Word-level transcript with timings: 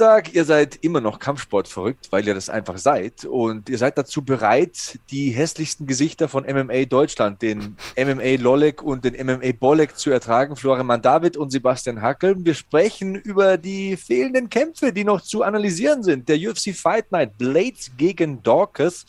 Dienstag, 0.00 0.32
ihr 0.32 0.46
seid 0.46 0.76
immer 0.76 1.02
noch 1.02 1.18
Kampfsport 1.18 1.68
verrückt, 1.68 2.08
weil 2.10 2.26
ihr 2.26 2.32
das 2.32 2.48
einfach 2.48 2.78
seid. 2.78 3.26
Und 3.26 3.68
ihr 3.68 3.76
seid 3.76 3.98
dazu 3.98 4.24
bereit, 4.24 4.98
die 5.10 5.28
hässlichsten 5.28 5.86
Gesichter 5.86 6.26
von 6.26 6.44
MMA 6.44 6.86
Deutschland, 6.86 7.42
den 7.42 7.76
MMA 7.98 8.40
Lolek 8.40 8.82
und 8.82 9.04
den 9.04 9.14
MMA 9.26 9.52
Bolek 9.60 9.98
zu 9.98 10.10
ertragen. 10.10 10.56
Florian 10.56 11.02
David 11.02 11.36
und 11.36 11.52
Sebastian 11.52 12.00
Hackel. 12.00 12.34
Wir 12.38 12.54
sprechen 12.54 13.14
über 13.14 13.58
die 13.58 13.98
fehlenden 13.98 14.48
Kämpfe, 14.48 14.90
die 14.90 15.04
noch 15.04 15.20
zu 15.20 15.42
analysieren 15.42 16.02
sind. 16.02 16.30
Der 16.30 16.38
UFC 16.38 16.74
Fight 16.74 17.12
Night, 17.12 17.36
Blades 17.36 17.90
gegen 17.98 18.42
Dorcas. 18.42 19.04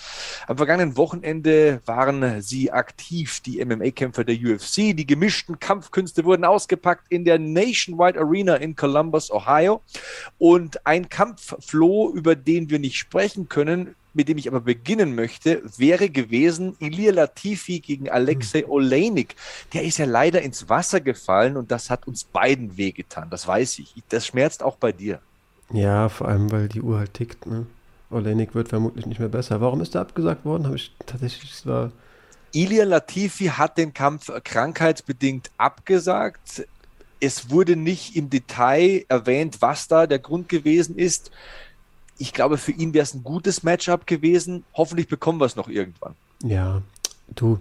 Am 0.46 0.58
vergangenen 0.58 0.98
Wochenende 0.98 1.80
waren 1.86 2.42
sie 2.42 2.70
aktiv, 2.70 3.40
die 3.40 3.64
MMA-Kämpfer 3.64 4.26
der 4.26 4.36
UFC. 4.36 4.94
Die 4.94 5.08
gemischten 5.08 5.58
Kampfkünste 5.58 6.26
wurden 6.26 6.44
ausgepackt 6.44 7.06
in 7.08 7.24
der 7.24 7.40
Nationwide 7.40 8.20
Arena 8.20 8.56
in 8.56 8.76
Columbus, 8.76 9.32
Ohio. 9.32 9.82
Und 10.38 10.81
ein 10.84 11.10
Kampf, 11.10 11.56
Flo, 11.60 12.12
über 12.14 12.36
den 12.36 12.70
wir 12.70 12.80
nicht 12.80 12.98
sprechen 12.98 13.50
können, 13.50 13.96
mit 14.14 14.28
dem 14.28 14.38
ich 14.38 14.48
aber 14.48 14.62
beginnen 14.62 15.16
möchte, 15.16 15.62
wäre 15.78 16.10
gewesen 16.10 16.76
Ilir 16.80 17.14
Latifi 17.14 17.80
gegen 17.80 18.10
Alexei 18.10 18.62
hm. 18.62 18.70
Oleinik. 18.70 19.36
Der 19.74 19.84
ist 19.84 19.98
ja 19.98 20.06
leider 20.06 20.42
ins 20.42 20.70
Wasser 20.70 21.00
gefallen 21.00 21.56
und 21.58 21.72
das 21.72 21.90
hat 21.90 22.08
uns 22.08 22.24
beiden 22.24 22.78
wehgetan, 22.78 23.30
das 23.30 23.48
weiß 23.48 23.80
ich. 23.80 23.94
Das 24.10 24.28
schmerzt 24.28 24.64
auch 24.64 24.76
bei 24.76 24.92
dir. 24.92 25.20
Ja, 25.72 26.10
vor 26.10 26.28
allem, 26.28 26.52
weil 26.52 26.68
die 26.68 26.82
Uhr 26.82 27.00
halt 27.00 27.14
tickt. 27.14 27.46
Ne? 27.46 27.66
Oleinik 28.10 28.54
wird 28.54 28.70
vermutlich 28.70 29.06
nicht 29.06 29.20
mehr 29.20 29.30
besser. 29.30 29.62
Warum 29.62 29.80
ist 29.80 29.96
er 29.96 30.02
abgesagt 30.02 30.44
worden? 30.44 30.66
Habe 30.66 30.76
ich 30.76 30.94
tatsächlich, 31.06 31.52
es 31.52 31.66
war 31.66 31.92
Ilir 32.54 32.86
Latifi 32.86 33.46
hat 33.46 33.78
den 33.78 33.94
Kampf 33.94 34.30
krankheitsbedingt 34.44 35.52
abgesagt. 35.58 36.68
Es 37.22 37.52
wurde 37.52 37.76
nicht 37.76 38.16
im 38.16 38.32
Detail 38.32 39.06
erwähnt, 39.08 39.62
was 39.62 39.88
da 39.88 40.08
der 40.08 40.20
Grund 40.20 40.50
gewesen 40.50 40.98
ist. 40.98 41.30
Ich 42.18 42.34
glaube, 42.34 42.58
für 42.58 42.72
ihn 42.72 42.94
wäre 42.96 43.04
es 43.04 43.14
ein 43.14 43.24
gutes 43.24 43.62
Matchup 43.62 44.08
gewesen. 44.08 44.64
Hoffentlich 44.74 45.08
bekommen 45.08 45.40
wir 45.40 45.46
es 45.46 45.56
noch 45.56 45.70
irgendwann. 45.70 46.16
Ja, 46.44 46.82
du, 47.36 47.60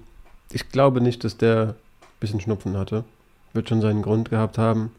ich 0.50 0.70
glaube 0.70 1.02
nicht, 1.02 1.24
dass 1.24 1.36
der 1.36 1.76
ein 2.00 2.20
bisschen 2.20 2.40
Schnupfen 2.40 2.76
hatte. 2.76 3.04
Wird 3.52 3.68
schon 3.68 3.82
seinen 3.82 4.00
Grund 4.00 4.30
gehabt 4.30 4.56
haben. 4.56 4.92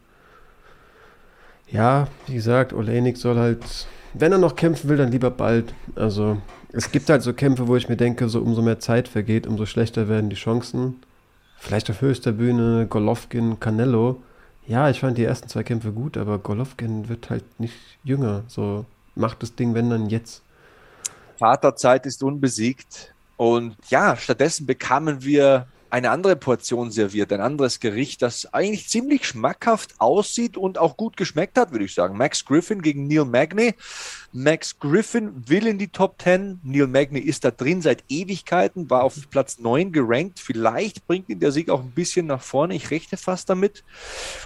Ja, 1.68 2.06
wie 2.28 2.34
gesagt, 2.34 2.72
Olenik 2.72 3.16
soll 3.16 3.38
halt, 3.38 3.64
wenn 4.14 4.30
er 4.30 4.38
noch 4.38 4.54
kämpfen 4.54 4.88
will, 4.88 4.96
dann 4.96 5.10
lieber 5.10 5.30
bald. 5.30 5.74
Also, 5.96 6.40
es 6.70 6.92
gibt 6.92 7.10
halt 7.10 7.22
so 7.22 7.32
Kämpfe, 7.32 7.66
wo 7.66 7.74
ich 7.74 7.88
mir 7.88 7.96
denke, 7.96 8.28
so 8.28 8.40
umso 8.40 8.62
mehr 8.62 8.78
Zeit 8.78 9.08
vergeht, 9.08 9.46
umso 9.48 9.66
schlechter 9.66 10.08
werden 10.08 10.30
die 10.30 10.36
Chancen. 10.36 11.02
Vielleicht 11.58 11.90
auf 11.90 12.00
höchster 12.00 12.32
Bühne 12.32 12.86
Golovkin, 12.88 13.58
Canelo 13.58 14.22
ja, 14.66 14.90
ich 14.90 15.00
fand 15.00 15.18
die 15.18 15.24
ersten 15.24 15.48
zwei 15.48 15.62
Kämpfe 15.62 15.92
gut, 15.92 16.16
aber 16.16 16.38
Golovkin 16.38 17.08
wird 17.08 17.30
halt 17.30 17.44
nicht 17.58 17.74
jünger. 18.04 18.44
So 18.48 18.84
macht 19.14 19.42
das 19.42 19.54
Ding, 19.54 19.74
wenn 19.74 19.90
dann 19.90 20.08
jetzt. 20.08 20.42
Vaterzeit 21.38 22.06
ist 22.06 22.22
unbesiegt. 22.22 23.14
Und 23.36 23.76
ja, 23.88 24.16
stattdessen 24.16 24.66
bekamen 24.66 25.22
wir 25.24 25.66
eine 25.92 26.10
andere 26.10 26.36
Portion 26.36 26.90
serviert, 26.90 27.34
ein 27.34 27.42
anderes 27.42 27.78
Gericht, 27.78 28.22
das 28.22 28.54
eigentlich 28.54 28.88
ziemlich 28.88 29.26
schmackhaft 29.26 30.00
aussieht 30.00 30.56
und 30.56 30.78
auch 30.78 30.96
gut 30.96 31.18
geschmeckt 31.18 31.58
hat, 31.58 31.70
würde 31.70 31.84
ich 31.84 31.92
sagen. 31.92 32.16
Max 32.16 32.46
Griffin 32.46 32.80
gegen 32.80 33.06
Neil 33.08 33.26
Magny. 33.26 33.74
Max 34.32 34.78
Griffin 34.78 35.46
will 35.46 35.66
in 35.66 35.76
die 35.76 35.88
Top 35.88 36.22
10. 36.22 36.60
Neil 36.62 36.86
Magny 36.86 37.20
ist 37.20 37.44
da 37.44 37.50
drin 37.50 37.82
seit 37.82 38.04
Ewigkeiten, 38.08 38.88
war 38.88 39.04
auf 39.04 39.28
Platz 39.28 39.58
9 39.58 39.92
gerankt. 39.92 40.40
Vielleicht 40.40 41.06
bringt 41.06 41.28
ihn 41.28 41.40
der 41.40 41.52
Sieg 41.52 41.68
auch 41.68 41.82
ein 41.82 41.90
bisschen 41.90 42.26
nach 42.26 42.40
vorne. 42.40 42.74
Ich 42.74 42.90
rechne 42.90 43.18
fast 43.18 43.50
damit. 43.50 43.84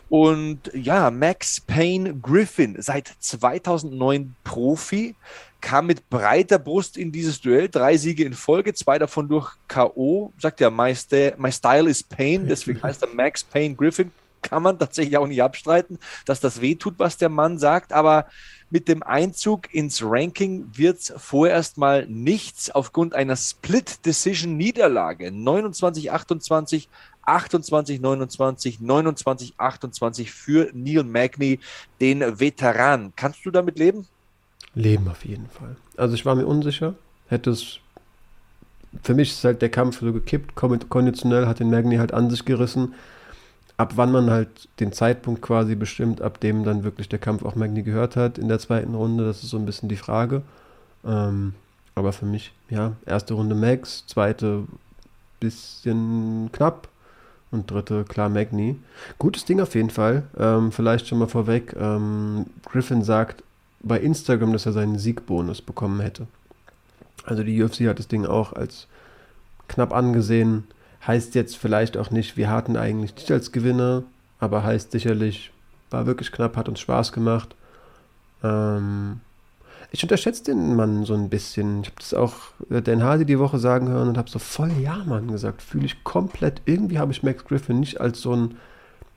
Und 0.09 0.73
ja, 0.75 1.12
Max 1.12 1.61
Payne 1.61 2.17
Griffin, 2.17 2.75
seit 2.83 3.15
2009 3.21 4.35
Profi, 4.43 5.15
kam 5.61 5.87
mit 5.87 6.09
breiter 6.09 6.59
Brust 6.59 6.97
in 6.97 7.12
dieses 7.12 7.41
Duell. 7.41 7.69
Drei 7.69 7.97
Siege 7.97 8.25
in 8.25 8.34
Folge, 8.34 8.75
zwei 8.75 8.99
davon 8.99 9.28
durch 9.28 9.53
K.O. 9.69 10.33
Sagt 10.39 10.61
ja, 10.61 10.71
my, 10.71 10.94
my 11.39 11.53
style 11.53 11.91
is 11.91 12.03
pain, 12.03 12.47
deswegen 12.47 12.83
heißt 12.83 13.03
er 13.03 13.09
Max 13.09 13.43
Payne 13.43 13.75
Griffin. 13.75 14.12
Kann 14.43 14.62
man 14.62 14.78
tatsächlich 14.78 15.17
auch 15.17 15.27
nicht 15.27 15.43
abstreiten, 15.43 15.99
dass 16.25 16.41
das 16.41 16.61
wehtut, 16.61 16.94
was 16.99 17.17
der 17.17 17.28
Mann 17.28 17.59
sagt. 17.59 17.93
Aber 17.93 18.27
mit 18.71 18.89
dem 18.89 19.03
Einzug 19.03 19.72
ins 19.75 20.03
Ranking 20.05 20.69
wird 20.72 20.99
es 20.99 21.12
vorerst 21.17 21.78
mal 21.78 22.06
nichts 22.06 22.71
aufgrund 22.71 23.15
einer 23.15 23.37
Split-Decision-Niederlage. 23.37 25.33
29, 25.33 26.12
28, 26.12 26.88
28, 27.23 28.00
29, 28.00 28.81
29, 28.81 29.55
28 29.56 30.31
für 30.31 30.71
Neil 30.73 31.05
Magny, 31.05 31.61
den 32.00 32.38
Veteran. 32.38 33.12
Kannst 33.17 33.44
du 33.44 33.50
damit 33.50 33.78
leben? 33.78 34.06
Leben 34.76 35.09
auf 35.09 35.25
jeden 35.25 35.48
Fall. 35.48 35.75
Also 35.97 36.14
ich 36.14 36.25
war 36.25 36.37
mir 36.37 36.47
unsicher. 36.47 36.94
Hätte 37.28 37.50
es. 37.50 37.81
Für 39.03 39.14
mich 39.14 39.31
ist 39.31 39.42
halt 39.42 39.62
der 39.62 39.70
Kampf 39.70 40.00
so 40.00 40.12
gekippt. 40.12 40.54
Konditionell 40.54 41.47
hat 41.47 41.59
den 41.59 41.70
Magni 41.70 41.97
halt 41.97 42.14
an 42.14 42.31
sich 42.31 42.44
gerissen. 42.44 42.94
Ab 43.78 43.94
wann 43.97 44.12
man 44.12 44.31
halt 44.31 44.69
den 44.81 44.92
Zeitpunkt 44.92 45.42
quasi 45.42 45.75
bestimmt, 45.75 46.22
ab 46.22 46.41
dem 46.41 46.64
dann 46.64 46.84
wirklich 46.84 47.09
der 47.09 47.19
Kampf 47.19 47.44
auch 47.44 47.56
Magni 47.56 47.82
gehört 47.82 48.16
hat 48.16 48.38
in 48.38 48.48
der 48.48 48.59
zweiten 48.59 48.94
Runde, 48.94 49.25
das 49.25 49.42
ist 49.42 49.50
so 49.50 49.59
ein 49.59 49.66
bisschen 49.66 49.91
die 49.91 49.97
Frage. 49.97 50.41
Ähm, 51.04 51.53
aber 51.94 52.14
für 52.14 52.25
mich, 52.25 52.53
ja, 52.70 52.93
erste 53.04 53.34
Runde 53.34 53.54
Max, 53.54 54.06
zweite 54.06 54.64
bisschen 55.41 56.50
knapp 56.53 56.88
und 57.50 57.70
dritte 57.70 58.04
klar 58.04 58.31
Magni. 58.31 58.76
Gutes 59.19 59.44
Ding 59.44 59.60
auf 59.60 59.75
jeden 59.75 59.91
Fall. 59.91 60.22
Ähm, 60.38 60.72
vielleicht 60.72 61.06
schon 61.06 61.19
mal 61.19 61.28
vorweg. 61.28 61.76
Ähm, 61.78 62.47
Griffin 62.64 63.03
sagt, 63.03 63.43
bei 63.87 63.99
Instagram, 64.01 64.53
dass 64.53 64.67
er 64.67 64.73
seinen 64.73 64.99
Siegbonus 64.99 65.63
bekommen 65.63 66.01
hätte. 66.01 66.27
Also 67.25 67.43
die 67.43 67.63
UFC 67.63 67.81
hat 67.83 67.99
das 67.99 68.09
Ding 68.09 68.27
auch 68.27 68.53
als 68.53 68.87
knapp 69.69 69.93
angesehen. 69.93 70.65
Heißt 71.07 71.35
jetzt 71.35 71.57
vielleicht 71.57 71.97
auch 71.97 72.11
nicht, 72.11 72.37
wir 72.37 72.51
hatten 72.51 72.77
eigentlich 72.77 73.15
nicht 73.15 73.31
als 73.31 73.53
Gewinner, 73.53 74.03
aber 74.39 74.65
heißt 74.65 74.91
sicherlich, 74.93 75.53
war 75.91 76.07
wirklich 76.07 76.33
knapp, 76.33 76.57
hat 76.57 76.69
uns 76.69 76.81
Spaß 76.81 77.13
gemacht. 77.13 77.55
Ähm, 78.43 79.21
ich 79.93 80.03
unterschätze 80.03 80.45
den 80.45 80.75
Mann 80.75 81.05
so 81.05 81.15
ein 81.15 81.29
bisschen. 81.29 81.83
Ich 81.83 81.87
habe 81.89 81.97
das 81.99 82.15
auch 82.15 82.35
Dan 82.69 83.03
Hardy 83.03 83.25
die 83.25 83.39
Woche 83.39 83.59
sagen 83.59 83.89
hören 83.89 84.09
und 84.09 84.19
habe 84.19 84.29
so 84.29 84.39
voll 84.39 84.73
Ja, 84.81 85.05
Mann 85.07 85.29
gesagt. 85.29 85.63
Fühle 85.63 85.87
ich 85.87 86.03
komplett. 86.05 86.63
Irgendwie 86.65 86.99
habe 86.99 87.13
ich 87.13 87.23
Max 87.23 87.45
Griffin 87.45 87.81
nicht 87.81 88.01
als 88.01 88.21
so 88.21 88.35
ein 88.35 88.57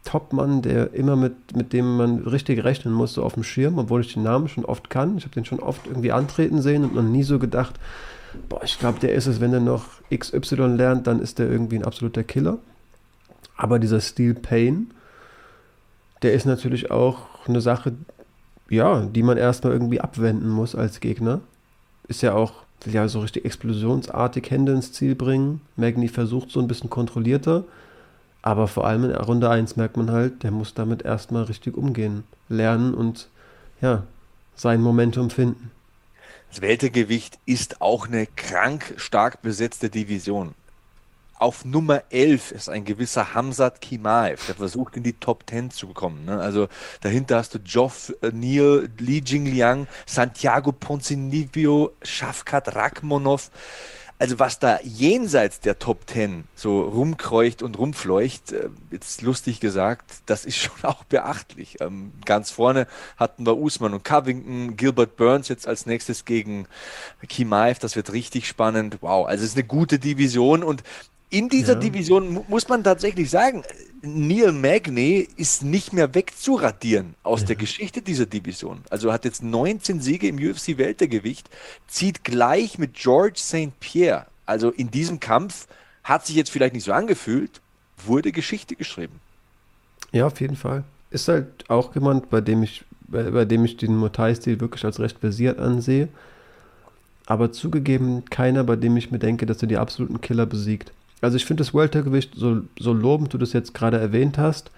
Top-Mann, 0.05 0.61
der 0.61 0.93
immer 0.93 1.15
mit, 1.15 1.55
mit 1.55 1.73
dem 1.73 1.97
man 1.97 2.19
richtig 2.19 2.63
rechnen 2.63 2.93
muss, 2.93 3.13
so 3.13 3.23
auf 3.23 3.33
dem 3.33 3.43
Schirm, 3.43 3.77
obwohl 3.77 4.01
ich 4.01 4.13
den 4.13 4.23
Namen 4.23 4.47
schon 4.47 4.65
oft 4.65 4.89
kann. 4.89 5.17
Ich 5.17 5.25
habe 5.25 5.35
den 5.35 5.45
schon 5.45 5.59
oft 5.59 5.85
irgendwie 5.87 6.11
antreten 6.11 6.61
sehen 6.61 6.83
und 6.83 6.95
noch 6.95 7.03
nie 7.03 7.23
so 7.23 7.37
gedacht, 7.37 7.75
boah, 8.47 8.63
ich 8.63 8.79
glaube, 8.79 8.99
der 8.99 9.13
ist 9.13 9.27
es, 9.27 9.39
wenn 9.39 9.53
er 9.53 9.59
noch 9.59 9.85
XY 10.15 10.75
lernt, 10.75 11.07
dann 11.07 11.21
ist 11.21 11.39
der 11.39 11.49
irgendwie 11.49 11.77
ein 11.77 11.85
absoluter 11.85 12.23
Killer. 12.23 12.57
Aber 13.55 13.77
dieser 13.77 13.99
Steel 13.99 14.33
Pain, 14.33 14.91
der 16.21 16.33
ist 16.33 16.45
natürlich 16.45 16.91
auch 16.91 17.27
eine 17.47 17.61
Sache, 17.61 17.93
ja, 18.69 19.01
die 19.01 19.23
man 19.23 19.37
erstmal 19.37 19.73
irgendwie 19.73 19.99
abwenden 19.99 20.49
muss 20.49 20.75
als 20.75 20.99
Gegner. 20.99 21.41
Ist 22.07 22.21
ja 22.21 22.33
auch, 22.33 22.53
will 22.83 22.93
ja 22.93 23.07
so 23.07 23.19
richtig 23.19 23.45
explosionsartig 23.45 24.49
Hände 24.49 24.71
ins 24.71 24.93
Ziel 24.93 25.15
bringen. 25.15 25.61
Magni 25.75 26.07
versucht 26.07 26.51
so 26.51 26.59
ein 26.59 26.67
bisschen 26.67 26.89
kontrollierter. 26.89 27.65
Aber 28.41 28.67
vor 28.67 28.87
allem 28.87 29.03
in 29.05 29.15
Runde 29.15 29.49
1 29.49 29.75
merkt 29.75 29.97
man 29.97 30.11
halt, 30.11 30.43
der 30.43 30.51
muss 30.51 30.73
damit 30.73 31.01
erstmal 31.01 31.43
richtig 31.43 31.75
umgehen, 31.75 32.23
lernen 32.47 32.93
und 32.93 33.27
ja, 33.81 34.03
sein 34.55 34.81
Momentum 34.81 35.29
finden. 35.29 35.71
Das 36.49 36.61
Weltergewicht 36.61 37.37
ist 37.45 37.81
auch 37.81 38.07
eine 38.07 38.25
krank 38.25 38.95
stark 38.97 39.41
besetzte 39.41 39.89
Division. 39.89 40.55
Auf 41.37 41.63
Nummer 41.63 42.03
11 42.09 42.51
ist 42.51 42.69
ein 42.69 42.83
gewisser 42.83 43.33
Hamzat 43.33 43.79
Kimaev, 43.79 44.45
der 44.47 44.55
versucht 44.55 44.97
in 44.97 45.03
die 45.03 45.13
Top 45.13 45.43
10 45.49 45.71
zu 45.71 45.87
kommen. 45.87 46.25
Ne? 46.25 46.37
Also 46.37 46.67
dahinter 46.99 47.37
hast 47.37 47.53
du 47.53 47.59
Geoff 47.59 48.13
äh, 48.21 48.31
Neal, 48.33 48.89
Li 48.97 49.21
Jingliang, 49.25 49.87
Santiago 50.05 50.73
Ponzinibbio, 50.73 51.93
Shafkat 52.01 52.75
Rakhmonov 52.75 53.51
Also 54.19 54.37
was 54.37 54.59
da 54.59 54.79
jenseits 54.83 55.61
der 55.61 55.79
Top 55.79 56.05
Ten 56.05 56.43
so 56.53 56.81
rumkreucht 56.81 57.63
und 57.63 57.79
rumfleucht, 57.79 58.51
äh, 58.51 58.69
jetzt 58.91 59.21
lustig 59.21 59.61
gesagt, 59.61 60.11
das 60.25 60.43
ist 60.43 60.57
schon 60.61 60.83
auch 60.83 61.05
beachtlich. 61.05 61.77
Ähm, 61.79 62.11
ganz 62.25 62.51
vorne 62.51 62.85
hatten 63.15 63.45
wir 63.45 63.57
Usman 63.57 63.93
und 63.93 64.03
Covington, 64.03 64.75
Gilbert 64.75 65.15
Burns 65.15 65.47
jetzt 65.47 65.67
als 65.67 65.85
nächstes 65.85 66.25
gegen 66.25 66.67
Kimaev, 67.29 67.79
das 67.79 67.95
wird 67.95 68.11
richtig 68.11 68.45
spannend. 68.45 68.97
Wow, 68.99 69.25
also 69.25 69.43
es 69.45 69.51
ist 69.51 69.57
eine 69.57 69.65
gute 69.65 69.99
Division 69.99 70.63
und 70.63 70.83
in 71.29 71.49
dieser 71.49 71.73
ja. 71.73 71.79
Division 71.79 72.43
muss 72.47 72.67
man 72.67 72.83
tatsächlich 72.83 73.29
sagen, 73.29 73.63
Neil 74.01 74.51
Magny 74.51 75.27
ist 75.35 75.63
nicht 75.63 75.93
mehr 75.93 76.15
wegzuradieren 76.15 77.15
aus 77.23 77.41
ja. 77.41 77.47
der 77.47 77.55
Geschichte 77.57 78.01
dieser 78.01 78.25
Division. 78.25 78.81
Also 78.89 79.11
hat 79.11 79.25
jetzt 79.25 79.43
19 79.43 80.01
Siege 80.01 80.27
im 80.27 80.37
UFC-Weltergewicht, 80.37 81.49
zieht 81.87 82.23
gleich 82.23 82.77
mit 82.79 82.93
George 82.93 83.39
St. 83.39 83.77
Pierre. 83.79 84.25
Also 84.45 84.71
in 84.71 84.89
diesem 84.89 85.19
Kampf 85.19 85.67
hat 86.03 86.25
sich 86.25 86.35
jetzt 86.35 86.49
vielleicht 86.49 86.73
nicht 86.73 86.85
so 86.85 86.93
angefühlt, 86.93 87.61
wurde 88.05 88.31
Geschichte 88.31 88.75
geschrieben. 88.75 89.19
Ja, 90.11 90.25
auf 90.25 90.39
jeden 90.41 90.55
Fall. 90.55 90.83
Ist 91.11 91.27
halt 91.27 91.69
auch 91.69 91.93
jemand, 91.93 92.29
bei 92.29 92.41
dem 92.41 92.63
ich, 92.63 92.83
bei, 93.07 93.29
bei 93.29 93.45
dem 93.45 93.65
ich 93.65 93.77
den 93.77 93.95
Muay-Stil 93.97 94.59
wirklich 94.59 94.85
als 94.85 94.99
recht 94.99 95.19
versiert 95.19 95.59
ansehe. 95.59 96.07
Aber 97.25 97.51
zugegeben 97.51 98.25
keiner, 98.25 98.63
bei 98.63 98.75
dem 98.75 98.97
ich 98.97 99.11
mir 99.11 99.19
denke, 99.19 99.45
dass 99.45 99.61
er 99.61 99.67
die 99.67 99.77
absoluten 99.77 100.21
Killer 100.21 100.47
besiegt. 100.47 100.91
Also 101.21 101.37
ich 101.37 101.45
finde 101.45 101.61
das 101.61 101.73
Weltergewicht, 101.73 102.33
so, 102.35 102.61
so 102.77 102.93
lobend 102.93 103.33
du 103.33 103.37
das 103.37 103.53
jetzt 103.53 103.73
gerade 103.73 103.99
erwähnt 103.99 104.37
hast, 104.37 104.71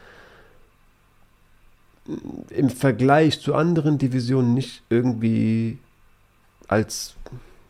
im 2.49 2.69
Vergleich 2.69 3.39
zu 3.39 3.53
anderen 3.53 3.97
Divisionen 3.97 4.53
nicht 4.53 4.81
irgendwie 4.89 5.77
als 6.67 7.15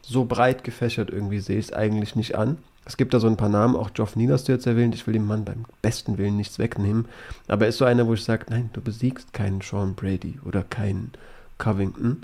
so 0.01 0.25
breit 0.25 0.63
gefächert 0.63 1.09
irgendwie 1.09 1.39
sehe 1.39 1.59
ich 1.59 1.65
es 1.65 1.73
eigentlich 1.73 2.15
nicht 2.15 2.35
an. 2.35 2.57
Es 2.85 2.97
gibt 2.97 3.13
da 3.13 3.19
so 3.19 3.27
ein 3.27 3.37
paar 3.37 3.49
Namen, 3.49 3.75
auch 3.75 3.93
Geoff 3.93 4.15
Neal 4.15 4.33
hast 4.33 4.47
du 4.47 4.51
jetzt 4.51 4.65
erwähnt. 4.65 4.95
Ich 4.95 5.05
will 5.05 5.13
dem 5.13 5.27
Mann 5.27 5.45
beim 5.45 5.65
besten 5.81 6.17
Willen 6.17 6.37
nichts 6.37 6.57
wegnehmen. 6.57 7.05
Aber 7.47 7.65
er 7.65 7.69
ist 7.69 7.77
so 7.77 7.85
einer, 7.85 8.07
wo 8.07 8.13
ich 8.13 8.23
sage, 8.23 8.45
nein, 8.49 8.71
du 8.73 8.81
besiegst 8.81 9.33
keinen 9.33 9.61
Sean 9.61 9.93
Brady 9.93 10.39
oder 10.45 10.63
keinen 10.63 11.11
Covington. 11.57 12.23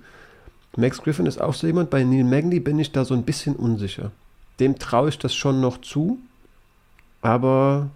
Max 0.75 1.01
Griffin 1.01 1.27
ist 1.27 1.39
auch 1.39 1.53
so 1.53 1.67
jemand. 1.67 1.89
Bei 1.89 2.03
Neil 2.03 2.23
Magny 2.23 2.59
bin 2.59 2.79
ich 2.79 2.91
da 2.91 3.05
so 3.05 3.13
ein 3.13 3.23
bisschen 3.23 3.55
unsicher. 3.55 4.11
Dem 4.59 4.79
traue 4.79 5.09
ich 5.09 5.19
das 5.19 5.35
schon 5.35 5.61
noch 5.61 5.79
zu. 5.81 6.19
Aber 7.21 7.89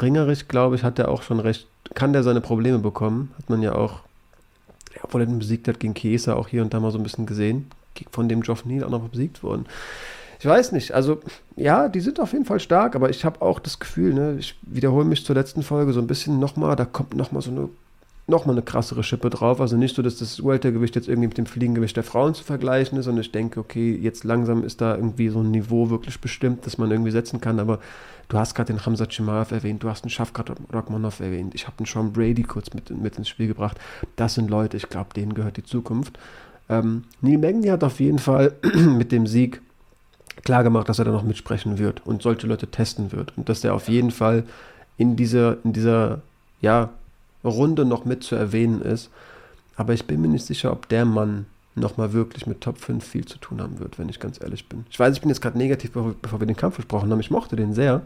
ringerisch, 0.00 0.48
glaube 0.48 0.76
ich, 0.76 0.84
hat 0.84 0.98
er 0.98 1.08
auch 1.08 1.22
schon 1.22 1.40
recht, 1.40 1.66
kann 1.94 2.12
der 2.12 2.22
seine 2.22 2.40
Probleme 2.40 2.78
bekommen. 2.78 3.32
Hat 3.38 3.50
man 3.50 3.62
ja 3.62 3.74
auch, 3.74 4.00
obwohl 5.02 5.22
er 5.22 5.26
den 5.26 5.38
besiegt 5.38 5.68
hat 5.68 5.80
gegen 5.80 5.94
Chiesa, 5.94 6.34
auch 6.34 6.48
hier 6.48 6.62
und 6.62 6.72
da 6.74 6.80
mal 6.80 6.90
so 6.90 6.98
ein 6.98 7.04
bisschen 7.04 7.26
gesehen. 7.26 7.70
Von 8.10 8.28
dem 8.28 8.40
Geoff 8.40 8.64
Neal 8.64 8.84
auch 8.84 8.90
noch 8.90 9.08
besiegt 9.08 9.42
worden. 9.42 9.66
Ich 10.40 10.46
weiß 10.46 10.72
nicht, 10.72 10.92
also 10.92 11.20
ja, 11.54 11.88
die 11.88 12.00
sind 12.00 12.18
auf 12.18 12.32
jeden 12.32 12.46
Fall 12.46 12.58
stark, 12.58 12.96
aber 12.96 13.10
ich 13.10 13.24
habe 13.24 13.40
auch 13.42 13.60
das 13.60 13.78
Gefühl, 13.78 14.12
ne, 14.12 14.36
ich 14.40 14.58
wiederhole 14.62 15.04
mich 15.04 15.24
zur 15.24 15.36
letzten 15.36 15.62
Folge 15.62 15.92
so 15.92 16.00
ein 16.00 16.08
bisschen 16.08 16.40
nochmal, 16.40 16.74
da 16.74 16.84
kommt 16.84 17.14
nochmal 17.14 17.42
so 17.42 17.52
eine 17.52 17.68
nochmal 18.26 18.54
eine 18.54 18.62
krassere 18.62 19.02
Schippe 19.02 19.30
drauf. 19.30 19.60
Also 19.60 19.76
nicht 19.76 19.96
so, 19.96 20.02
dass 20.02 20.16
das 20.16 20.44
Weltergewicht 20.44 20.94
jetzt 20.94 21.08
irgendwie 21.08 21.28
mit 21.28 21.38
dem 21.38 21.46
Fliegengewicht 21.46 21.96
der 21.96 22.04
Frauen 22.04 22.34
zu 22.34 22.44
vergleichen 22.44 22.98
ist, 22.98 23.06
sondern 23.06 23.22
ich 23.22 23.32
denke, 23.32 23.60
okay, 23.60 23.94
jetzt 23.94 24.24
langsam 24.24 24.64
ist 24.64 24.80
da 24.80 24.94
irgendwie 24.94 25.28
so 25.28 25.40
ein 25.40 25.50
Niveau 25.50 25.90
wirklich 25.90 26.20
bestimmt, 26.20 26.66
das 26.66 26.78
man 26.78 26.90
irgendwie 26.90 27.10
setzen 27.10 27.40
kann. 27.40 27.58
Aber 27.58 27.80
du 28.28 28.38
hast 28.38 28.54
gerade 28.54 28.72
den 28.72 28.84
Hamza 28.84 29.06
Chimaev 29.08 29.52
erwähnt, 29.52 29.82
du 29.82 29.88
hast 29.88 30.04
einen 30.04 30.10
Shafkat 30.10 30.52
Rachmanov 30.72 31.20
erwähnt, 31.20 31.54
ich 31.54 31.66
habe 31.66 31.78
einen 31.78 31.86
Sean 31.86 32.12
Brady 32.12 32.42
kurz 32.42 32.72
mit, 32.74 32.90
mit 32.90 33.18
ins 33.18 33.28
Spiel 33.28 33.48
gebracht. 33.48 33.78
Das 34.16 34.34
sind 34.34 34.50
Leute, 34.50 34.76
ich 34.76 34.88
glaube, 34.88 35.14
denen 35.14 35.34
gehört 35.34 35.56
die 35.56 35.64
Zukunft. 35.64 36.18
Ähm, 36.68 37.04
Neil 37.20 37.38
Magny 37.38 37.68
hat 37.68 37.82
auf 37.84 37.98
jeden 37.98 38.18
Fall 38.18 38.54
mit 38.74 39.10
dem 39.10 39.26
Sieg 39.26 39.60
klargemacht, 40.44 40.88
dass 40.88 40.98
er 40.98 41.04
da 41.04 41.10
noch 41.10 41.24
mitsprechen 41.24 41.78
wird 41.78 42.06
und 42.06 42.22
solche 42.22 42.46
Leute 42.46 42.68
testen 42.68 43.12
wird. 43.12 43.36
Und 43.36 43.48
dass 43.48 43.64
er 43.64 43.74
auf 43.74 43.88
jeden 43.88 44.10
Fall 44.10 44.44
in 44.96 45.16
dieser, 45.16 45.58
in 45.64 45.72
dieser, 45.72 46.22
ja, 46.60 46.90
Runde 47.50 47.84
noch 47.84 48.04
mit 48.04 48.22
zu 48.22 48.34
erwähnen 48.34 48.82
ist. 48.82 49.10
Aber 49.76 49.92
ich 49.92 50.06
bin 50.06 50.20
mir 50.20 50.28
nicht 50.28 50.46
sicher, 50.46 50.72
ob 50.72 50.88
der 50.88 51.04
Mann 51.04 51.46
nochmal 51.74 52.12
wirklich 52.12 52.46
mit 52.46 52.60
Top 52.60 52.78
5 52.78 53.04
viel 53.04 53.24
zu 53.24 53.38
tun 53.38 53.60
haben 53.60 53.78
wird, 53.78 53.98
wenn 53.98 54.08
ich 54.08 54.20
ganz 54.20 54.40
ehrlich 54.40 54.68
bin. 54.68 54.84
Ich 54.90 54.98
weiß, 54.98 55.14
ich 55.14 55.20
bin 55.20 55.30
jetzt 55.30 55.40
gerade 55.40 55.56
negativ, 55.56 55.92
bevor, 55.92 56.40
wir 56.40 56.46
den 56.46 56.56
Kampf 56.56 56.76
besprochen 56.76 57.10
haben. 57.10 57.20
Ich 57.20 57.30
mochte 57.30 57.56
den 57.56 57.72
sehr. 57.72 58.02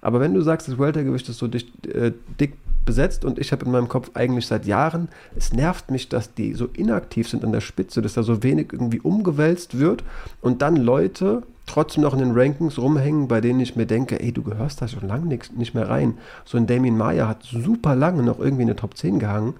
Aber 0.00 0.18
wenn 0.18 0.34
du 0.34 0.40
sagst, 0.40 0.68
das 0.68 0.78
Weltergewicht 0.78 1.28
ist 1.28 1.38
so 1.38 1.46
dick, 1.46 1.66
äh, 1.94 2.12
dick 2.40 2.54
besetzt 2.84 3.24
und 3.24 3.38
ich 3.38 3.52
habe 3.52 3.64
in 3.64 3.70
meinem 3.70 3.88
Kopf 3.88 4.10
eigentlich 4.14 4.46
seit 4.46 4.66
Jahren, 4.66 5.08
es 5.36 5.52
nervt 5.52 5.90
mich, 5.90 6.08
dass 6.08 6.34
die 6.34 6.54
so 6.54 6.68
inaktiv 6.72 7.28
sind 7.28 7.44
an 7.44 7.52
der 7.52 7.60
Spitze, 7.60 8.02
dass 8.02 8.14
da 8.14 8.22
so 8.22 8.42
wenig 8.42 8.72
irgendwie 8.72 9.00
umgewälzt 9.00 9.78
wird 9.78 10.02
und 10.40 10.62
dann 10.62 10.76
Leute 10.76 11.44
trotzdem 11.66 12.02
noch 12.02 12.12
in 12.12 12.20
den 12.20 12.32
Rankings 12.32 12.78
rumhängen, 12.78 13.28
bei 13.28 13.40
denen 13.40 13.60
ich 13.60 13.76
mir 13.76 13.86
denke, 13.86 14.20
ey, 14.20 14.32
du 14.32 14.42
gehörst 14.42 14.82
da 14.82 14.88
schon 14.88 15.06
lange 15.08 15.26
nicht, 15.26 15.56
nicht 15.56 15.74
mehr 15.74 15.88
rein. 15.88 16.18
So 16.44 16.56
ein 16.58 16.66
Damien 16.66 16.96
Maya 16.96 17.28
hat 17.28 17.42
super 17.44 17.94
lange 17.94 18.22
noch 18.22 18.38
irgendwie 18.38 18.62
in 18.62 18.68
der 18.68 18.76
Top 18.76 18.96
10 18.96 19.18
gehangen. 19.18 19.54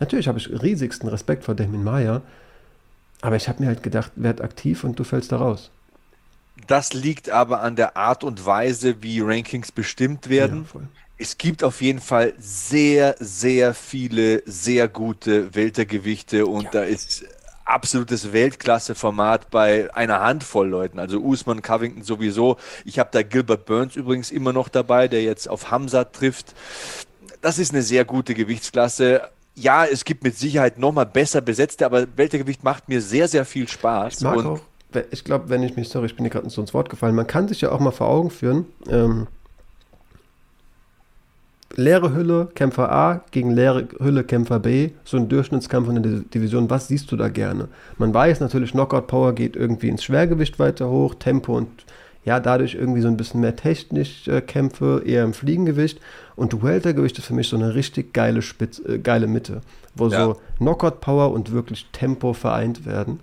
Natürlich 0.00 0.28
habe 0.28 0.38
ich 0.38 0.50
riesigsten 0.50 1.08
Respekt 1.08 1.44
vor 1.44 1.54
Damien 1.54 1.84
Maya, 1.84 2.22
aber 3.20 3.36
ich 3.36 3.48
habe 3.48 3.62
mir 3.62 3.68
halt 3.68 3.82
gedacht, 3.82 4.12
werd 4.16 4.40
aktiv 4.40 4.84
und 4.84 4.98
du 4.98 5.04
fällst 5.04 5.32
da 5.32 5.38
raus. 5.38 5.70
Das 6.66 6.92
liegt 6.92 7.30
aber 7.30 7.62
an 7.62 7.76
der 7.76 7.96
Art 7.96 8.24
und 8.24 8.44
Weise, 8.44 9.02
wie 9.02 9.20
Rankings 9.20 9.72
bestimmt 9.72 10.28
werden. 10.28 10.66
Ja, 10.74 10.80
es 11.18 11.36
gibt 11.36 11.64
auf 11.64 11.80
jeden 11.82 12.00
Fall 12.00 12.32
sehr, 12.38 13.16
sehr 13.18 13.74
viele 13.74 14.42
sehr 14.46 14.88
gute 14.88 15.54
Weltergewichte 15.54 16.46
und 16.46 16.64
ja. 16.64 16.70
da 16.70 16.82
ist 16.82 17.24
absolutes 17.68 18.32
Weltklasse-Format 18.32 19.50
bei 19.50 19.94
einer 19.94 20.20
Handvoll 20.20 20.68
Leuten. 20.68 20.98
Also 20.98 21.18
Usman, 21.20 21.62
Covington 21.62 22.02
sowieso. 22.02 22.56
Ich 22.84 22.98
habe 22.98 23.10
da 23.12 23.22
Gilbert 23.22 23.66
Burns 23.66 23.96
übrigens 23.96 24.30
immer 24.30 24.52
noch 24.52 24.68
dabei, 24.68 25.08
der 25.08 25.22
jetzt 25.22 25.48
auf 25.48 25.70
Hamza 25.70 26.04
trifft. 26.04 26.54
Das 27.40 27.58
ist 27.58 27.72
eine 27.72 27.82
sehr 27.82 28.04
gute 28.04 28.34
Gewichtsklasse. 28.34 29.22
Ja, 29.54 29.84
es 29.84 30.04
gibt 30.04 30.22
mit 30.24 30.36
Sicherheit 30.36 30.78
nochmal 30.78 31.06
besser 31.06 31.40
besetzte, 31.40 31.86
aber 31.86 32.06
Weltergewicht 32.16 32.64
macht 32.64 32.88
mir 32.88 33.00
sehr, 33.00 33.28
sehr 33.28 33.44
viel 33.44 33.68
Spaß. 33.68 34.18
Ich 34.18 34.20
mag 34.20 34.36
Und 34.36 34.46
auch, 34.46 34.60
ich 35.10 35.24
glaube, 35.24 35.48
wenn 35.48 35.62
ich 35.62 35.76
mich, 35.76 35.88
sorry, 35.88 36.06
ich 36.06 36.16
bin 36.16 36.24
dir 36.24 36.30
gerade 36.30 36.48
so 36.48 36.60
ins 36.60 36.74
Wort 36.74 36.88
gefallen, 36.88 37.14
man 37.14 37.26
kann 37.26 37.48
sich 37.48 37.60
ja 37.60 37.70
auch 37.70 37.80
mal 37.80 37.90
vor 37.90 38.08
Augen 38.08 38.30
führen, 38.30 38.66
ähm, 38.88 39.26
leere 41.76 42.14
Hülle, 42.14 42.48
Kämpfer 42.54 42.90
A 42.90 43.24
gegen 43.30 43.50
leere 43.50 43.88
Hülle, 43.98 44.24
Kämpfer 44.24 44.58
B, 44.58 44.90
so 45.04 45.16
ein 45.16 45.28
Durchschnittskampf 45.28 45.88
in 45.88 46.02
der 46.02 46.12
Division, 46.20 46.70
was 46.70 46.88
siehst 46.88 47.12
du 47.12 47.16
da 47.16 47.28
gerne? 47.28 47.68
Man 47.98 48.12
weiß 48.12 48.40
natürlich, 48.40 48.72
Knockout 48.72 49.06
Power 49.06 49.34
geht 49.34 49.56
irgendwie 49.56 49.88
ins 49.88 50.04
Schwergewicht 50.04 50.58
weiter 50.58 50.88
hoch, 50.88 51.14
Tempo 51.14 51.56
und 51.56 51.68
ja, 52.24 52.40
dadurch 52.40 52.74
irgendwie 52.74 53.00
so 53.00 53.08
ein 53.08 53.16
bisschen 53.16 53.40
mehr 53.40 53.56
technisch 53.56 54.28
äh, 54.28 54.42
Kämpfe, 54.42 55.02
eher 55.06 55.24
im 55.24 55.32
Fliegengewicht. 55.32 55.98
Und 56.36 56.62
Weltergewicht 56.62 57.16
ist 57.16 57.24
für 57.24 57.32
mich 57.32 57.48
so 57.48 57.56
eine 57.56 57.74
richtig 57.74 58.12
geile, 58.12 58.42
Spitz, 58.42 58.80
äh, 58.80 58.98
geile 58.98 59.26
Mitte, 59.26 59.62
wo 59.94 60.08
ja. 60.08 60.24
so 60.24 60.36
Knockout 60.58 61.00
Power 61.00 61.32
und 61.32 61.52
wirklich 61.52 61.86
Tempo 61.92 62.34
vereint 62.34 62.84
werden. 62.84 63.20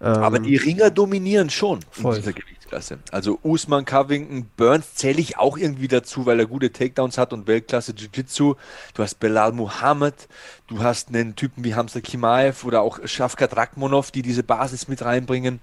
Ähm, 0.00 0.14
Aber 0.14 0.38
die 0.38 0.56
Ringer 0.56 0.90
dominieren 0.90 1.50
schon 1.50 1.80
voll. 1.90 2.16
in 2.16 2.22
dieser 2.22 2.32
Gewichtsklasse. 2.66 2.98
Also 3.10 3.38
Usman, 3.42 3.84
Covington, 3.84 4.48
Burns 4.56 4.94
zähle 4.94 5.20
ich 5.20 5.38
auch 5.38 5.56
irgendwie 5.56 5.88
dazu, 5.88 6.26
weil 6.26 6.40
er 6.40 6.46
gute 6.46 6.72
Takedowns 6.72 7.18
hat 7.18 7.32
und 7.32 7.46
Weltklasse 7.46 7.92
Jiu-Jitsu. 7.92 8.54
Du 8.94 9.02
hast 9.02 9.16
Belal 9.16 9.52
Muhammad, 9.52 10.28
du 10.66 10.82
hast 10.82 11.08
einen 11.08 11.36
Typen 11.36 11.64
wie 11.64 11.74
Hamza 11.74 12.00
Kimaev 12.00 12.66
oder 12.66 12.82
auch 12.82 12.98
Shafkat 13.04 13.56
Rakhmonov, 13.56 14.10
die 14.10 14.22
diese 14.22 14.42
Basis 14.42 14.88
mit 14.88 15.04
reinbringen. 15.04 15.60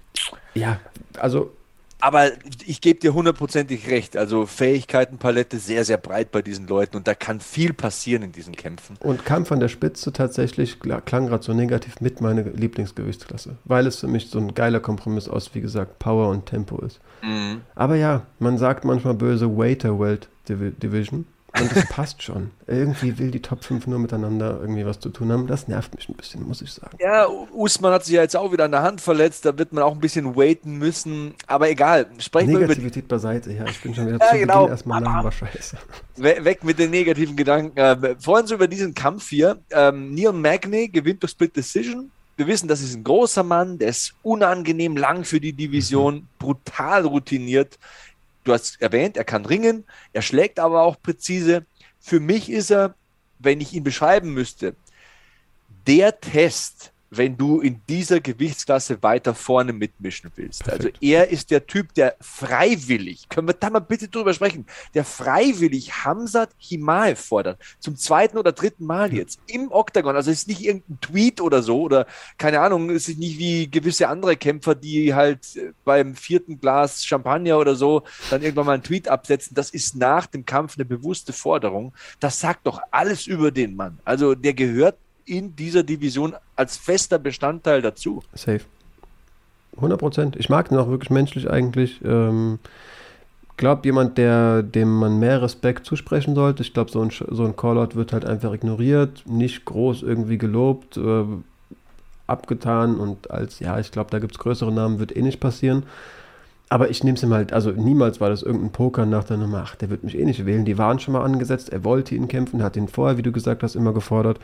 Ja, 0.54 0.80
also 1.18 1.52
aber 2.00 2.30
ich 2.66 2.80
gebe 2.80 3.00
dir 3.00 3.14
hundertprozentig 3.14 3.88
recht. 3.88 4.16
Also 4.16 4.46
Fähigkeitenpalette 4.46 5.58
sehr, 5.58 5.84
sehr 5.84 5.96
breit 5.96 6.30
bei 6.32 6.42
diesen 6.42 6.66
Leuten 6.66 6.96
und 6.96 7.06
da 7.06 7.14
kann 7.14 7.40
viel 7.40 7.72
passieren 7.72 8.22
in 8.22 8.32
diesen 8.32 8.54
Kämpfen. 8.54 8.96
Und 9.00 9.24
Kampf 9.24 9.52
an 9.52 9.60
der 9.60 9.68
Spitze 9.68 10.12
tatsächlich 10.12 10.78
klang 10.80 11.26
gerade 11.26 11.42
so 11.42 11.54
negativ 11.54 12.00
mit 12.00 12.20
meine 12.20 12.42
Lieblingsgewichtsklasse, 12.42 13.56
weil 13.64 13.86
es 13.86 14.00
für 14.00 14.08
mich 14.08 14.30
so 14.30 14.38
ein 14.38 14.54
geiler 14.54 14.80
Kompromiss 14.80 15.28
aus, 15.28 15.54
wie 15.54 15.60
gesagt, 15.60 15.98
Power 15.98 16.28
und 16.28 16.46
Tempo 16.46 16.78
ist. 16.84 17.00
Mhm. 17.22 17.62
Aber 17.74 17.96
ja, 17.96 18.26
man 18.38 18.58
sagt 18.58 18.84
manchmal 18.84 19.14
böse 19.14 19.56
Waiter 19.56 19.98
Welt 19.98 20.28
Division. 20.48 21.26
Und 21.60 21.74
das 21.74 21.86
passt 21.86 22.22
schon. 22.22 22.50
Irgendwie 22.66 23.16
will 23.18 23.30
die 23.30 23.40
Top 23.40 23.62
5 23.62 23.86
nur 23.86 24.00
miteinander 24.00 24.58
irgendwie 24.60 24.84
was 24.84 24.98
zu 24.98 25.08
tun 25.10 25.30
haben. 25.30 25.46
Das 25.46 25.68
nervt 25.68 25.94
mich 25.94 26.08
ein 26.08 26.14
bisschen, 26.14 26.46
muss 26.46 26.60
ich 26.62 26.72
sagen. 26.72 26.96
Ja, 27.00 27.28
Usman 27.28 27.92
hat 27.92 28.04
sich 28.04 28.14
ja 28.14 28.22
jetzt 28.22 28.36
auch 28.36 28.50
wieder 28.50 28.64
an 28.64 28.72
der 28.72 28.82
Hand 28.82 29.00
verletzt. 29.00 29.44
Da 29.44 29.56
wird 29.56 29.72
man 29.72 29.84
auch 29.84 29.92
ein 29.92 30.00
bisschen 30.00 30.34
waiten 30.34 30.78
müssen. 30.78 31.34
Aber 31.46 31.70
egal. 31.70 32.06
Sprechen 32.18 32.52
Negativität 32.52 32.94
wir 32.94 33.02
über 33.02 33.08
beiseite. 33.08 33.52
Ja, 33.52 33.66
ich 33.66 33.80
bin 33.80 33.94
schon 33.94 34.08
wieder 34.08 34.18
ja, 34.18 34.30
zu 34.30 34.38
genau. 34.38 34.68
erstmal 34.68 35.02
lang, 35.02 35.22
war 35.22 35.30
scheiße. 35.30 35.76
Weg 36.16 36.64
mit 36.64 36.78
den 36.78 36.90
negativen 36.90 37.36
Gedanken. 37.36 37.78
Äh, 37.78 38.16
vorhin 38.18 38.48
so 38.48 38.56
über 38.56 38.66
diesen 38.66 38.92
Kampf 38.92 39.28
hier. 39.28 39.58
Ähm, 39.70 40.12
Neil 40.12 40.32
Magny 40.32 40.88
gewinnt 40.88 41.22
durch 41.22 41.32
Split 41.32 41.56
Decision. 41.56 42.10
Wir 42.36 42.48
wissen, 42.48 42.66
das 42.66 42.80
ist 42.80 42.96
ein 42.96 43.04
großer 43.04 43.44
Mann, 43.44 43.78
der 43.78 43.90
ist 43.90 44.12
unangenehm 44.24 44.96
lang 44.96 45.22
für 45.22 45.38
die 45.38 45.52
Division, 45.52 46.14
mhm. 46.16 46.26
brutal 46.40 47.06
routiniert 47.06 47.78
du 48.44 48.52
hast 48.52 48.80
erwähnt, 48.80 49.16
er 49.16 49.24
kann 49.24 49.44
ringen, 49.44 49.84
er 50.12 50.22
schlägt 50.22 50.58
aber 50.58 50.82
auch 50.82 51.00
präzise. 51.00 51.66
Für 51.98 52.20
mich 52.20 52.50
ist 52.50 52.70
er, 52.70 52.94
wenn 53.38 53.60
ich 53.60 53.72
ihn 53.72 53.84
beschreiben 53.84 54.32
müsste, 54.32 54.76
der 55.86 56.20
Test, 56.20 56.92
wenn 57.16 57.36
du 57.36 57.60
in 57.60 57.80
dieser 57.88 58.20
Gewichtsklasse 58.20 59.02
weiter 59.02 59.34
vorne 59.34 59.72
mitmischen 59.72 60.30
willst. 60.36 60.62
Also 60.64 60.76
Perfekt. 60.76 60.98
Also 61.02 61.12
er 61.12 61.28
ist 61.28 61.50
der 61.50 61.66
Typ, 61.66 61.94
der 61.94 62.16
freiwillig, 62.20 63.28
können 63.28 63.48
wir 63.48 63.54
da 63.54 63.70
mal 63.70 63.80
bitte 63.80 64.08
drüber 64.08 64.34
sprechen, 64.34 64.66
der 64.94 65.04
freiwillig 65.04 66.04
Hamzat 66.04 66.50
Himaev 66.58 67.20
fordert. 67.20 67.60
Zum 67.78 67.96
zweiten 67.96 68.38
oder 68.38 68.52
dritten 68.52 68.86
Mal 68.86 69.12
jetzt 69.12 69.40
im 69.46 69.70
Oktagon. 69.70 70.16
Also 70.16 70.30
es 70.30 70.40
ist 70.40 70.48
nicht 70.48 70.62
irgendein 70.62 71.00
Tweet 71.00 71.40
oder 71.40 71.62
so 71.62 71.82
oder 71.82 72.06
keine 72.38 72.60
Ahnung, 72.60 72.90
es 72.90 73.08
ist 73.08 73.18
nicht 73.18 73.38
wie 73.38 73.70
gewisse 73.70 74.08
andere 74.08 74.36
Kämpfer, 74.36 74.74
die 74.74 75.14
halt 75.14 75.58
beim 75.84 76.14
vierten 76.14 76.60
Glas 76.60 77.04
Champagner 77.04 77.58
oder 77.58 77.74
so 77.74 78.02
dann 78.30 78.42
irgendwann 78.42 78.66
mal 78.66 78.72
einen 78.74 78.82
Tweet 78.82 79.08
absetzen. 79.08 79.54
Das 79.54 79.70
ist 79.70 79.96
nach 79.96 80.26
dem 80.26 80.44
Kampf 80.44 80.76
eine 80.76 80.84
bewusste 80.84 81.32
Forderung. 81.32 81.92
Das 82.20 82.40
sagt 82.40 82.66
doch 82.66 82.80
alles 82.90 83.26
über 83.26 83.50
den 83.50 83.76
Mann. 83.76 83.98
Also 84.04 84.34
der 84.34 84.54
gehört 84.54 84.96
in 85.26 85.56
dieser 85.56 85.82
Division 85.82 86.34
als 86.56 86.76
fester 86.76 87.18
Bestandteil 87.18 87.82
dazu. 87.82 88.22
Safe. 88.34 88.60
100 89.76 89.98
Prozent. 89.98 90.36
Ich 90.36 90.48
mag 90.48 90.70
ihn 90.70 90.78
auch 90.78 90.88
wirklich 90.88 91.10
menschlich 91.10 91.50
eigentlich. 91.50 92.00
Ähm, 92.04 92.58
glaube, 93.56 93.82
jemand, 93.84 94.18
der, 94.18 94.62
dem 94.62 94.94
man 94.94 95.18
mehr 95.18 95.42
Respekt 95.42 95.86
zusprechen 95.86 96.34
sollte. 96.34 96.62
Ich 96.62 96.72
glaube, 96.72 96.90
so 96.90 97.00
ein, 97.00 97.10
so 97.10 97.44
ein 97.44 97.56
Callout 97.56 97.94
wird 97.94 98.12
halt 98.12 98.24
einfach 98.24 98.52
ignoriert, 98.52 99.24
nicht 99.26 99.64
groß 99.64 100.02
irgendwie 100.02 100.38
gelobt, 100.38 100.96
äh, 100.96 101.24
abgetan 102.26 102.96
und 102.96 103.30
als, 103.30 103.60
ja, 103.60 103.78
ich 103.78 103.92
glaube, 103.92 104.10
da 104.10 104.18
gibt 104.18 104.32
es 104.32 104.38
größere 104.38 104.72
Namen, 104.72 104.98
wird 104.98 105.14
eh 105.16 105.22
nicht 105.22 105.40
passieren. 105.40 105.84
Aber 106.70 106.88
ich 106.88 107.04
nehme 107.04 107.16
es 107.16 107.22
ihm 107.22 107.32
halt, 107.32 107.52
also 107.52 107.70
niemals 107.70 108.20
war 108.20 108.30
das 108.30 108.42
irgendein 108.42 108.72
Poker 108.72 109.04
nach 109.06 109.24
der 109.24 109.36
Nummer, 109.36 109.62
ach, 109.64 109.76
der 109.76 109.90
wird 109.90 110.02
mich 110.02 110.18
eh 110.18 110.24
nicht 110.24 110.46
wählen. 110.46 110.64
Die 110.64 110.78
waren 110.78 110.98
schon 110.98 111.12
mal 111.12 111.22
angesetzt, 111.22 111.70
er 111.70 111.84
wollte 111.84 112.14
ihn 112.14 112.26
kämpfen, 112.26 112.62
hat 112.62 112.76
ihn 112.76 112.88
vorher, 112.88 113.18
wie 113.18 113.22
du 113.22 113.32
gesagt 113.32 113.62
hast, 113.62 113.76
immer 113.76 113.92
gefordert. 113.92 114.38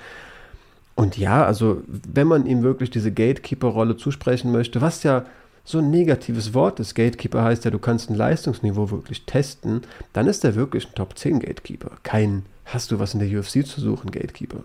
Und 1.00 1.16
ja, 1.16 1.46
also 1.46 1.82
wenn 1.86 2.26
man 2.26 2.44
ihm 2.44 2.62
wirklich 2.62 2.90
diese 2.90 3.10
Gatekeeper-Rolle 3.10 3.96
zusprechen 3.96 4.52
möchte, 4.52 4.82
was 4.82 5.02
ja 5.02 5.24
so 5.64 5.78
ein 5.78 5.90
negatives 5.90 6.52
Wort 6.52 6.78
ist, 6.78 6.94
Gatekeeper 6.94 7.42
heißt 7.42 7.64
ja, 7.64 7.70
du 7.70 7.78
kannst 7.78 8.10
ein 8.10 8.16
Leistungsniveau 8.16 8.90
wirklich 8.90 9.24
testen, 9.24 9.80
dann 10.12 10.26
ist 10.26 10.44
er 10.44 10.56
wirklich 10.56 10.86
ein 10.86 10.94
Top 10.94 11.16
10 11.16 11.40
Gatekeeper. 11.40 11.92
Kein, 12.02 12.44
hast 12.66 12.90
du 12.90 12.98
was 12.98 13.14
in 13.14 13.20
der 13.20 13.38
UFC 13.38 13.66
zu 13.66 13.80
suchen, 13.80 14.10
Gatekeeper. 14.10 14.62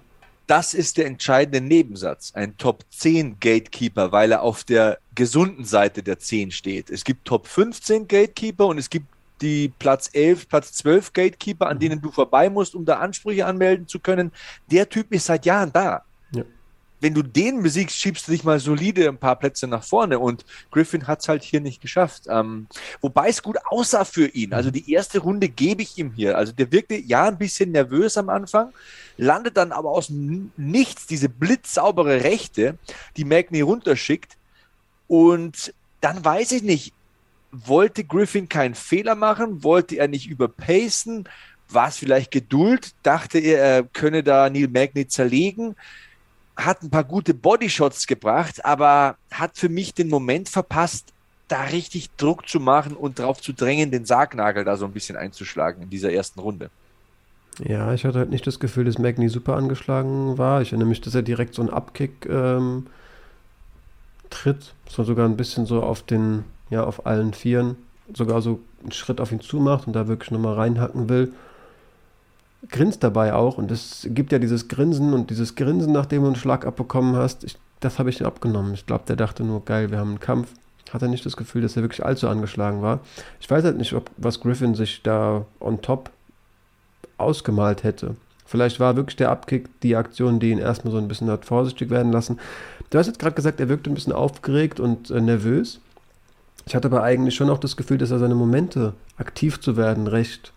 Das 0.48 0.74
ist 0.74 0.98
der 0.98 1.06
entscheidende 1.06 1.62
Nebensatz. 1.62 2.34
Ein 2.36 2.58
Top 2.58 2.84
10 2.89 3.39
Gatekeeper, 3.39 4.12
weil 4.12 4.34
er 4.34 4.42
auf 4.42 4.65
der 4.65 5.00
gesunden 5.15 5.63
Seite 5.63 6.04
der 6.04 6.20
10 6.20 6.51
steht. 6.51 6.89
Es 6.89 7.06
gibt 7.06 7.24
Top 7.25 7.48
15 7.48 8.10
Gatekeeper 8.10 8.68
und 8.68 8.77
es 8.77 8.89
gibt 8.89 9.08
die 9.42 9.70
Platz 9.80 10.10
11, 10.12 10.50
Platz 10.50 10.74
12 10.74 11.13
Gatekeeper, 11.13 11.68
an 11.68 11.77
mhm. 11.77 11.80
denen 11.80 12.01
du 12.01 12.12
vorbei 12.12 12.50
musst, 12.50 12.75
um 12.75 12.84
da 12.84 13.00
Ansprüche 13.00 13.46
anmelden 13.46 13.88
zu 13.88 14.00
können. 14.00 14.32
Der 14.70 14.89
Typ 14.89 15.13
ist 15.13 15.25
seit 15.27 15.46
Jahren 15.46 15.72
da 15.72 16.04
wenn 17.02 17.14
du 17.14 17.22
den 17.22 17.62
besiegst, 17.62 17.98
schiebst 17.98 18.28
du 18.28 18.32
dich 18.32 18.44
mal 18.44 18.60
solide 18.60 19.08
ein 19.08 19.18
paar 19.18 19.36
Plätze 19.36 19.68
nach 19.68 19.84
vorne. 19.84 20.20
Und 20.20 20.46
Griffin 20.72 21.08
hat 21.08 21.22
es 21.22 21.28
halt 21.28 21.44
hier 21.44 21.62
nicht 21.62 21.82
geschafft. 21.82 22.24
Ähm, 22.28 22.68
wobei 23.02 23.28
es 23.28 23.44
gut 23.44 23.58
aussah 23.70 24.06
für 24.06 24.28
ihn. 24.28 24.54
Also 24.54 24.72
die 24.72 24.92
erste 24.92 25.20
Runde 25.20 25.50
gebe 25.50 25.82
ich 25.82 25.98
ihm 25.98 26.14
hier. 26.14 26.38
Also 26.38 26.54
der 26.54 26.72
wirkte 26.72 26.96
ja 26.96 27.25
ein 27.25 27.38
bisschen 27.38 27.72
nervös 27.72 28.18
am 28.18 28.30
Anfang, 28.30 28.74
landet 29.18 29.58
dann 29.58 29.72
aber 29.72 29.90
aus 29.92 30.10
nichts 30.10 31.06
diese 31.06 31.30
blitzsaubere 31.30 32.24
Rechte, 32.24 32.78
die 33.18 33.25
Magni 33.25 33.62
runterschickt. 33.62 34.38
Und 35.08 35.74
dann 36.02 36.24
weiß 36.24 36.54
ich 36.54 36.64
nicht, 36.64 36.94
wollte 37.52 38.04
Griffin 38.04 38.50
keinen 38.50 38.75
Fehler 38.75 39.16
machen? 39.16 39.64
Wollte 39.64 39.96
er 39.96 40.08
nicht 40.08 40.28
überpacen? 40.28 41.28
War 41.70 41.88
es 41.88 41.98
vielleicht 41.98 42.32
Geduld? 42.32 42.94
Dachte 43.04 43.40
er, 43.40 43.60
er 43.60 43.84
könne 43.84 44.24
da 44.24 44.50
Neil 44.50 44.68
Magny 44.68 45.08
zerlegen? 45.08 45.75
Hat 46.58 46.84
ein 46.84 46.90
paar 46.90 47.04
gute 47.04 47.34
Bodyshots 47.34 48.08
gebracht, 48.08 48.64
aber 48.64 49.18
hat 49.32 49.58
für 49.58 49.70
mich 49.70 49.94
den 49.94 50.10
Moment 50.10 50.50
verpasst, 50.50 51.12
da 51.48 51.64
richtig 51.64 52.10
Druck 52.18 52.48
zu 52.48 52.60
machen 52.60 52.96
und 52.96 53.20
darauf 53.20 53.42
zu 53.42 53.54
drängen, 53.54 53.92
den 53.92 54.06
Sargnagel 54.06 54.64
da 54.64 54.78
so 54.78 54.86
ein 54.86 54.94
bisschen 54.94 55.16
einzuschlagen 55.16 55.84
in 55.84 55.90
dieser 55.90 56.12
ersten 56.12 56.40
Runde. 56.40 56.70
Ja, 57.64 57.94
ich 57.94 58.04
hatte 58.04 58.20
halt 58.20 58.32
nicht 58.32 58.48
das 58.48 58.60
Gefühl, 58.60 58.86
dass 58.86 58.98
Magni 58.98 59.30
super 59.30 59.56
angeschlagen 59.56 60.38
war. 60.38 60.62
Ich 60.62 60.70
erinnere 60.72 60.90
mich, 60.90 61.02
dass 61.02 61.16
er 61.16 61.22
direkt 61.22 61.54
so 61.54 61.62
einen 61.62 61.72
Abkick 61.72 62.26
ähm, 62.26 62.88
tritt. 64.30 64.74
So 64.90 65.04
sogar 65.04 65.28
ein 65.28 65.38
bisschen 65.38 65.66
so 65.66 65.82
auf 65.84 66.02
den, 66.02 66.44
ja, 66.70 66.84
auf 66.84 67.06
allen 67.06 67.34
Vieren, 67.34 67.78
sogar 68.14 68.42
so 68.42 68.60
einen 68.82 68.92
Schritt 68.92 69.22
auf 69.22 69.32
ihn 69.32 69.40
zumacht 69.40 69.88
und 69.88 69.94
da 69.94 70.08
wirklich 70.08 70.32
nochmal 70.32 70.56
reinhacken 70.56 71.10
will 71.10 71.34
grinst 72.69 73.03
dabei 73.03 73.34
auch 73.34 73.57
und 73.57 73.72
es 73.72 74.07
gibt 74.12 74.31
ja 74.31 74.39
dieses 74.39 74.67
Grinsen 74.67 75.13
und 75.13 75.29
dieses 75.29 75.55
Grinsen, 75.55 75.91
nachdem 75.91 76.22
du 76.22 76.27
einen 76.27 76.36
Schlag 76.36 76.65
abbekommen 76.65 77.15
hast, 77.15 77.43
ich, 77.43 77.57
das 77.79 78.00
habe 78.00 78.10
ich 78.10 78.19
ihm 78.19 78.25
abgenommen. 78.25 78.74
Ich 78.74 78.86
glaube, 78.86 79.03
der 79.07 79.15
dachte 79.15 79.43
nur, 79.43 79.63
geil, 79.63 79.91
wir 79.91 80.00
haben 80.00 80.10
einen 80.10 80.19
Kampf. 80.19 80.50
Hat 80.91 81.01
er 81.01 81.07
nicht 81.07 81.25
das 81.25 81.36
Gefühl, 81.36 81.62
dass 81.62 81.75
er 81.75 81.84
wirklich 81.84 82.05
allzu 82.05 82.27
angeschlagen 82.29 82.81
war. 82.81 83.00
Ich 83.39 83.50
weiß 83.50 83.63
halt 83.63 83.77
nicht, 83.77 83.93
ob 83.93 84.10
was 84.17 84.39
Griffin 84.39 84.75
sich 84.75 85.01
da 85.03 85.45
on 85.60 85.81
top 85.81 86.12
ausgemalt 87.17 87.84
hätte. 87.84 88.15
Vielleicht 88.45 88.79
war 88.79 88.95
wirklich 88.95 89.15
der 89.15 89.31
Abkick 89.31 89.81
die 89.81 89.95
Aktion, 89.95 90.39
die 90.39 90.51
ihn 90.51 90.60
erstmal 90.60 90.91
so 90.91 91.00
ein 91.00 91.07
bisschen 91.07 91.29
hat 91.29 91.45
vorsichtig 91.45 91.89
werden 91.89 92.12
lassen. 92.12 92.39
Du 92.91 93.00
hast 93.00 93.07
jetzt 93.07 93.19
gerade 93.19 93.36
gesagt, 93.36 93.60
er 93.60 93.69
wirkte 93.69 93.89
ein 93.89 93.95
bisschen 93.95 94.13
aufgeregt 94.13 94.79
und 94.79 95.10
äh, 95.10 95.19
nervös. 95.19 95.79
Ich 96.67 96.75
hatte 96.75 96.88
aber 96.88 97.03
eigentlich 97.03 97.36
schon 97.36 97.50
auch 97.50 97.57
das 97.57 97.75
Gefühl, 97.75 97.98
dass 97.98 98.12
er 98.12 98.19
seine 98.19 98.36
Momente, 98.36 98.93
aktiv 99.17 99.60
zu 99.60 99.77
werden, 99.77 100.07
recht 100.07 100.53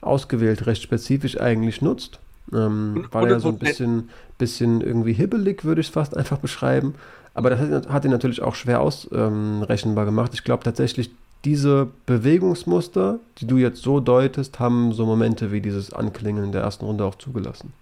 ausgewählt, 0.00 0.66
recht 0.66 0.82
spezifisch 0.82 1.40
eigentlich 1.40 1.82
nutzt. 1.82 2.18
Ähm, 2.52 3.06
war 3.10 3.28
ja 3.28 3.40
so 3.40 3.48
ein 3.48 3.58
bisschen, 3.58 4.10
bisschen 4.38 4.80
irgendwie 4.80 5.12
hibbelig, 5.12 5.64
würde 5.64 5.80
ich 5.80 5.88
es 5.88 5.92
fast 5.92 6.16
einfach 6.16 6.38
beschreiben. 6.38 6.94
Aber 7.34 7.50
das 7.50 7.60
hat, 7.60 7.88
hat 7.88 8.04
ihn 8.04 8.10
natürlich 8.10 8.42
auch 8.42 8.54
schwer 8.54 8.80
ausrechenbar 8.80 10.04
ähm, 10.04 10.10
gemacht. 10.10 10.32
Ich 10.34 10.44
glaube 10.44 10.64
tatsächlich, 10.64 11.10
diese 11.44 11.88
Bewegungsmuster, 12.06 13.20
die 13.38 13.46
du 13.46 13.58
jetzt 13.58 13.82
so 13.82 14.00
deutest, 14.00 14.58
haben 14.58 14.92
so 14.92 15.06
Momente 15.06 15.52
wie 15.52 15.60
dieses 15.60 15.92
Anklingen 15.92 16.44
in 16.44 16.52
der 16.52 16.62
ersten 16.62 16.84
Runde 16.84 17.04
auch 17.04 17.14
zugelassen. 17.14 17.72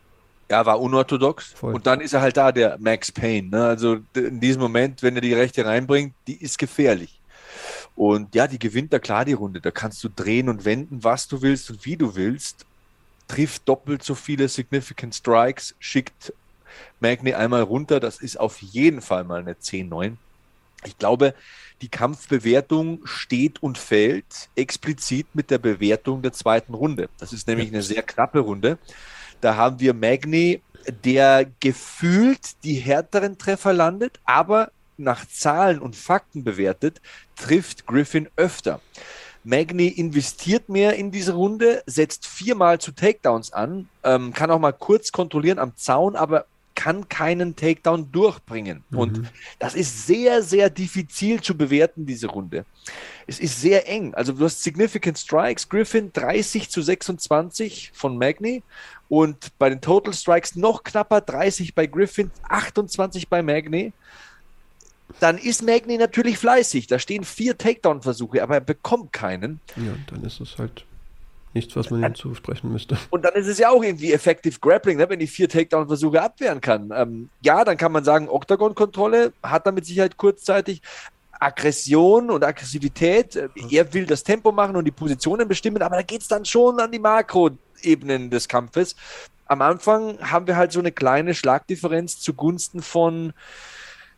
Ja, 0.50 0.64
war 0.64 0.80
unorthodox. 0.80 1.54
Voll. 1.54 1.74
Und 1.74 1.86
dann 1.86 2.00
ist 2.00 2.12
er 2.12 2.20
halt 2.20 2.36
da, 2.36 2.52
der 2.52 2.76
Max 2.78 3.10
Payne. 3.10 3.48
Ne? 3.48 3.64
Also 3.64 3.98
in 4.14 4.40
diesem 4.40 4.62
Moment, 4.62 5.02
wenn 5.02 5.16
er 5.16 5.20
die 5.20 5.34
Rechte 5.34 5.64
reinbringt, 5.64 6.14
die 6.26 6.40
ist 6.40 6.58
gefährlich. 6.58 7.15
Und 7.96 8.34
ja, 8.34 8.46
die 8.46 8.58
gewinnt 8.58 8.92
da 8.92 8.98
klar 8.98 9.24
die 9.24 9.32
Runde. 9.32 9.60
Da 9.60 9.70
kannst 9.70 10.04
du 10.04 10.08
drehen 10.08 10.48
und 10.48 10.64
wenden, 10.64 11.02
was 11.02 11.28
du 11.28 11.42
willst 11.42 11.70
und 11.70 11.84
wie 11.86 11.96
du 11.96 12.14
willst. 12.14 12.66
Trifft 13.26 13.68
doppelt 13.68 14.02
so 14.04 14.14
viele 14.14 14.48
Significant 14.48 15.14
Strikes, 15.14 15.74
schickt 15.80 16.32
Magni 17.00 17.32
einmal 17.34 17.62
runter. 17.62 17.98
Das 17.98 18.20
ist 18.20 18.38
auf 18.38 18.60
jeden 18.60 19.00
Fall 19.00 19.24
mal 19.24 19.40
eine 19.40 19.54
10-9. 19.54 20.12
Ich 20.84 20.98
glaube, 20.98 21.34
die 21.80 21.88
Kampfbewertung 21.88 23.00
steht 23.04 23.62
und 23.62 23.78
fällt 23.78 24.48
explizit 24.54 25.26
mit 25.34 25.50
der 25.50 25.58
Bewertung 25.58 26.22
der 26.22 26.32
zweiten 26.32 26.74
Runde. 26.74 27.08
Das 27.18 27.32
ist 27.32 27.48
nämlich 27.48 27.68
eine 27.68 27.82
sehr 27.82 28.02
knappe 28.02 28.40
Runde. 28.40 28.78
Da 29.40 29.56
haben 29.56 29.80
wir 29.80 29.94
Magni, 29.94 30.62
der 31.04 31.46
gefühlt 31.60 32.62
die 32.62 32.74
härteren 32.74 33.38
Treffer 33.38 33.72
landet, 33.72 34.20
aber 34.24 34.70
nach 34.96 35.26
Zahlen 35.28 35.78
und 35.78 35.96
Fakten 35.96 36.44
bewertet, 36.44 37.00
trifft 37.36 37.86
Griffin 37.86 38.28
öfter. 38.36 38.80
Magni 39.44 39.86
investiert 39.86 40.68
mehr 40.68 40.96
in 40.96 41.12
diese 41.12 41.34
Runde, 41.34 41.82
setzt 41.86 42.26
viermal 42.26 42.80
zu 42.80 42.90
Takedowns 42.90 43.52
an, 43.52 43.88
ähm, 44.02 44.32
kann 44.32 44.50
auch 44.50 44.58
mal 44.58 44.72
kurz 44.72 45.12
kontrollieren 45.12 45.60
am 45.60 45.76
Zaun, 45.76 46.16
aber 46.16 46.46
kann 46.74 47.08
keinen 47.08 47.56
Takedown 47.56 48.12
durchbringen. 48.12 48.84
Mhm. 48.90 48.98
Und 48.98 49.32
das 49.58 49.74
ist 49.74 50.06
sehr, 50.06 50.42
sehr 50.42 50.70
diffizil 50.70 51.40
zu 51.40 51.56
bewerten, 51.56 52.06
diese 52.06 52.28
Runde. 52.28 52.64
Es 53.26 53.40
ist 53.40 53.60
sehr 53.60 53.88
eng. 53.88 54.14
Also 54.14 54.32
du 54.32 54.44
hast 54.44 54.62
Significant 54.62 55.18
Strikes, 55.18 55.68
Griffin 55.68 56.12
30 56.12 56.68
zu 56.68 56.82
26 56.82 57.90
von 57.94 58.16
Magni 58.16 58.62
und 59.08 59.56
bei 59.58 59.68
den 59.68 59.80
Total 59.80 60.12
Strikes 60.12 60.54
noch 60.54 60.84
knapper 60.84 61.20
30 61.20 61.74
bei 61.74 61.86
Griffin, 61.86 62.30
28 62.48 63.28
bei 63.28 63.42
Magni 63.42 63.92
dann 65.20 65.38
ist 65.38 65.62
Magni 65.62 65.98
natürlich 65.98 66.38
fleißig. 66.38 66.86
Da 66.86 66.98
stehen 66.98 67.24
vier 67.24 67.56
Takedown-Versuche, 67.56 68.42
aber 68.42 68.54
er 68.54 68.60
bekommt 68.60 69.12
keinen. 69.12 69.60
Ja, 69.76 69.94
dann 70.10 70.24
ist 70.24 70.40
es 70.40 70.58
halt 70.58 70.84
nichts, 71.54 71.74
was 71.74 71.90
man 71.90 72.04
ihm 72.04 72.14
zusprechen 72.14 72.70
müsste. 72.70 72.98
Und 73.10 73.24
dann 73.24 73.34
ist 73.34 73.46
es 73.46 73.58
ja 73.58 73.70
auch 73.70 73.82
irgendwie 73.82 74.12
Effective 74.12 74.58
Grappling, 74.60 74.98
ne, 74.98 75.08
wenn 75.08 75.18
die 75.18 75.26
vier 75.26 75.48
Takedown-Versuche 75.48 76.22
abwehren 76.22 76.60
kann. 76.60 76.90
Ähm, 76.94 77.30
ja, 77.42 77.64
dann 77.64 77.76
kann 77.76 77.92
man 77.92 78.04
sagen, 78.04 78.28
Octagon-Kontrolle 78.28 79.32
hat 79.42 79.66
er 79.66 79.72
mit 79.72 79.86
Sicherheit 79.86 80.16
kurzzeitig. 80.16 80.82
Aggression 81.38 82.30
und 82.30 82.44
Aggressivität. 82.44 83.36
Äh, 83.36 83.48
er 83.70 83.92
will 83.92 84.06
das 84.06 84.22
Tempo 84.22 84.52
machen 84.52 84.76
und 84.76 84.84
die 84.84 84.90
Positionen 84.90 85.48
bestimmen, 85.48 85.82
aber 85.82 85.96
da 85.96 86.02
geht 86.02 86.22
es 86.22 86.28
dann 86.28 86.44
schon 86.44 86.78
an 86.78 86.92
die 86.92 86.98
Makroebenen 86.98 88.30
des 88.30 88.48
Kampfes. 88.48 88.94
Am 89.46 89.62
Anfang 89.62 90.18
haben 90.20 90.46
wir 90.46 90.56
halt 90.56 90.72
so 90.72 90.80
eine 90.80 90.92
kleine 90.92 91.34
Schlagdifferenz 91.34 92.20
zugunsten 92.20 92.82
von 92.82 93.32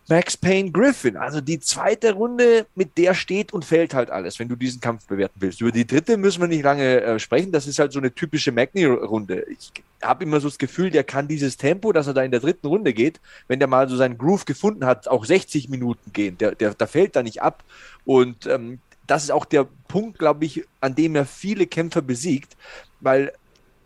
Max 0.08 0.38
Payne 0.38 0.70
Griffin. 0.70 1.18
Also 1.18 1.42
die 1.42 1.60
zweite 1.60 2.14
Runde, 2.14 2.66
mit 2.74 2.96
der 2.96 3.12
steht 3.12 3.52
und 3.52 3.64
fällt 3.64 3.92
halt 3.92 4.10
alles, 4.10 4.38
wenn 4.38 4.48
du 4.48 4.56
diesen 4.56 4.80
Kampf 4.80 5.06
bewerten 5.06 5.40
willst. 5.40 5.60
Über 5.60 5.70
die 5.70 5.86
dritte 5.86 6.16
müssen 6.16 6.40
wir 6.40 6.48
nicht 6.48 6.64
lange 6.64 7.02
äh, 7.02 7.18
sprechen. 7.18 7.52
Das 7.52 7.66
ist 7.66 7.78
halt 7.78 7.92
so 7.92 7.98
eine 7.98 8.14
typische 8.14 8.50
Magni-Runde. 8.50 9.44
Ich 9.50 9.70
habe 10.02 10.24
immer 10.24 10.40
so 10.40 10.48
das 10.48 10.56
Gefühl, 10.56 10.90
der 10.90 11.04
kann 11.04 11.28
dieses 11.28 11.58
Tempo, 11.58 11.92
dass 11.92 12.06
er 12.06 12.14
da 12.14 12.22
in 12.22 12.30
der 12.30 12.40
dritten 12.40 12.66
Runde 12.68 12.94
geht, 12.94 13.20
wenn 13.48 13.58
der 13.58 13.68
mal 13.68 13.88
so 13.88 13.96
seinen 13.96 14.16
Groove 14.16 14.46
gefunden 14.46 14.86
hat, 14.86 15.08
auch 15.08 15.26
60 15.26 15.68
Minuten 15.68 16.12
gehen. 16.12 16.38
Der, 16.38 16.54
der, 16.54 16.72
der 16.72 16.86
fällt 16.86 17.14
da 17.14 17.22
nicht 17.22 17.42
ab. 17.42 17.62
Und 18.06 18.46
ähm, 18.46 18.78
das 19.06 19.24
ist 19.24 19.30
auch 19.30 19.44
der 19.44 19.66
Punkt, 19.88 20.18
glaube 20.18 20.46
ich, 20.46 20.64
an 20.80 20.94
dem 20.94 21.16
er 21.16 21.26
viele 21.26 21.66
Kämpfer 21.66 22.00
besiegt, 22.00 22.56
weil 23.00 23.32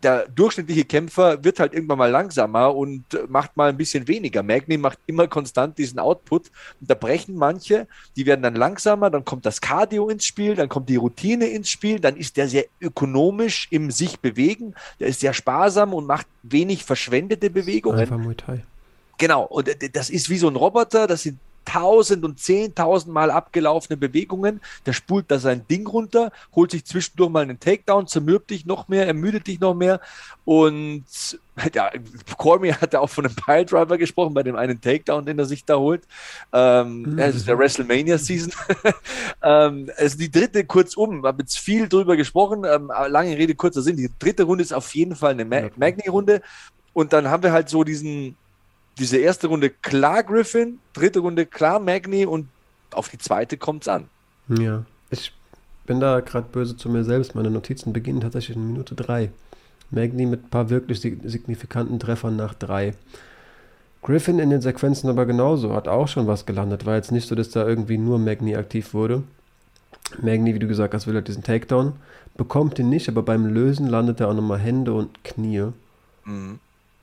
der 0.03 0.29
durchschnittliche 0.29 0.85
Kämpfer 0.85 1.45
wird 1.45 1.61
halt 1.61 1.75
irgendwann 1.75 1.99
mal 1.99 2.11
langsamer 2.11 2.75
und 2.75 3.05
macht 3.29 3.57
mal 3.57 3.69
ein 3.69 3.77
bisschen 3.77 4.09
weniger. 4.09 4.43
Magni 4.43 4.77
macht 4.77 4.99
immer 5.07 5.29
konstant 5.29 5.79
diesen 5.79 5.99
Output 5.99 6.51
und 6.81 6.91
da 6.91 6.95
brechen 6.95 7.37
manche, 7.37 7.87
die 8.17 8.27
werden 8.27 8.43
dann 8.43 8.55
langsamer, 8.55 9.11
dann 9.11 9.25
kommt 9.25 9.47
das 9.47 9.61
Cardio 9.61 10.09
ins 10.09 10.25
Spiel, 10.25 10.55
dann 10.55 10.69
kommt 10.69 10.89
die 10.89 10.97
Routine 10.97 11.47
ins 11.47 11.71
Spiel, 11.71 12.01
dann 12.01 12.17
ist 12.17 12.37
der 12.37 12.49
sehr 12.49 12.65
ökonomisch 12.81 13.69
im 13.71 13.91
sich 13.91 14.21
bewegen, 14.21 14.75
der 15.01 15.09
ist 15.09 15.21
sehr 15.21 15.35
sparsam 15.35 15.95
und 15.95 16.07
macht 16.07 16.27
wenig 16.43 16.85
verschwendete 16.85 17.51
Bewegungen. 17.51 17.99
Einfach 17.99 18.19
Muay 18.19 18.35
Thai. 18.35 18.63
Genau, 19.19 19.45
und 19.45 19.69
das 19.93 20.11
ist 20.11 20.31
wie 20.31 20.39
so 20.39 20.49
ein 20.49 20.57
Roboter, 20.57 21.07
das 21.07 21.23
sind 21.23 21.39
tausend 21.65 22.25
und 22.25 22.39
zehntausend 22.39 23.13
Mal 23.13 23.31
abgelaufene 23.31 23.97
Bewegungen. 23.97 24.61
Der 24.87 24.93
spult 24.93 25.31
da 25.31 25.39
sein 25.39 25.67
Ding 25.69 25.87
runter, 25.87 26.33
holt 26.55 26.71
sich 26.71 26.85
zwischendurch 26.85 27.31
mal 27.31 27.43
einen 27.43 27.61
Takedown, 27.61 28.07
zermürbt 28.07 28.51
dich 28.51 28.67
noch 28.67 28.89
mehr, 28.89 29.07
ermüdet 29.07 29.47
dich 29.47 29.61
noch 29.61 29.75
mehr. 29.75 30.01
Und 30.45 31.05
ja, 31.75 31.91
Cormier 32.39 32.81
hat 32.81 32.93
ja 32.93 33.01
auch 33.01 33.11
von 33.11 33.27
einem 33.27 33.35
Piledriver 33.35 33.99
gesprochen, 33.99 34.35
bei 34.35 34.43
dem 34.43 34.57
einen 34.57 34.81
Takedown, 34.81 35.27
den 35.27 35.39
er 35.39 35.45
sich 35.45 35.65
da 35.65 35.77
holt. 35.77 36.03
Ähm, 36.53 37.03
mhm. 37.03 37.17
Das 37.17 37.37
ist 37.37 37.49
der 37.49 37.59
WrestleMania-Season. 37.59 38.53
ähm, 39.43 39.91
also 39.97 40.19
die 40.19 40.31
dritte, 40.31 40.65
kurzum, 40.65 41.25
habe 41.25 41.43
jetzt 41.43 41.59
viel 41.59 41.89
drüber 41.89 42.17
gesprochen, 42.17 42.65
ähm, 42.65 42.91
lange 43.09 43.37
Rede, 43.37 43.55
kurzer 43.55 43.83
Sinn. 43.83 43.97
Die 43.97 44.11
dritte 44.19 44.45
Runde 44.45 44.63
ist 44.63 44.73
auf 44.73 44.95
jeden 44.95 45.15
Fall 45.15 45.33
eine 45.33 45.45
Ma 45.45 45.69
Magni-Runde. 45.77 46.43
Und 46.95 47.13
dann 47.13 47.29
haben 47.29 47.43
wir 47.43 47.53
halt 47.53 47.69
so 47.69 47.85
diesen 47.85 48.37
diese 48.99 49.19
erste 49.19 49.47
Runde 49.47 49.71
klar 49.71 50.23
Griffin, 50.23 50.79
dritte 50.93 51.21
Runde 51.21 51.47
klar 51.47 51.81
Magni 51.81 52.27
und 52.27 52.49
auf 52.93 53.09
die 53.09 53.19
zweite 53.19 53.57
kommt 53.57 53.83
es 53.83 53.89
an. 53.89 54.09
Ja, 54.49 54.85
ich 55.11 55.33
bin 55.87 56.01
da 56.01 56.21
gerade 56.21 56.47
böse 56.51 56.77
zu 56.77 56.89
mir 56.89 57.05
selbst. 57.05 57.35
Meine 57.35 57.51
Notizen 57.51 57.93
beginnen 57.93 58.21
tatsächlich 58.21 58.57
in 58.57 58.67
Minute 58.67 58.95
drei. 58.95 59.31
Magni 59.91 60.27
mit 60.27 60.45
ein 60.45 60.51
paar 60.51 60.71
wirklich 60.71 61.01
signifikanten 61.01 61.99
Treffern 61.99 62.37
nach 62.37 62.55
drei. 62.55 62.95
Griffin 64.03 64.39
in 64.39 64.51
den 64.51 64.61
Sequenzen 64.61 65.09
aber 65.09 65.27
genauso, 65.27 65.75
hat 65.75 65.87
auch 65.87 66.09
schon 66.09 66.27
was 66.27 66.45
gelandet. 66.45 66.87
War 66.87 66.97
jetzt 66.97 67.13
nicht 67.13 67.29
so, 67.29 67.35
dass 67.35 67.51
da 67.51 67.67
irgendwie 67.67 67.99
nur 67.99 68.19
Magni 68.19 68.57
aktiv 68.57 68.95
wurde. 68.95 69.23
Magni, 70.21 70.55
wie 70.55 70.59
du 70.59 70.67
gesagt 70.67 70.93
hast, 70.95 71.07
will 71.07 71.15
halt 71.15 71.29
diesen 71.29 71.45
Takedown. 71.45 71.93
Bekommt 72.37 72.79
ihn 72.79 72.89
nicht, 72.89 73.09
aber 73.09 73.23
beim 73.23 73.47
Lösen 73.47 73.87
landet 73.87 74.21
er 74.21 74.29
auch 74.29 74.35
nochmal 74.35 74.59
Hände 74.59 74.93
und 74.93 75.23
Knie. 75.23 75.69
Mhm. 76.25 76.59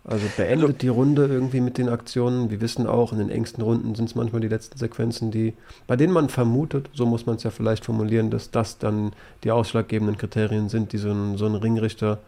Also 0.06 0.25
beendet 0.38 0.68
also, 0.68 0.77
die 0.77 0.88
Runde 0.88 1.27
irgendwie 1.27 1.62
mit 1.62 1.77
den 1.77 1.89
Aktionen. 1.89 2.50
Wir 2.50 2.62
wissen 2.62 2.88
auch, 2.88 3.12
in 3.12 3.20
den 3.20 3.29
engsten 3.29 3.63
Runden 3.63 3.96
sind 3.96 4.06
es 4.06 4.15
manchmal 4.15 4.41
die 4.41 4.48
letzten 4.48 4.77
Sequenzen, 4.77 5.29
die, 5.29 5.53
bei 5.88 5.96
denen 5.96 6.13
man 6.13 6.29
vermutet, 6.29 6.89
so 6.94 7.06
muss 7.06 7.25
man 7.25 7.36
es 7.36 7.44
ja 7.44 7.51
vielleicht 7.51 7.86
formulieren, 7.86 8.32
dass 8.32 8.50
das 8.50 8.77
dann 8.77 9.12
die 9.44 9.51
ausschlaggebenden 9.51 10.18
Kriterien 10.18 10.70
sind, 10.70 10.94
die 10.94 10.98
so 10.98 11.12
ein, 11.12 11.38
so 11.38 11.46
ein 11.46 11.56
Ringrichter 11.56 12.20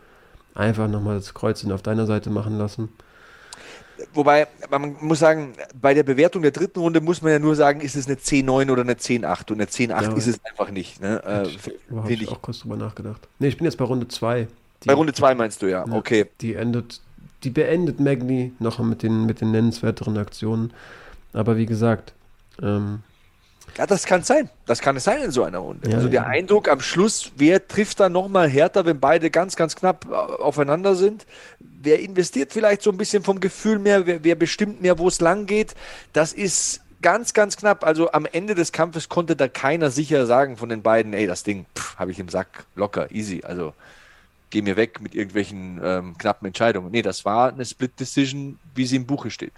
einfach 0.54 0.88
nochmal 0.88 1.16
das 1.16 1.34
Kreuzchen 1.34 1.72
auf 1.72 1.82
deiner 1.82 2.06
Seite 2.06 2.30
machen 2.30 2.58
lassen. 2.58 2.90
Wobei, 4.13 4.48
man 4.70 4.96
muss 5.00 5.20
sagen, 5.20 5.54
bei 5.80 5.94
der 5.94 6.04
Bewertung 6.04 6.42
der 6.42 6.51
dritten 6.51 6.80
Runde 6.80 7.01
muss 7.01 7.22
man 7.22 7.32
ja 7.32 7.40
nur 7.40 7.56
sagen, 7.56 7.82
ist 7.82 7.96
es 7.96 8.08
eine 8.08 8.16
10-9 8.16 8.72
oder 8.72 8.82
eine 8.82 8.94
10-8 8.94 9.51
und 9.51 9.62
eine 9.62 9.66
10-8 9.66 9.90
ja, 9.90 10.13
ist 10.13 10.28
es 10.28 10.40
einfach 10.44 10.72
nicht. 10.72 11.01
Ne? 11.01 11.22
Äh, 11.24 11.96
habe 11.96 12.13
ich 12.13 12.28
auch 12.30 12.42
kurz 12.42 12.60
drüber 12.60 12.78
nachgedacht. 12.78 13.28
Ne, 13.40 13.48
ich 13.48 13.58
bin 13.58 13.66
jetzt 13.66 13.78
bei 13.78 13.86
Runde 13.86 14.08
2. 14.08 14.48
Bei 14.86 14.94
Runde 14.94 15.13
2 15.13 15.36
meinst 15.36 15.62
du, 15.62 15.68
ja. 15.68 15.86
ja. 15.86 15.94
Okay. 15.94 16.25
Die 16.42 16.56
endet 16.56 17.01
die 17.43 17.50
beendet 17.50 18.00
Magni 18.00 18.53
noch 18.60 18.79
mit 18.79 19.03
den, 19.03 19.25
mit 19.25 19.41
den 19.41 19.51
nennenswerteren 19.51 20.17
Aktionen. 20.17 20.74
Aber 21.33 21.57
wie 21.57 21.65
gesagt, 21.65 22.13
ähm, 22.62 23.00
ja, 23.77 23.86
das 23.86 24.05
kann 24.05 24.24
sein. 24.24 24.50
Das 24.65 24.79
kann 24.79 24.98
es 24.98 25.05
sein 25.05 25.21
in 25.21 25.31
so 25.31 25.43
einer 25.43 25.60
Runde. 25.60 25.89
Ja, 25.89 25.95
also 25.95 26.10
der 26.10 26.24
ja. 26.24 26.27
Eindruck 26.27 26.67
am 26.67 26.81
Schluss, 26.81 27.31
wer 27.38 27.67
trifft 27.67 28.00
dann 28.00 28.12
nochmal 28.12 28.50
härter, 28.50 28.86
wenn 28.86 29.00
beide 29.00 29.31
ganz, 29.31 29.55
ganz 29.55 29.75
knapp 29.75 30.05
äh, 30.10 30.13
aufeinander 30.13 30.95
sind? 30.95 31.25
Wer 31.60 32.00
investiert 32.00 32.51
vielleicht 32.51 32.81
so 32.81 32.91
ein 32.91 32.98
bisschen 32.98 33.24
vom 33.24 33.39
Gefühl 33.39 33.79
mehr? 33.79 34.05
Wer, 34.05 34.24
wer 34.24 34.36
bestimmt 34.36 34.81
mehr, 34.81 35.00
wo 35.00 35.07
es 35.07 35.21
lang 35.21 35.45
geht? 35.45 35.75
Das 36.12 36.33
ist 36.33 36.81
ganz, 37.01 37.33
ganz 37.33 37.55
knapp. 37.55 37.86
Also 37.86 38.12
am 38.12 38.25
Ende 38.25 38.55
des 38.55 38.74
Kampfes 38.74 39.07
konnte 39.07 39.36
da 39.36 39.48
keiner 39.48 39.89
sicher 39.89 40.25
sagen 40.25 40.58
von 40.58 40.67
den 40.67 40.82
beiden, 40.82 41.13
ey, 41.13 41.25
das 41.25 41.43
Ding 41.43 41.65
habe 41.95 42.12
ich 42.12 42.19
im 42.19 42.27
Sack, 42.27 42.65
locker, 42.75 43.10
easy. 43.12 43.41
Also 43.45 43.73
geh 44.52 44.62
mir 44.62 44.76
weg 44.76 45.02
mit 45.02 45.16
irgendwelchen 45.16 45.80
ähm, 45.84 46.18
knappen 46.18 46.46
Entscheidungen. 46.46 46.92
Nee, 46.92 47.02
das 47.02 47.26
war 47.26 47.52
eine 47.52 47.66
Split 47.66 48.00
Decision, 48.00 48.60
wie 48.76 48.86
sie 48.86 48.98
im 48.98 49.06
Buche 49.06 49.32
steht. 49.32 49.54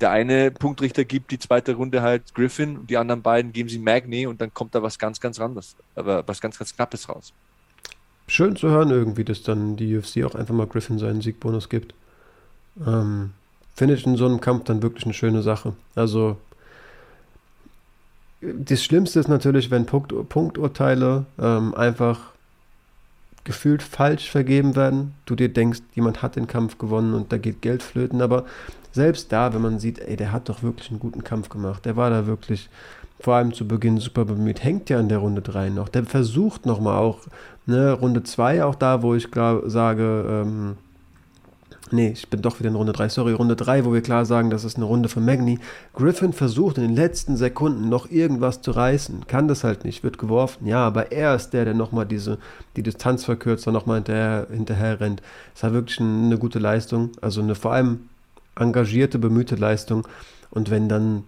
Der 0.00 0.10
eine 0.10 0.50
Punktrichter 0.50 1.04
gibt 1.04 1.30
die 1.30 1.38
zweite 1.38 1.74
Runde 1.74 2.02
halt 2.02 2.34
Griffin 2.34 2.76
und 2.76 2.90
die 2.90 2.96
anderen 2.96 3.22
beiden 3.22 3.52
geben 3.52 3.68
sie 3.68 3.78
Magni 3.78 4.26
und 4.26 4.40
dann 4.40 4.52
kommt 4.52 4.74
da 4.74 4.82
was 4.82 4.98
ganz, 4.98 5.20
ganz 5.20 5.38
anderes, 5.38 5.76
aber 5.94 6.26
was 6.26 6.40
ganz, 6.40 6.58
ganz 6.58 6.74
Knappes 6.74 7.08
raus. 7.08 7.32
Schön 8.26 8.56
zu 8.56 8.68
hören 8.68 8.90
irgendwie, 8.90 9.24
dass 9.24 9.42
dann 9.42 9.76
die 9.76 9.96
UFC 9.96 10.24
auch 10.24 10.34
einfach 10.34 10.54
mal 10.54 10.66
Griffin 10.66 10.98
seinen 10.98 11.20
Siegbonus 11.20 11.68
gibt. 11.68 11.94
Ähm, 12.84 13.30
Finde 13.74 13.94
ich 13.94 14.06
in 14.06 14.16
so 14.16 14.26
einem 14.26 14.40
Kampf 14.40 14.64
dann 14.64 14.82
wirklich 14.82 15.04
eine 15.04 15.14
schöne 15.14 15.42
Sache. 15.42 15.74
Also 15.94 16.36
das 18.40 18.82
Schlimmste 18.82 19.20
ist 19.20 19.28
natürlich, 19.28 19.70
wenn 19.70 19.86
Punkt, 19.86 20.12
Punkturteile 20.28 21.26
ähm, 21.38 21.74
einfach 21.74 22.31
gefühlt 23.44 23.82
falsch 23.82 24.30
vergeben 24.30 24.76
werden. 24.76 25.14
Du 25.26 25.34
dir 25.34 25.52
denkst, 25.52 25.80
jemand 25.94 26.22
hat 26.22 26.36
den 26.36 26.46
Kampf 26.46 26.78
gewonnen 26.78 27.14
und 27.14 27.32
da 27.32 27.38
geht 27.38 27.62
Geld 27.62 27.82
flöten. 27.82 28.22
Aber 28.22 28.44
selbst 28.92 29.32
da, 29.32 29.52
wenn 29.54 29.62
man 29.62 29.78
sieht, 29.78 29.98
ey, 29.98 30.16
der 30.16 30.32
hat 30.32 30.48
doch 30.48 30.62
wirklich 30.62 30.90
einen 30.90 31.00
guten 31.00 31.24
Kampf 31.24 31.48
gemacht, 31.48 31.84
der 31.84 31.96
war 31.96 32.10
da 32.10 32.26
wirklich 32.26 32.68
vor 33.20 33.34
allem 33.34 33.52
zu 33.52 33.66
Beginn 33.66 33.98
super 33.98 34.24
bemüht, 34.24 34.64
hängt 34.64 34.90
ja 34.90 34.98
in 34.98 35.08
der 35.08 35.18
Runde 35.18 35.42
3 35.42 35.70
noch. 35.70 35.88
Der 35.88 36.04
versucht 36.04 36.66
nochmal 36.66 36.98
auch, 36.98 37.20
ne, 37.66 37.92
Runde 37.92 38.24
2 38.24 38.64
auch 38.64 38.74
da, 38.74 39.02
wo 39.02 39.14
ich 39.14 39.30
klar 39.30 39.62
sage, 39.70 40.24
ähm, 40.28 40.76
Nee, 41.90 42.12
ich 42.12 42.28
bin 42.28 42.40
doch 42.40 42.58
wieder 42.58 42.70
in 42.70 42.76
Runde 42.76 42.92
3. 42.92 43.08
Sorry, 43.08 43.32
Runde 43.32 43.56
3, 43.56 43.84
wo 43.84 43.92
wir 43.92 44.02
klar 44.02 44.24
sagen, 44.24 44.50
das 44.50 44.64
ist 44.64 44.76
eine 44.76 44.86
Runde 44.86 45.08
für 45.08 45.20
Magni. 45.20 45.58
Griffin 45.94 46.32
versucht 46.32 46.78
in 46.78 46.84
den 46.84 46.94
letzten 46.94 47.36
Sekunden 47.36 47.88
noch 47.88 48.10
irgendwas 48.10 48.62
zu 48.62 48.70
reißen. 48.70 49.26
Kann 49.26 49.48
das 49.48 49.64
halt 49.64 49.84
nicht, 49.84 50.02
wird 50.02 50.16
geworfen. 50.16 50.66
Ja, 50.66 50.86
aber 50.86 51.12
er 51.12 51.34
ist 51.34 51.50
der, 51.50 51.64
der 51.64 51.74
nochmal 51.74 52.06
diese, 52.06 52.38
die 52.76 52.82
Distanz 52.82 53.24
verkürzt 53.24 53.66
und 53.66 53.74
nochmal 53.74 53.96
hinterher, 53.96 54.46
hinterher 54.50 55.00
rennt. 55.00 55.22
Es 55.54 55.62
war 55.64 55.72
wirklich 55.72 56.00
eine 56.00 56.38
gute 56.38 56.58
Leistung. 56.58 57.10
Also 57.20 57.42
eine 57.42 57.54
vor 57.54 57.72
allem 57.72 58.08
engagierte, 58.54 59.18
bemühte 59.18 59.56
Leistung. 59.56 60.06
Und 60.50 60.70
wenn 60.70 60.88
dann 60.88 61.24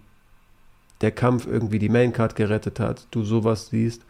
der 1.01 1.11
Kampf 1.11 1.45
irgendwie 1.45 1.79
die 1.79 1.89
Maincard 1.89 2.35
gerettet 2.35 2.79
hat, 2.79 3.07
du 3.11 3.23
sowas 3.23 3.67
siehst, 3.67 4.01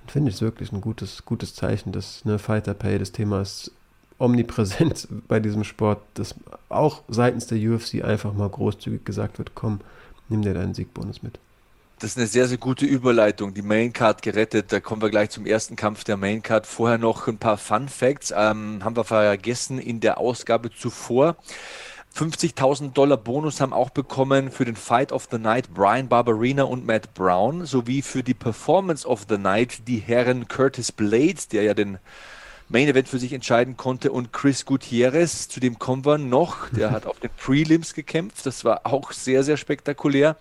dann 0.00 0.10
finde 0.10 0.30
ich 0.30 0.36
es 0.36 0.42
wirklich 0.42 0.72
ein 0.72 0.80
gutes, 0.80 1.24
gutes 1.24 1.54
Zeichen, 1.54 1.92
dass 1.92 2.22
eine 2.24 2.38
Fighter 2.38 2.74
Pay 2.74 2.98
das 2.98 3.12
Thema 3.12 3.40
ist 3.40 3.70
omnipräsent 4.18 5.08
bei 5.28 5.40
diesem 5.40 5.64
Sport, 5.64 6.02
dass 6.14 6.34
auch 6.68 7.02
seitens 7.08 7.46
der 7.46 7.58
UFC 7.58 8.04
einfach 8.04 8.32
mal 8.32 8.48
großzügig 8.48 9.04
gesagt 9.04 9.38
wird, 9.38 9.52
komm, 9.54 9.80
nimm 10.28 10.42
dir 10.42 10.54
deinen 10.54 10.74
Siegbonus 10.74 11.22
mit. 11.22 11.38
Das 11.98 12.10
ist 12.10 12.18
eine 12.18 12.26
sehr, 12.26 12.46
sehr 12.46 12.58
gute 12.58 12.84
Überleitung. 12.84 13.54
Die 13.54 13.62
Maincard 13.62 14.20
gerettet. 14.20 14.70
Da 14.70 14.80
kommen 14.80 15.00
wir 15.00 15.08
gleich 15.08 15.30
zum 15.30 15.46
ersten 15.46 15.76
Kampf 15.76 16.04
der 16.04 16.18
Maincard. 16.18 16.66
Vorher 16.66 16.98
noch 16.98 17.26
ein 17.26 17.38
paar 17.38 17.56
Fun 17.56 17.88
Facts. 17.88 18.34
Ähm, 18.36 18.84
haben 18.84 18.96
wir 18.96 19.04
vergessen 19.04 19.78
in 19.78 20.00
der 20.00 20.18
Ausgabe 20.18 20.70
zuvor. 20.70 21.36
50.000 22.14 22.92
Dollar 22.92 23.16
Bonus 23.16 23.62
haben 23.62 23.72
auch 23.72 23.88
bekommen 23.88 24.50
für 24.50 24.66
den 24.66 24.76
Fight 24.76 25.10
of 25.10 25.28
the 25.30 25.38
Night 25.38 25.72
Brian 25.72 26.08
Barberina 26.08 26.64
und 26.64 26.86
Matt 26.86 27.14
Brown 27.14 27.64
sowie 27.64 28.02
für 28.02 28.22
die 28.22 28.34
Performance 28.34 29.06
of 29.06 29.24
the 29.28 29.38
Night 29.38 29.86
die 29.86 29.98
Herren 29.98 30.48
Curtis 30.48 30.92
Blades, 30.92 31.48
der 31.48 31.62
ja 31.62 31.74
den 31.74 31.98
Main 32.68 32.88
Event 32.88 33.08
für 33.08 33.20
sich 33.20 33.32
entscheiden 33.32 33.76
konnte 33.76 34.10
und 34.10 34.32
Chris 34.32 34.64
Gutierrez, 34.64 35.48
zu 35.48 35.60
dem 35.60 35.78
kommen 35.78 36.04
wir 36.04 36.18
noch, 36.18 36.68
der 36.70 36.90
hat 36.90 37.06
auf 37.06 37.20
den 37.20 37.30
Prelims 37.36 37.94
gekämpft, 37.94 38.44
das 38.44 38.64
war 38.64 38.80
auch 38.84 39.12
sehr, 39.12 39.44
sehr 39.44 39.56
spektakulär. 39.56 40.36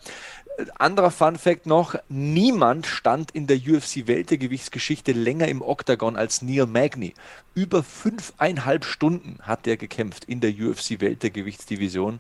Anderer 0.80 1.12
Fun 1.12 1.38
Fact 1.38 1.66
noch, 1.66 1.96
niemand 2.08 2.88
stand 2.88 3.32
in 3.32 3.46
der 3.46 3.58
UFC-Weltergewichtsgeschichte 3.58 5.12
länger 5.12 5.50
im 5.50 5.62
Oktagon 5.62 6.16
als 6.16 6.42
Neil 6.42 6.66
Magny. 6.66 7.14
Über 7.54 7.84
fünfeinhalb 7.84 8.86
Stunden 8.86 9.38
hat 9.42 9.68
er 9.68 9.78
gekämpft 9.78 10.26
in 10.26 10.40
der 10.40 10.52
UFC-Weltergewichtsdivision. 10.52 12.20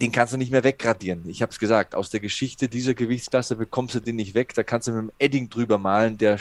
Den 0.00 0.12
kannst 0.12 0.34
du 0.34 0.36
nicht 0.36 0.52
mehr 0.52 0.64
weggradieren. 0.64 1.28
Ich 1.28 1.40
habe 1.40 1.50
es 1.50 1.58
gesagt, 1.58 1.94
aus 1.94 2.10
der 2.10 2.20
Geschichte 2.20 2.68
dieser 2.68 2.94
Gewichtsklasse 2.94 3.56
bekommst 3.56 3.94
du 3.94 4.00
den 4.00 4.16
nicht 4.16 4.34
weg. 4.34 4.52
Da 4.54 4.62
kannst 4.62 4.86
du 4.86 4.92
mit 4.92 5.00
dem 5.00 5.12
Edding 5.18 5.48
drüber 5.48 5.78
malen. 5.78 6.18
Der 6.18 6.38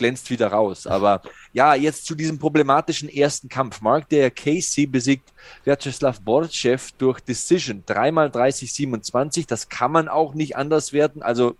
glänzt 0.00 0.30
wieder 0.30 0.48
raus. 0.48 0.86
Aber 0.86 1.20
ja, 1.52 1.74
jetzt 1.74 2.06
zu 2.06 2.14
diesem 2.14 2.38
problematischen 2.38 3.10
ersten 3.10 3.50
Kampf. 3.50 3.82
Mark 3.82 4.08
der 4.08 4.30
Casey 4.30 4.86
besiegt 4.86 5.30
Vyacheslav 5.64 6.20
Borchev 6.22 6.90
durch 6.96 7.20
Decision. 7.20 7.84
Dreimal 7.84 8.28
30-27. 8.28 9.46
Das 9.46 9.68
kann 9.68 9.92
man 9.92 10.08
auch 10.08 10.32
nicht 10.34 10.56
anders 10.56 10.94
werden. 10.94 11.22
Also 11.22 11.54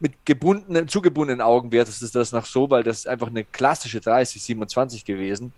mit 0.00 0.24
gebundenen, 0.24 0.88
zugebundenen 0.88 1.42
Augen 1.42 1.70
wertest 1.70 2.00
du 2.00 2.06
das 2.06 2.32
nach 2.32 2.46
so, 2.46 2.70
weil 2.70 2.82
das 2.82 3.00
ist 3.00 3.08
einfach 3.08 3.26
eine 3.26 3.44
klassische 3.44 3.98
30-27 3.98 5.04
gewesen. 5.04 5.52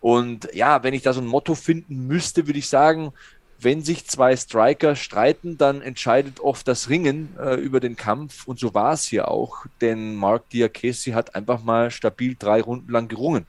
Und 0.00 0.52
ja, 0.52 0.82
wenn 0.82 0.94
ich 0.94 1.02
da 1.02 1.12
so 1.12 1.20
ein 1.20 1.26
Motto 1.26 1.54
finden 1.54 2.08
müsste, 2.08 2.48
würde 2.48 2.58
ich 2.58 2.68
sagen, 2.68 3.12
wenn 3.60 3.82
sich 3.82 4.06
zwei 4.06 4.36
Striker 4.36 4.96
streiten, 4.96 5.58
dann 5.58 5.82
entscheidet 5.82 6.40
oft 6.40 6.68
das 6.68 6.88
Ringen 6.88 7.30
äh, 7.38 7.54
über 7.54 7.80
den 7.80 7.96
Kampf. 7.96 8.46
Und 8.46 8.58
so 8.58 8.74
war 8.74 8.92
es 8.92 9.04
hier 9.04 9.28
auch, 9.28 9.66
denn 9.80 10.14
Mark 10.14 10.48
Diakesi 10.50 11.12
hat 11.12 11.34
einfach 11.34 11.62
mal 11.62 11.90
stabil 11.90 12.36
drei 12.38 12.60
Runden 12.60 12.92
lang 12.92 13.08
gerungen. 13.08 13.46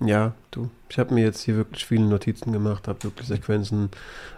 Ja, 0.00 0.34
du. 0.50 0.70
Ich 0.88 0.98
habe 0.98 1.14
mir 1.14 1.24
jetzt 1.24 1.42
hier 1.42 1.56
wirklich 1.56 1.86
viele 1.86 2.04
Notizen 2.04 2.52
gemacht, 2.52 2.88
habe 2.88 3.04
wirklich 3.04 3.28
Sequenzen 3.28 3.90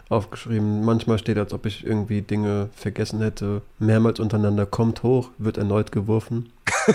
aufgeschrieben. 0.08 0.84
Manchmal 0.84 1.18
steht, 1.18 1.38
als 1.38 1.52
ob 1.52 1.66
ich 1.66 1.84
irgendwie 1.84 2.22
Dinge 2.22 2.68
vergessen 2.74 3.20
hätte. 3.20 3.62
Mehrmals 3.78 4.20
untereinander 4.20 4.66
kommt 4.66 5.02
hoch, 5.02 5.30
wird 5.38 5.56
erneut 5.56 5.92
geworfen, 5.92 6.52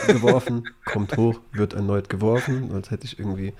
geworfen, 0.07 0.63
kommt 0.85 1.17
hoch, 1.17 1.39
wird 1.51 1.73
erneut 1.73 2.09
geworfen, 2.09 2.71
als 2.73 2.91
hätte 2.91 3.05
ich 3.05 3.19
irgendwie 3.19 3.53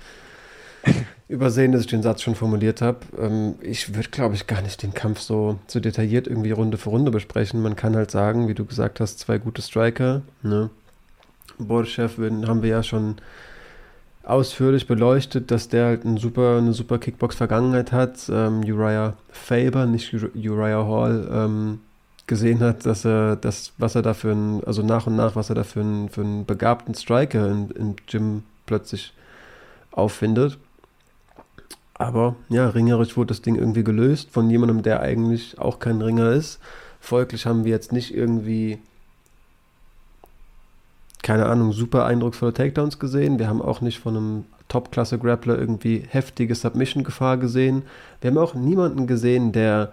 übersehen, 1.28 1.72
dass 1.72 1.82
ich 1.82 1.86
den 1.86 2.02
Satz 2.02 2.22
schon 2.22 2.34
formuliert 2.34 2.82
habe. 2.82 2.98
Ähm, 3.18 3.54
ich 3.60 3.94
würde, 3.94 4.10
glaube 4.10 4.34
ich, 4.34 4.46
gar 4.46 4.60
nicht 4.62 4.82
den 4.82 4.94
Kampf 4.94 5.20
so, 5.20 5.58
so 5.66 5.80
detailliert 5.80 6.26
irgendwie 6.26 6.50
Runde 6.50 6.78
für 6.78 6.90
Runde 6.90 7.10
besprechen. 7.10 7.62
Man 7.62 7.76
kann 7.76 7.96
halt 7.96 8.10
sagen, 8.10 8.48
wie 8.48 8.54
du 8.54 8.64
gesagt 8.64 9.00
hast, 9.00 9.18
zwei 9.18 9.38
gute 9.38 9.62
Striker. 9.62 10.22
Ne? 10.42 10.70
Borchev 11.58 12.18
haben 12.18 12.62
wir 12.62 12.70
ja 12.70 12.82
schon 12.82 13.16
ausführlich 14.24 14.86
beleuchtet, 14.86 15.50
dass 15.50 15.68
der 15.68 15.86
halt 15.86 16.04
ein 16.04 16.16
super, 16.16 16.58
eine 16.58 16.72
super 16.72 16.98
Kickbox-Vergangenheit 16.98 17.92
hat. 17.92 18.28
Ähm, 18.28 18.60
Uriah 18.60 19.16
Faber, 19.30 19.86
nicht 19.86 20.14
Uriah 20.14 20.86
Hall, 20.86 21.28
ähm, 21.32 21.80
gesehen 22.26 22.60
hat, 22.60 22.86
dass 22.86 23.04
er 23.04 23.36
das, 23.36 23.72
was 23.78 23.94
er 23.94 24.02
da 24.02 24.14
für 24.14 24.30
ein, 24.30 24.62
also 24.64 24.82
nach 24.82 25.06
und 25.06 25.16
nach, 25.16 25.34
was 25.34 25.50
er 25.50 25.56
da 25.56 25.64
einen, 25.74 26.08
für 26.08 26.20
einen 26.20 26.46
begabten 26.46 26.94
Striker 26.94 27.46
im 27.48 27.96
Gym 28.06 28.44
plötzlich 28.66 29.12
auffindet. 29.90 30.58
Aber 32.02 32.36
ja, 32.48 32.68
ringerisch 32.68 33.16
wurde 33.16 33.28
das 33.28 33.42
Ding 33.42 33.54
irgendwie 33.54 33.84
gelöst 33.84 34.30
von 34.30 34.50
jemandem, 34.50 34.82
der 34.82 35.00
eigentlich 35.00 35.58
auch 35.58 35.78
kein 35.78 36.02
Ringer 36.02 36.30
ist. 36.32 36.60
Folglich 37.00 37.46
haben 37.46 37.64
wir 37.64 37.70
jetzt 37.70 37.92
nicht 37.92 38.14
irgendwie, 38.14 38.78
keine 41.22 41.46
Ahnung, 41.46 41.72
super 41.72 42.04
eindrucksvolle 42.04 42.52
Takedowns 42.52 42.98
gesehen. 42.98 43.38
Wir 43.38 43.48
haben 43.48 43.62
auch 43.62 43.80
nicht 43.80 43.98
von 43.98 44.16
einem 44.16 44.44
Top-Klasse-Grappler 44.68 45.58
irgendwie 45.58 46.04
heftige 46.08 46.54
Submission-Gefahr 46.54 47.36
gesehen. 47.36 47.82
Wir 48.20 48.30
haben 48.30 48.38
auch 48.38 48.54
niemanden 48.54 49.06
gesehen, 49.06 49.52
der 49.52 49.92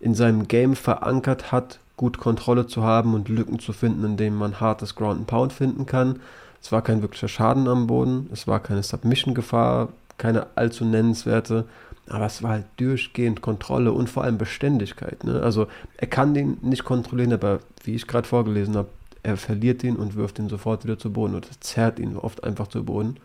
in 0.00 0.14
seinem 0.14 0.48
Game 0.48 0.76
verankert 0.76 1.52
hat, 1.52 1.78
gut 1.96 2.18
Kontrolle 2.18 2.66
zu 2.66 2.82
haben 2.82 3.14
und 3.14 3.28
Lücken 3.28 3.58
zu 3.58 3.72
finden, 3.72 4.04
in 4.04 4.16
denen 4.16 4.36
man 4.36 4.60
hartes 4.60 4.94
Ground 4.94 5.18
and 5.20 5.26
Pound 5.26 5.52
finden 5.52 5.86
kann. 5.86 6.20
Es 6.60 6.72
war 6.72 6.82
kein 6.82 7.02
wirklicher 7.02 7.28
Schaden 7.28 7.68
am 7.68 7.86
Boden, 7.86 8.28
es 8.32 8.46
war 8.46 8.60
keine 8.60 8.82
Submission-Gefahr, 8.82 9.88
keine 10.18 10.46
allzu 10.54 10.84
nennenswerte, 10.84 11.64
aber 12.08 12.26
es 12.26 12.42
war 12.42 12.50
halt 12.50 12.66
durchgehend 12.76 13.42
Kontrolle 13.42 13.92
und 13.92 14.08
vor 14.08 14.24
allem 14.24 14.38
Beständigkeit. 14.38 15.24
Ne? 15.24 15.42
Also 15.42 15.66
er 15.96 16.06
kann 16.06 16.34
den 16.34 16.58
nicht 16.62 16.84
kontrollieren, 16.84 17.32
aber 17.32 17.60
wie 17.84 17.94
ich 17.94 18.06
gerade 18.06 18.28
vorgelesen 18.28 18.76
habe, 18.76 18.88
er 19.22 19.36
verliert 19.36 19.82
ihn 19.82 19.96
und 19.96 20.14
wirft 20.14 20.38
ihn 20.38 20.48
sofort 20.48 20.84
wieder 20.84 20.98
zu 20.98 21.12
Boden 21.12 21.34
oder 21.34 21.48
zerrt 21.60 21.98
ihn 21.98 22.16
oft 22.16 22.44
einfach 22.44 22.68
zu 22.68 22.84
Boden. 22.84 23.16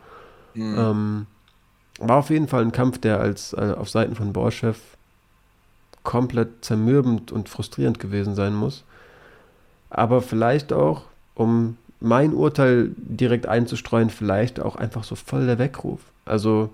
Mhm. 0.55 0.75
Ähm, 0.77 1.27
war 1.99 2.17
auf 2.17 2.31
jeden 2.31 2.47
Fall 2.47 2.63
ein 2.63 2.71
Kampf, 2.71 2.97
der 2.97 3.19
als 3.19 3.53
äh, 3.53 3.75
auf 3.77 3.89
Seiten 3.89 4.15
von 4.15 4.33
Borschew 4.33 4.73
komplett 6.03 6.65
zermürbend 6.65 7.31
und 7.31 7.49
frustrierend 7.49 7.99
gewesen 7.99 8.33
sein 8.33 8.55
muss. 8.55 8.83
Aber 9.91 10.21
vielleicht 10.23 10.73
auch, 10.73 11.03
um 11.35 11.77
mein 11.99 12.33
Urteil 12.33 12.91
direkt 12.97 13.45
einzustreuen, 13.45 14.09
vielleicht 14.09 14.59
auch 14.59 14.75
einfach 14.75 15.03
so 15.03 15.15
voll 15.15 15.45
der 15.45 15.59
Weckruf. 15.59 15.99
Also 16.25 16.71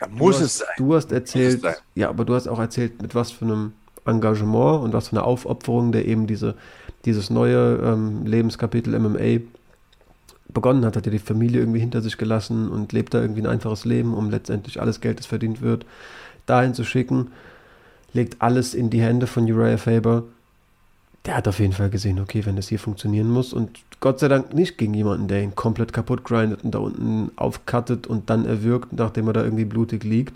ja, 0.00 0.08
muss 0.08 0.36
hast, 0.36 0.42
es 0.42 0.58
sein. 0.58 0.68
Du 0.76 0.94
hast 0.94 1.12
erzählt, 1.12 1.62
ja, 1.94 2.08
aber 2.08 2.24
du 2.24 2.34
hast 2.34 2.48
auch 2.48 2.58
erzählt, 2.58 3.02
mit 3.02 3.14
was 3.14 3.30
für 3.30 3.44
einem 3.44 3.72
Engagement 4.04 4.82
und 4.82 4.92
was 4.92 5.08
für 5.08 5.16
einer 5.16 5.24
Aufopferung, 5.24 5.92
der 5.92 6.06
eben 6.06 6.26
diese, 6.26 6.54
dieses 7.04 7.30
neue 7.30 7.80
ähm, 7.84 8.24
Lebenskapitel 8.26 8.98
MMA 8.98 9.42
begonnen 10.48 10.84
hat, 10.84 10.96
hat 10.96 11.06
er 11.06 11.12
die 11.12 11.18
Familie 11.18 11.60
irgendwie 11.60 11.80
hinter 11.80 12.00
sich 12.00 12.16
gelassen 12.16 12.68
und 12.68 12.92
lebt 12.92 13.14
da 13.14 13.20
irgendwie 13.20 13.42
ein 13.42 13.46
einfaches 13.46 13.84
Leben, 13.84 14.14
um 14.14 14.30
letztendlich 14.30 14.80
alles 14.80 15.00
Geld, 15.00 15.18
das 15.18 15.26
verdient 15.26 15.60
wird, 15.60 15.84
dahin 16.46 16.74
zu 16.74 16.84
schicken, 16.84 17.32
legt 18.12 18.40
alles 18.40 18.74
in 18.74 18.90
die 18.90 19.02
Hände 19.02 19.26
von 19.26 19.44
Uriah 19.44 19.76
Faber. 19.76 20.24
Der 21.28 21.36
hat 21.36 21.46
auf 21.46 21.58
jeden 21.58 21.74
Fall 21.74 21.90
gesehen, 21.90 22.20
okay, 22.20 22.46
wenn 22.46 22.56
das 22.56 22.68
hier 22.68 22.78
funktionieren 22.78 23.28
muss 23.28 23.52
und 23.52 23.80
Gott 24.00 24.18
sei 24.18 24.28
Dank 24.28 24.54
nicht 24.54 24.78
gegen 24.78 24.94
jemanden, 24.94 25.28
der 25.28 25.42
ihn 25.42 25.54
komplett 25.54 25.92
kaputt 25.92 26.24
grindet 26.24 26.64
und 26.64 26.74
da 26.74 26.78
unten 26.78 27.32
aufkattet 27.36 28.06
und 28.06 28.30
dann 28.30 28.46
erwürgt, 28.46 28.94
nachdem 28.94 29.26
er 29.26 29.34
da 29.34 29.44
irgendwie 29.44 29.66
blutig 29.66 30.04
liegt. 30.04 30.32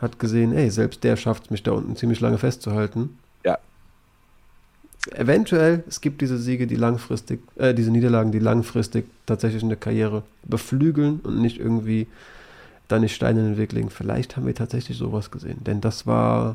Hat 0.00 0.20
gesehen, 0.20 0.52
ey, 0.52 0.70
selbst 0.70 1.02
der 1.02 1.16
schafft 1.16 1.46
es, 1.46 1.50
mich 1.50 1.64
da 1.64 1.72
unten 1.72 1.96
ziemlich 1.96 2.20
lange 2.20 2.38
festzuhalten. 2.38 3.18
Ja. 3.44 3.58
Eventuell, 5.10 5.82
es 5.88 6.00
gibt 6.00 6.20
diese 6.20 6.38
Siege, 6.38 6.68
die 6.68 6.76
langfristig, 6.76 7.40
äh, 7.56 7.74
diese 7.74 7.90
Niederlagen, 7.90 8.30
die 8.30 8.38
langfristig 8.38 9.06
tatsächlich 9.26 9.64
eine 9.64 9.76
Karriere 9.76 10.22
beflügeln 10.44 11.18
und 11.24 11.40
nicht 11.40 11.58
irgendwie 11.58 12.06
da 12.86 13.00
nicht 13.00 13.16
Steine 13.16 13.40
in 13.40 13.46
den 13.46 13.56
Weg 13.56 13.72
legen. 13.72 13.90
Vielleicht 13.90 14.36
haben 14.36 14.46
wir 14.46 14.54
tatsächlich 14.54 14.96
sowas 14.96 15.32
gesehen. 15.32 15.64
Denn 15.64 15.80
das 15.80 16.06
war, 16.06 16.54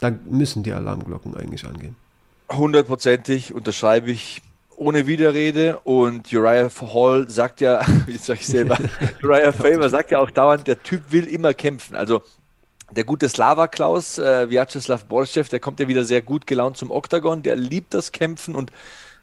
da 0.00 0.12
müssen 0.28 0.64
die 0.64 0.72
Alarmglocken 0.72 1.36
eigentlich 1.36 1.64
angehen. 1.66 1.94
Hundertprozentig 2.50 3.54
unterschreibe 3.54 4.10
ich 4.10 4.42
ohne 4.76 5.06
Widerrede 5.06 5.78
und 5.84 6.32
Uriah 6.32 6.70
Hall 6.92 7.28
sagt 7.28 7.60
ja, 7.60 7.80
wie 8.06 8.16
sag 8.16 8.40
ich 8.40 8.46
selber, 8.46 8.78
Uriah 9.22 9.52
Faber 9.52 9.88
sagt 9.88 10.10
ja 10.10 10.18
auch 10.18 10.30
dauernd, 10.30 10.66
der 10.66 10.82
Typ 10.82 11.10
will 11.10 11.26
immer 11.26 11.54
kämpfen. 11.54 11.96
Also 11.96 12.22
der 12.90 13.04
gute 13.04 13.28
Slava 13.28 13.66
Klaus, 13.66 14.18
äh, 14.18 14.48
Vyacheslav 14.48 15.06
Borschew, 15.06 15.44
der 15.50 15.58
kommt 15.58 15.80
ja 15.80 15.88
wieder 15.88 16.04
sehr 16.04 16.22
gut 16.22 16.46
gelaunt 16.46 16.76
zum 16.76 16.90
Oktagon, 16.90 17.42
der 17.42 17.56
liebt 17.56 17.94
das 17.94 18.12
Kämpfen 18.12 18.54
und 18.54 18.70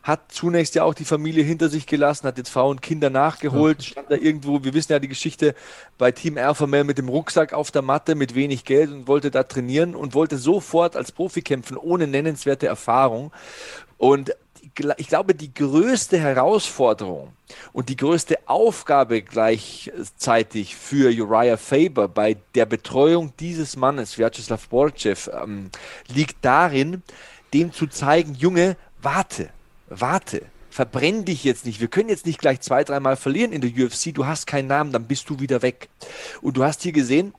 hat 0.04 0.34
zunächst 0.34 0.76
ja 0.76 0.84
auch 0.84 0.94
die 0.94 1.06
Familie 1.06 1.44
hinter 1.44 1.70
sich 1.70 1.88
gelassen, 1.88 2.28
hat 2.28 2.38
jetzt 2.38 2.50
Frau 2.50 2.70
und 2.70 2.82
Kinder 2.82 3.10
nachgeholt, 3.10 3.82
ja. 3.82 3.88
stand 3.92 4.12
da 4.12 4.16
irgendwo, 4.16 4.64
wir 4.64 4.74
wissen 4.74 4.92
ja 4.92 5.00
die 5.00 5.08
Geschichte 5.08 5.56
bei 5.98 6.12
Team 6.12 6.34
Male 6.34 6.84
mit 6.84 6.98
dem 6.98 7.08
Rucksack 7.08 7.54
auf 7.54 7.72
der 7.72 7.82
Matte 7.82 8.16
mit 8.16 8.36
wenig 8.36 8.66
Geld 8.66 8.92
und 8.92 9.08
wollte 9.08 9.32
da 9.32 9.44
trainieren 9.44 9.96
und 9.96 10.14
wollte 10.14 10.38
sofort 10.38 10.98
als 10.98 11.14
Profi 11.14 11.42
kämpfen, 11.42 11.78
ohne 11.78 12.08
nennenswerte 12.08 12.68
Erfahrung. 12.68 13.32
Und 13.98 14.36
ich 14.98 15.08
glaube, 15.08 15.36
die 15.36 15.54
größte 15.54 16.18
Herausforderung 16.18 17.34
und 17.72 17.90
die 17.90 17.96
größte 17.96 18.38
Aufgabe 18.46 19.22
gleichzeitig 19.22 20.76
für 20.76 21.12
Uriah 21.12 21.58
Faber 21.58 22.08
bei 22.08 22.38
der 22.56 22.66
Betreuung 22.66 23.34
dieses 23.40 23.76
Mannes, 23.78 24.18
Vyacheslav 24.18 24.68
Borchev, 24.68 25.30
ähm, 25.32 25.70
liegt 26.08 26.44
darin, 26.44 27.04
dem 27.54 27.72
zu 27.72 27.88
zeigen, 27.88 28.34
Junge, 28.34 28.76
warte, 29.02 29.50
warte, 29.88 30.44
verbrenn 30.70 31.24
dich 31.24 31.44
jetzt 31.44 31.66
nicht. 31.66 31.80
Wir 31.80 31.88
können 31.88 32.10
jetzt 32.10 32.26
nicht 32.26 32.40
gleich 32.40 32.60
zwei, 32.62 32.84
dreimal 32.84 33.16
verlieren 33.16 33.52
in 33.52 33.62
der 33.62 33.70
UFC. 33.72 34.14
Du 34.14 34.26
hast 34.26 34.48
keinen 34.48 34.68
Namen, 34.68 34.92
dann 34.92 35.06
bist 35.06 35.30
du 35.30 35.40
wieder 35.40 35.62
weg. 35.62 35.90
Und 36.42 36.58
du 36.58 36.64
hast 36.64 36.82
hier 36.82 36.92
gesehen, 36.92 37.34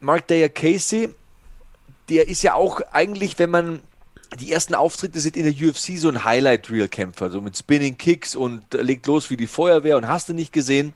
Mark 0.00 0.26
Dayer 0.26 0.48
Casey, 0.48 1.10
der 2.08 2.28
ist 2.28 2.42
ja 2.42 2.54
auch 2.54 2.80
eigentlich, 2.92 3.38
wenn 3.38 3.50
man 3.50 3.80
die 4.38 4.52
ersten 4.52 4.74
Auftritte 4.74 5.20
sind 5.20 5.36
in 5.36 5.44
der 5.44 5.68
UFC 5.68 5.96
so 5.96 6.08
ein 6.08 6.24
Highlight-Reel-Kämpfer, 6.24 7.30
so 7.30 7.40
mit 7.40 7.56
Spinning 7.56 7.96
Kicks 7.96 8.34
und 8.34 8.62
legt 8.74 9.06
los 9.06 9.30
wie 9.30 9.36
die 9.36 9.46
Feuerwehr 9.46 9.96
und 9.96 10.08
hast 10.08 10.28
du 10.28 10.34
nicht 10.34 10.52
gesehen. 10.52 10.92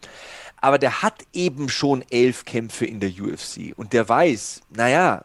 Aber 0.60 0.78
der 0.78 1.02
hat 1.02 1.22
eben 1.32 1.68
schon 1.68 2.04
elf 2.10 2.44
Kämpfe 2.44 2.84
in 2.84 2.98
der 2.98 3.10
UFC 3.10 3.72
und 3.76 3.92
der 3.92 4.08
weiß, 4.08 4.62
naja, 4.70 5.22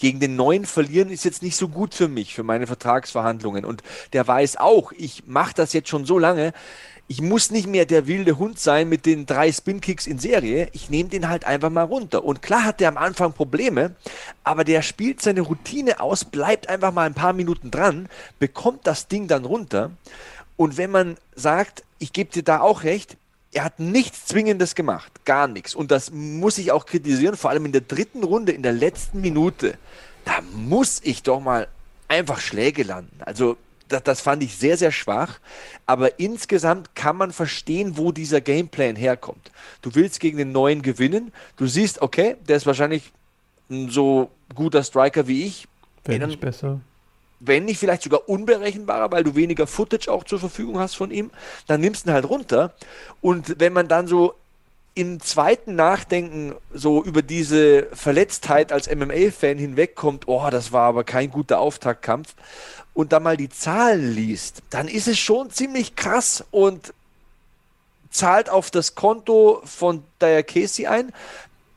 gegen 0.00 0.20
den 0.20 0.36
neuen 0.36 0.64
verlieren 0.64 1.10
ist 1.10 1.24
jetzt 1.24 1.42
nicht 1.42 1.56
so 1.56 1.68
gut 1.68 1.94
für 1.94 2.08
mich, 2.08 2.34
für 2.34 2.42
meine 2.42 2.66
Vertragsverhandlungen. 2.66 3.64
Und 3.64 3.82
der 4.12 4.26
weiß 4.26 4.56
auch, 4.56 4.92
ich 4.92 5.26
mache 5.26 5.54
das 5.54 5.72
jetzt 5.72 5.88
schon 5.88 6.04
so 6.04 6.18
lange, 6.18 6.52
ich 7.10 7.22
muss 7.22 7.50
nicht 7.50 7.66
mehr 7.66 7.86
der 7.86 8.06
wilde 8.06 8.36
Hund 8.36 8.60
sein 8.60 8.90
mit 8.90 9.06
den 9.06 9.24
drei 9.24 9.50
Spin-Kicks 9.50 10.06
in 10.06 10.18
Serie. 10.18 10.68
Ich 10.74 10.90
nehme 10.90 11.08
den 11.08 11.30
halt 11.30 11.46
einfach 11.46 11.70
mal 11.70 11.84
runter. 11.84 12.22
Und 12.22 12.42
klar 12.42 12.64
hat 12.64 12.80
der 12.80 12.90
am 12.90 12.98
Anfang 12.98 13.32
Probleme, 13.32 13.94
aber 14.44 14.62
der 14.62 14.82
spielt 14.82 15.22
seine 15.22 15.40
Routine 15.40 16.00
aus, 16.00 16.26
bleibt 16.26 16.68
einfach 16.68 16.92
mal 16.92 17.06
ein 17.06 17.14
paar 17.14 17.32
Minuten 17.32 17.70
dran, 17.70 18.10
bekommt 18.38 18.86
das 18.86 19.08
Ding 19.08 19.26
dann 19.26 19.46
runter. 19.46 19.90
Und 20.58 20.76
wenn 20.76 20.90
man 20.90 21.16
sagt, 21.34 21.82
ich 21.98 22.12
gebe 22.12 22.30
dir 22.30 22.42
da 22.42 22.60
auch 22.60 22.82
recht, 22.82 23.16
er 23.52 23.64
hat 23.64 23.80
nichts 23.80 24.26
Zwingendes 24.26 24.74
gemacht, 24.74 25.24
gar 25.24 25.48
nichts. 25.48 25.74
Und 25.74 25.90
das 25.90 26.10
muss 26.10 26.58
ich 26.58 26.72
auch 26.72 26.86
kritisieren, 26.86 27.36
vor 27.36 27.50
allem 27.50 27.66
in 27.66 27.72
der 27.72 27.80
dritten 27.80 28.22
Runde, 28.22 28.52
in 28.52 28.62
der 28.62 28.72
letzten 28.72 29.20
Minute. 29.20 29.78
Da 30.24 30.40
muss 30.54 31.00
ich 31.02 31.22
doch 31.22 31.40
mal 31.40 31.68
einfach 32.08 32.40
Schläge 32.40 32.82
landen. 32.82 33.18
Also 33.20 33.56
das, 33.88 34.02
das 34.02 34.20
fand 34.20 34.42
ich 34.42 34.56
sehr, 34.56 34.76
sehr 34.76 34.92
schwach. 34.92 35.38
Aber 35.86 36.18
insgesamt 36.20 36.94
kann 36.94 37.16
man 37.16 37.32
verstehen, 37.32 37.96
wo 37.96 38.12
dieser 38.12 38.40
Gameplan 38.40 38.96
herkommt. 38.96 39.50
Du 39.80 39.94
willst 39.94 40.20
gegen 40.20 40.36
den 40.36 40.52
neuen 40.52 40.82
gewinnen. 40.82 41.32
Du 41.56 41.66
siehst, 41.66 42.02
okay, 42.02 42.36
der 42.46 42.56
ist 42.56 42.66
wahrscheinlich 42.66 43.12
ein 43.70 43.88
so 43.88 44.30
guter 44.54 44.82
Striker 44.82 45.26
wie 45.26 45.44
ich. 45.44 45.68
Wenn 46.04 46.26
nicht 46.26 46.40
besser. 46.40 46.80
Wenn 47.40 47.64
nicht 47.64 47.78
vielleicht 47.78 48.02
sogar 48.02 48.28
unberechenbarer, 48.28 49.12
weil 49.12 49.24
du 49.24 49.34
weniger 49.34 49.66
Footage 49.66 50.08
auch 50.08 50.24
zur 50.24 50.40
Verfügung 50.40 50.78
hast 50.78 50.94
von 50.94 51.10
ihm, 51.10 51.30
dann 51.66 51.80
nimmst 51.80 52.06
du 52.06 52.10
ihn 52.10 52.14
halt 52.14 52.28
runter. 52.28 52.74
Und 53.20 53.60
wenn 53.60 53.72
man 53.72 53.88
dann 53.88 54.06
so 54.06 54.34
im 54.94 55.20
zweiten 55.20 55.76
Nachdenken 55.76 56.54
so 56.72 57.04
über 57.04 57.22
diese 57.22 57.86
Verletztheit 57.92 58.72
als 58.72 58.92
MMA-Fan 58.92 59.56
hinwegkommt, 59.56 60.26
oh, 60.26 60.48
das 60.50 60.72
war 60.72 60.88
aber 60.88 61.04
kein 61.04 61.30
guter 61.30 61.60
Auftaktkampf, 61.60 62.34
und 62.98 63.12
dann 63.12 63.22
mal 63.22 63.36
die 63.36 63.48
Zahlen 63.48 64.12
liest, 64.12 64.62
dann 64.70 64.88
ist 64.88 65.06
es 65.06 65.20
schon 65.20 65.50
ziemlich 65.50 65.94
krass 65.94 66.44
und 66.50 66.92
zahlt 68.10 68.50
auf 68.50 68.72
das 68.72 68.96
Konto 68.96 69.62
von 69.64 70.02
Dyer 70.20 70.42
Casey 70.42 70.88
ein, 70.88 71.12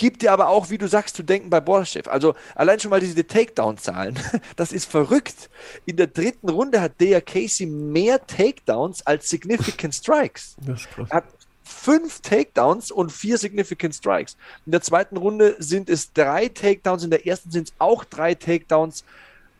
gibt 0.02 0.24
dir 0.24 0.32
aber 0.32 0.48
auch, 0.48 0.72
wie 0.72 0.80
du 0.80 0.88
sagst, 0.88 1.16
zu 1.16 1.22
denken 1.22 1.52
bei 1.52 1.60
Borschew. 1.60 2.02
Also 2.08 2.34
allein 2.56 2.80
schon 2.80 2.90
mal 2.90 3.00
diese 3.00 3.28
Takedown-Zahlen, 3.28 4.18
das 4.56 4.72
ist 4.72 4.90
verrückt. 4.90 5.52
In 5.86 5.96
der 5.96 6.08
dritten 6.08 6.50
Runde 6.50 6.82
hat 6.82 7.00
Daya 7.00 7.22
Casey 7.22 7.68
mehr 7.68 8.26
Takedowns 8.26 9.06
als 9.06 9.30
Significant 9.30 9.94
Strikes. 9.94 10.56
Das 10.66 10.82
ist 10.82 10.90
krass. 10.90 11.10
Hat 11.12 11.26
fünf 11.64 12.22
Takedowns 12.22 12.90
und 12.90 13.12
vier 13.12 13.38
Significant 13.38 13.94
Strikes. 13.94 14.38
In 14.66 14.72
der 14.72 14.82
zweiten 14.82 15.18
Runde 15.18 15.56
sind 15.60 15.88
es 15.88 16.12
drei 16.12 16.48
Takedowns, 16.48 17.04
in 17.04 17.12
der 17.12 17.28
ersten 17.28 17.52
sind 17.52 17.68
es 17.68 17.74
auch 17.78 18.04
drei 18.04 18.34
Takedowns. 18.34 19.06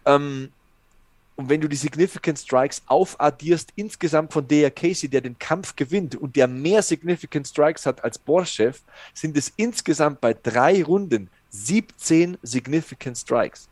Ähm, 0.08 0.52
und 1.42 1.50
wenn 1.50 1.60
du 1.60 1.68
die 1.68 1.76
Significant 1.76 2.38
Strikes 2.38 2.84
aufaddierst, 2.86 3.70
insgesamt 3.76 4.32
von 4.32 4.48
der 4.48 4.70
Casey, 4.70 5.10
der 5.10 5.22
den 5.22 5.40
Kampf 5.40 5.76
gewinnt 5.76 6.14
und 6.14 6.36
der 6.36 6.48
mehr 6.48 6.84
Significant 6.84 7.48
Strikes 7.48 7.88
hat 7.88 8.04
als 8.04 8.20
Borschew, 8.20 8.74
sind 9.16 9.36
es 9.36 9.52
insgesamt 9.56 10.22
bei 10.22 10.36
drei 10.36 10.84
Runden 10.84 11.32
17 11.50 12.38
Significant 12.44 13.18
Strikes. 13.18 13.70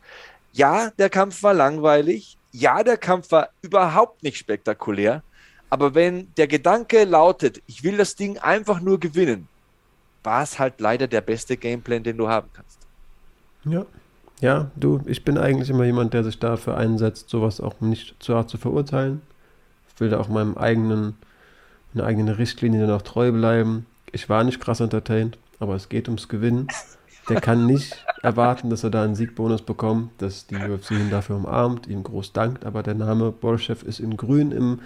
Ja, 0.52 0.90
der 0.98 1.12
Kampf 1.12 1.44
war 1.44 1.54
langweilig. 1.54 2.38
Ja, 2.52 2.82
der 2.82 2.98
Kampf 2.98 3.30
war 3.30 3.50
überhaupt 3.62 4.24
nicht 4.24 4.38
spektakulär. 4.38 5.22
Aber 5.70 5.94
wenn 5.94 6.34
der 6.38 6.48
Gedanke 6.48 7.04
lautet, 7.04 7.62
ich 7.68 7.84
will 7.84 7.98
das 7.98 8.16
Ding 8.16 8.40
einfach 8.40 8.80
nur 8.82 9.00
gewinnen, 9.00 9.48
war 10.24 10.42
es 10.42 10.58
halt 10.58 10.82
leider 10.82 11.08
der 11.08 11.22
beste 11.22 11.56
Gameplan, 11.56 12.02
den 12.02 12.18
du 12.18 12.30
haben 12.30 12.50
kannst. 12.52 12.80
Ja, 13.64 13.86
ja, 14.42 14.72
du, 14.76 15.02
ich 15.06 15.26
bin 15.26 15.38
eigentlich 15.38 15.70
immer 15.70 15.84
jemand, 15.84 16.14
der 16.14 16.24
sich 16.24 16.40
dafür 16.40 16.78
einsetzt, 16.78 17.30
sowas 17.30 17.60
auch 17.60 17.82
nicht 17.82 18.16
zu 18.20 18.36
hart 18.36 18.50
zu 18.50 18.58
verurteilen. 18.58 19.22
Ich 19.94 20.00
will 20.00 20.10
da 20.10 20.20
auch 20.20 20.30
meinem 20.30 20.58
eigenen, 20.58 21.18
meiner 21.94 22.08
eigenen 22.08 22.34
Richtlinie 22.34 22.82
dann 22.82 22.96
auch 22.96 23.02
treu 23.02 23.32
bleiben. 23.32 23.86
Ich 24.12 24.30
war 24.30 24.44
nicht 24.44 24.62
krass 24.62 24.80
entertained, 24.80 25.38
aber 25.60 25.76
es 25.76 25.90
geht 25.90 26.08
ums 26.08 26.30
Gewinnen. 26.30 26.68
Der 27.28 27.42
kann 27.42 27.66
nicht 27.66 28.06
erwarten, 28.24 28.70
dass 28.70 28.84
er 28.84 28.90
da 28.90 29.04
einen 29.04 29.16
Siegbonus 29.16 29.62
bekommt, 29.62 30.12
dass 30.22 30.48
die 30.48 30.56
UFC 30.56 30.92
ihn 30.92 31.12
dafür 31.12 31.36
umarmt, 31.36 31.88
ihm 31.88 32.04
groß 32.04 32.32
dankt, 32.32 32.66
aber 32.66 32.82
der 32.82 32.96
Name 32.96 33.32
Bolschew 33.32 33.86
ist 33.86 34.00
in 34.00 34.16
grün 34.16 34.52
im, 34.52 34.80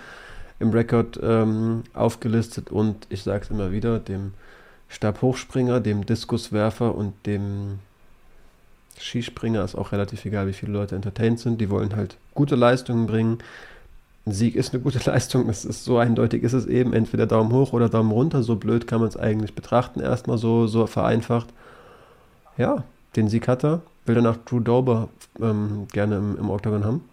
im 0.59 0.71
Rekord 0.71 1.19
ähm, 1.21 1.83
aufgelistet 1.93 2.71
und 2.71 3.05
ich 3.09 3.21
sage 3.21 3.43
es 3.43 3.51
immer 3.51 3.71
wieder, 3.71 3.99
dem 3.99 4.33
Stabhochspringer, 4.89 5.79
dem 5.79 6.05
Diskuswerfer 6.05 6.95
und 6.95 7.13
dem 7.25 7.79
Skispringer 9.03 9.63
ist 9.63 9.75
auch 9.75 9.91
relativ 9.91 10.23
egal, 10.25 10.47
wie 10.47 10.53
viele 10.53 10.71
Leute 10.71 10.95
entertained 10.95 11.39
sind. 11.39 11.59
Die 11.59 11.69
wollen 11.69 11.95
halt 11.95 12.17
gute 12.33 12.55
Leistungen 12.55 13.05
bringen. 13.05 13.39
Ein 14.25 14.31
Sieg 14.31 14.55
ist 14.55 14.73
eine 14.73 14.81
gute 14.81 14.99
Leistung, 15.09 15.47
das 15.47 15.65
ist 15.65 15.83
so 15.83 15.97
eindeutig 15.97 16.43
ist 16.43 16.53
es 16.53 16.65
eben, 16.65 16.93
entweder 16.93 17.27
Daumen 17.27 17.51
hoch 17.51 17.73
oder 17.73 17.89
Daumen 17.89 18.11
runter, 18.11 18.41
so 18.43 18.55
blöd 18.55 18.87
kann 18.87 18.99
man 18.99 19.09
es 19.09 19.17
eigentlich 19.17 19.53
betrachten, 19.53 19.99
erstmal 19.99 20.37
so, 20.37 20.67
so 20.67 20.87
vereinfacht. 20.87 21.49
Ja, 22.57 22.85
den 23.17 23.27
Sieg 23.27 23.47
hat 23.47 23.65
er, 23.65 23.81
will 24.05 24.15
danach 24.15 24.37
Drew 24.37 24.61
Dober 24.61 25.09
ähm, 25.41 25.87
gerne 25.91 26.17
im, 26.17 26.37
im 26.37 26.49
Octagon 26.49 26.85
haben. 26.85 27.03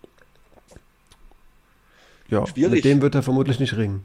Ja, 2.28 2.46
Schwierig. 2.46 2.72
mit 2.72 2.84
dem 2.84 3.02
wird 3.02 3.16
er 3.16 3.24
vermutlich 3.24 3.58
nicht 3.58 3.76
ringen. 3.76 4.04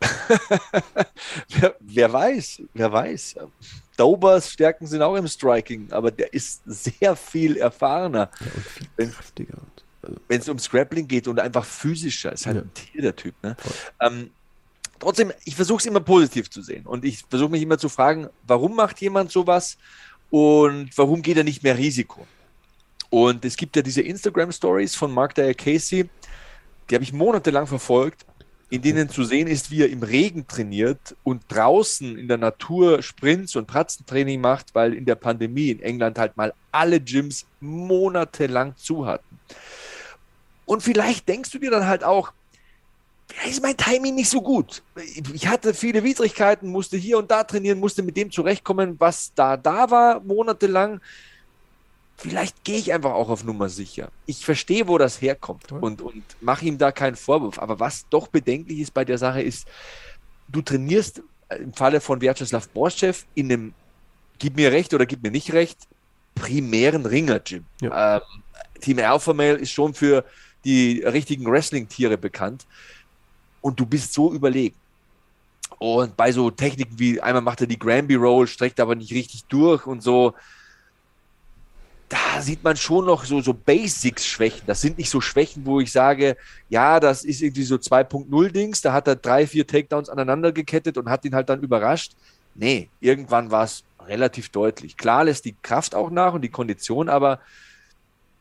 wer, 1.48 1.74
wer, 1.80 2.12
weiß, 2.12 2.62
wer 2.74 2.92
weiß. 2.92 3.36
Dobers 4.00 4.50
Stärken 4.50 4.86
sind 4.86 5.02
auch 5.02 5.14
im 5.14 5.28
Striking, 5.28 5.92
aber 5.92 6.10
der 6.10 6.32
ist 6.32 6.62
sehr 6.64 7.14
viel 7.14 7.58
erfahrener. 7.58 8.30
Ja, 8.40 8.46
und 8.54 8.64
viel 8.64 8.86
wenn, 8.96 9.12
kräftiger. 9.12 9.58
Also 10.00 10.16
wenn 10.26 10.40
es 10.40 10.48
ums 10.48 10.70
Grappling 10.70 11.06
geht 11.06 11.28
und 11.28 11.38
einfach 11.38 11.66
physischer, 11.66 12.32
ist 12.32 12.46
halt 12.46 12.56
ja. 12.56 12.62
ein 12.62 12.72
Tier, 12.72 13.02
der 13.02 13.14
Typ. 13.14 13.34
Ne? 13.42 13.58
Ähm, 14.00 14.30
trotzdem, 14.98 15.34
ich 15.44 15.54
versuche 15.54 15.80
es 15.80 15.84
immer 15.84 16.00
positiv 16.00 16.48
zu 16.48 16.62
sehen 16.62 16.86
und 16.86 17.04
ich 17.04 17.24
versuche 17.28 17.50
mich 17.50 17.60
immer 17.60 17.76
zu 17.76 17.90
fragen, 17.90 18.30
warum 18.46 18.74
macht 18.74 19.02
jemand 19.02 19.30
sowas 19.30 19.76
und 20.30 20.96
warum 20.96 21.20
geht 21.20 21.36
er 21.36 21.44
nicht 21.44 21.62
mehr 21.62 21.76
Risiko? 21.76 22.26
Und 23.10 23.44
es 23.44 23.54
gibt 23.54 23.76
ja 23.76 23.82
diese 23.82 24.00
Instagram-Stories 24.00 24.94
von 24.94 25.12
Mark 25.12 25.34
Dyer 25.34 25.52
Casey, 25.52 26.08
die 26.88 26.94
habe 26.94 27.04
ich 27.04 27.12
monatelang 27.12 27.66
verfolgt 27.66 28.24
in 28.70 28.82
denen 28.82 29.08
zu 29.08 29.24
sehen 29.24 29.48
ist, 29.48 29.72
wie 29.72 29.82
er 29.82 29.90
im 29.90 30.02
Regen 30.02 30.46
trainiert 30.46 31.16
und 31.24 31.42
draußen 31.48 32.16
in 32.16 32.28
der 32.28 32.38
Natur 32.38 33.02
Sprints 33.02 33.56
und 33.56 33.66
Pratzentraining 33.66 34.40
macht, 34.40 34.74
weil 34.74 34.94
in 34.94 35.04
der 35.04 35.16
Pandemie 35.16 35.70
in 35.70 35.82
England 35.82 36.18
halt 36.18 36.36
mal 36.36 36.54
alle 36.70 37.00
Gyms 37.00 37.46
monatelang 37.58 38.76
zu 38.76 39.06
hatten. 39.06 39.40
Und 40.66 40.84
vielleicht 40.84 41.28
denkst 41.28 41.50
du 41.50 41.58
dir 41.58 41.72
dann 41.72 41.88
halt 41.88 42.04
auch, 42.04 42.32
ist 43.48 43.62
mein 43.62 43.76
Timing 43.76 44.14
nicht 44.14 44.30
so 44.30 44.40
gut. 44.40 44.82
Ich 45.34 45.48
hatte 45.48 45.74
viele 45.74 46.04
Widrigkeiten, 46.04 46.68
musste 46.68 46.96
hier 46.96 47.18
und 47.18 47.30
da 47.30 47.42
trainieren, 47.42 47.80
musste 47.80 48.02
mit 48.02 48.16
dem 48.16 48.30
zurechtkommen, 48.30 48.96
was 48.98 49.32
da 49.34 49.56
da 49.56 49.90
war, 49.90 50.20
monatelang 50.20 51.00
vielleicht 52.20 52.64
gehe 52.64 52.76
ich 52.78 52.92
einfach 52.92 53.12
auch 53.12 53.30
auf 53.30 53.44
Nummer 53.44 53.68
sicher. 53.68 54.10
Ich 54.26 54.44
verstehe, 54.44 54.88
wo 54.88 54.98
das 54.98 55.22
herkommt 55.22 55.72
und, 55.72 56.02
und 56.02 56.22
mache 56.40 56.66
ihm 56.66 56.76
da 56.76 56.92
keinen 56.92 57.16
Vorwurf. 57.16 57.58
Aber 57.58 57.80
was 57.80 58.06
doch 58.10 58.28
bedenklich 58.28 58.80
ist 58.80 58.92
bei 58.92 59.04
der 59.04 59.16
Sache 59.16 59.40
ist, 59.40 59.66
du 60.48 60.60
trainierst 60.60 61.22
im 61.58 61.72
Falle 61.72 62.00
von 62.00 62.20
Vyacheslav 62.20 62.68
Borschew 62.68 63.14
in 63.34 63.50
einem, 63.50 63.74
gib 64.38 64.56
mir 64.56 64.70
recht 64.70 64.92
oder 64.92 65.06
gib 65.06 65.22
mir 65.22 65.30
nicht 65.30 65.52
recht, 65.52 65.78
primären 66.34 67.06
Ringer-Gym. 67.06 67.64
Ja. 67.80 68.16
Ähm, 68.16 68.22
Team 68.80 68.98
Alpha 68.98 69.32
Male 69.32 69.54
ist 69.54 69.72
schon 69.72 69.94
für 69.94 70.24
die 70.64 71.02
richtigen 71.02 71.46
Wrestling-Tiere 71.46 72.18
bekannt 72.18 72.66
und 73.62 73.80
du 73.80 73.86
bist 73.86 74.12
so 74.12 74.32
überlegen. 74.32 74.76
Und 75.78 76.16
bei 76.16 76.32
so 76.32 76.50
Techniken 76.50 76.98
wie 76.98 77.20
einmal 77.20 77.42
macht 77.42 77.62
er 77.62 77.66
die 77.66 77.78
Granby 77.78 78.16
Roll, 78.16 78.46
streckt 78.46 78.78
aber 78.78 78.94
nicht 78.94 79.12
richtig 79.12 79.44
durch 79.46 79.86
und 79.86 80.02
so, 80.02 80.34
da 82.10 82.42
sieht 82.42 82.64
man 82.64 82.76
schon 82.76 83.06
noch 83.06 83.24
so, 83.24 83.40
so 83.40 83.54
Basics-Schwächen. 83.54 84.62
Das 84.66 84.80
sind 84.80 84.98
nicht 84.98 85.08
so 85.08 85.20
Schwächen, 85.20 85.64
wo 85.64 85.80
ich 85.80 85.92
sage, 85.92 86.36
ja, 86.68 86.98
das 86.98 87.24
ist 87.24 87.40
irgendwie 87.40 87.62
so 87.62 87.76
2.0-Dings, 87.76 88.82
da 88.82 88.92
hat 88.92 89.06
er 89.06 89.14
drei, 89.14 89.46
vier 89.46 89.64
Takedowns 89.64 90.08
aneinander 90.08 90.50
gekettet 90.50 90.98
und 90.98 91.08
hat 91.08 91.24
ihn 91.24 91.36
halt 91.36 91.48
dann 91.48 91.62
überrascht. 91.62 92.12
Nee, 92.56 92.88
irgendwann 93.00 93.52
war 93.52 93.62
es 93.62 93.84
relativ 94.06 94.48
deutlich. 94.48 94.96
Klar 94.96 95.24
lässt 95.24 95.44
die 95.44 95.54
Kraft 95.62 95.94
auch 95.94 96.10
nach 96.10 96.34
und 96.34 96.42
die 96.42 96.48
Kondition, 96.48 97.08
aber 97.08 97.38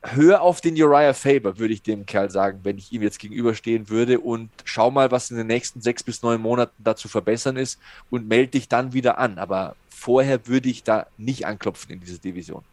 hör 0.01 0.41
auf 0.41 0.61
den 0.61 0.73
Uriah 0.81 1.13
Faber, 1.13 1.59
würde 1.59 1.75
ich 1.75 1.83
dem 1.83 2.07
Kerl 2.07 2.31
sagen, 2.31 2.61
wenn 2.63 2.79
ich 2.79 2.91
ihm 2.91 3.03
jetzt 3.03 3.19
gegenüberstehen 3.19 3.87
würde 3.89 4.19
und 4.19 4.49
schau 4.63 4.89
mal, 4.89 5.11
was 5.11 5.29
in 5.29 5.37
den 5.37 5.45
nächsten 5.45 5.81
sechs 5.81 6.01
bis 6.01 6.23
neun 6.23 6.41
Monaten 6.41 6.83
da 6.83 6.95
zu 6.95 7.07
verbessern 7.07 7.55
ist 7.55 7.79
und 8.09 8.27
melde 8.27 8.53
dich 8.53 8.67
dann 8.67 8.93
wieder 8.93 9.19
an. 9.19 9.37
Aber 9.37 9.75
vorher 9.89 10.47
würde 10.47 10.69
ich 10.69 10.81
da 10.81 11.05
nicht 11.17 11.45
anklopfen 11.45 11.91
in 11.91 11.99
diese 11.99 12.17
Division. 12.17 12.63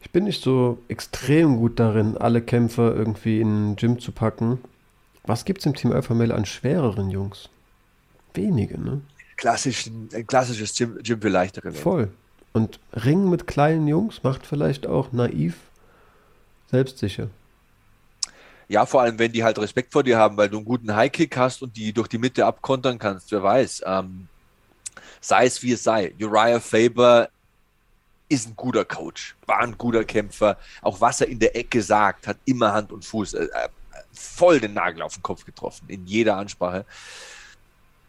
Ich 0.00 0.10
bin 0.10 0.24
nicht 0.24 0.42
so 0.42 0.78
extrem 0.88 1.56
gut 1.56 1.78
darin, 1.78 2.16
alle 2.16 2.40
Kämpfer 2.42 2.94
irgendwie 2.94 3.40
in 3.40 3.72
ein 3.72 3.76
Gym 3.76 4.00
zu 4.00 4.12
packen. 4.12 4.58
Was 5.24 5.44
gibt 5.44 5.60
es 5.60 5.66
im 5.66 5.74
Team 5.74 5.92
Alpha 5.92 6.14
Male 6.14 6.34
an 6.34 6.46
schwereren 6.46 7.10
Jungs? 7.10 7.48
Wenige, 8.34 8.80
ne? 8.80 9.02
Klassisch, 9.36 9.86
ein 9.86 10.26
klassisches 10.26 10.74
Gym, 10.74 10.98
Gym 11.02 11.20
für 11.20 11.28
leichtere 11.28 11.72
Voll. 11.72 12.08
Und 12.52 12.80
Ringen 12.92 13.30
mit 13.30 13.46
kleinen 13.46 13.86
Jungs 13.86 14.22
macht 14.22 14.46
vielleicht 14.46 14.86
auch 14.86 15.12
naiv 15.12 15.54
selbstsicher. 16.70 17.28
Ja, 18.68 18.86
vor 18.86 19.02
allem, 19.02 19.18
wenn 19.18 19.32
die 19.32 19.42
halt 19.42 19.58
Respekt 19.58 19.92
vor 19.92 20.04
dir 20.04 20.16
haben, 20.16 20.36
weil 20.36 20.48
du 20.48 20.58
einen 20.58 20.64
guten 20.64 20.94
Highkick 20.94 21.36
hast 21.36 21.62
und 21.62 21.76
die 21.76 21.92
durch 21.92 22.08
die 22.08 22.18
Mitte 22.18 22.46
abkontern 22.46 22.98
kannst, 22.98 23.32
wer 23.32 23.42
weiß. 23.42 23.82
Ähm, 23.84 24.28
sei 25.20 25.46
es 25.46 25.62
wie 25.62 25.72
es 25.72 25.82
sei. 25.82 26.14
Uriah 26.20 26.60
Faber 26.60 27.28
ist 28.30 28.48
ein 28.48 28.56
guter 28.56 28.84
Coach, 28.84 29.36
war 29.46 29.58
ein 29.58 29.76
guter 29.76 30.04
Kämpfer. 30.04 30.56
Auch 30.82 31.00
was 31.00 31.20
er 31.20 31.28
in 31.28 31.38
der 31.38 31.54
Ecke 31.56 31.82
sagt, 31.82 32.26
hat 32.26 32.38
immer 32.44 32.72
Hand 32.72 32.92
und 32.92 33.04
Fuß. 33.04 33.34
Äh, 33.34 33.44
äh, 33.44 33.68
voll 34.12 34.60
den 34.60 34.72
Nagel 34.72 35.02
auf 35.02 35.14
den 35.14 35.22
Kopf 35.22 35.44
getroffen, 35.44 35.84
in 35.88 36.06
jeder 36.06 36.36
Ansprache. 36.36 36.86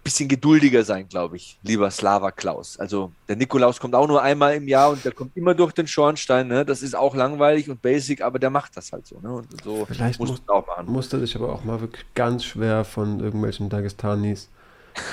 bisschen 0.03 0.27
geduldiger 0.27 0.84
sein, 0.84 1.07
glaube 1.07 1.38
ich, 1.38 1.60
lieber 1.63 1.89
Slava 1.91 2.31
Klaus. 2.31 2.79
Also 2.79 3.12
der 3.27 3.36
Nikolaus 3.36 3.79
kommt 3.79 3.93
auch 3.95 4.07
nur 4.07 4.21
einmal 4.21 4.55
im 4.55 4.67
Jahr 4.67 4.91
und 4.91 5.03
der 5.03 5.12
kommt 5.12 5.36
immer 5.36 5.53
durch 5.53 5.73
den 5.73 5.88
Schornstein. 5.88 6.47
Ne? 6.47 6.65
Das 6.65 6.81
ist 6.81 6.95
auch 6.95 7.15
langweilig 7.15 7.69
und 7.69 7.81
basic, 7.81 8.21
aber 8.21 8.39
der 8.39 8.49
macht 8.49 8.77
das 8.77 8.91
halt 8.91 9.05
so. 9.05 9.19
Ne? 9.19 9.31
Und 9.31 9.63
so 9.63 9.86
Vielleicht 9.86 10.19
muss, 10.19 10.29
muss, 10.29 10.41
auch 10.47 10.65
machen. 10.65 10.91
musste 10.91 11.19
sich 11.19 11.36
aber 11.36 11.53
auch 11.53 11.63
mal 11.63 11.81
wirklich 11.81 12.05
ganz 12.15 12.45
schwer 12.45 12.84
von 12.84 13.19
irgendwelchen 13.19 13.69
Dagestanis 13.69 14.49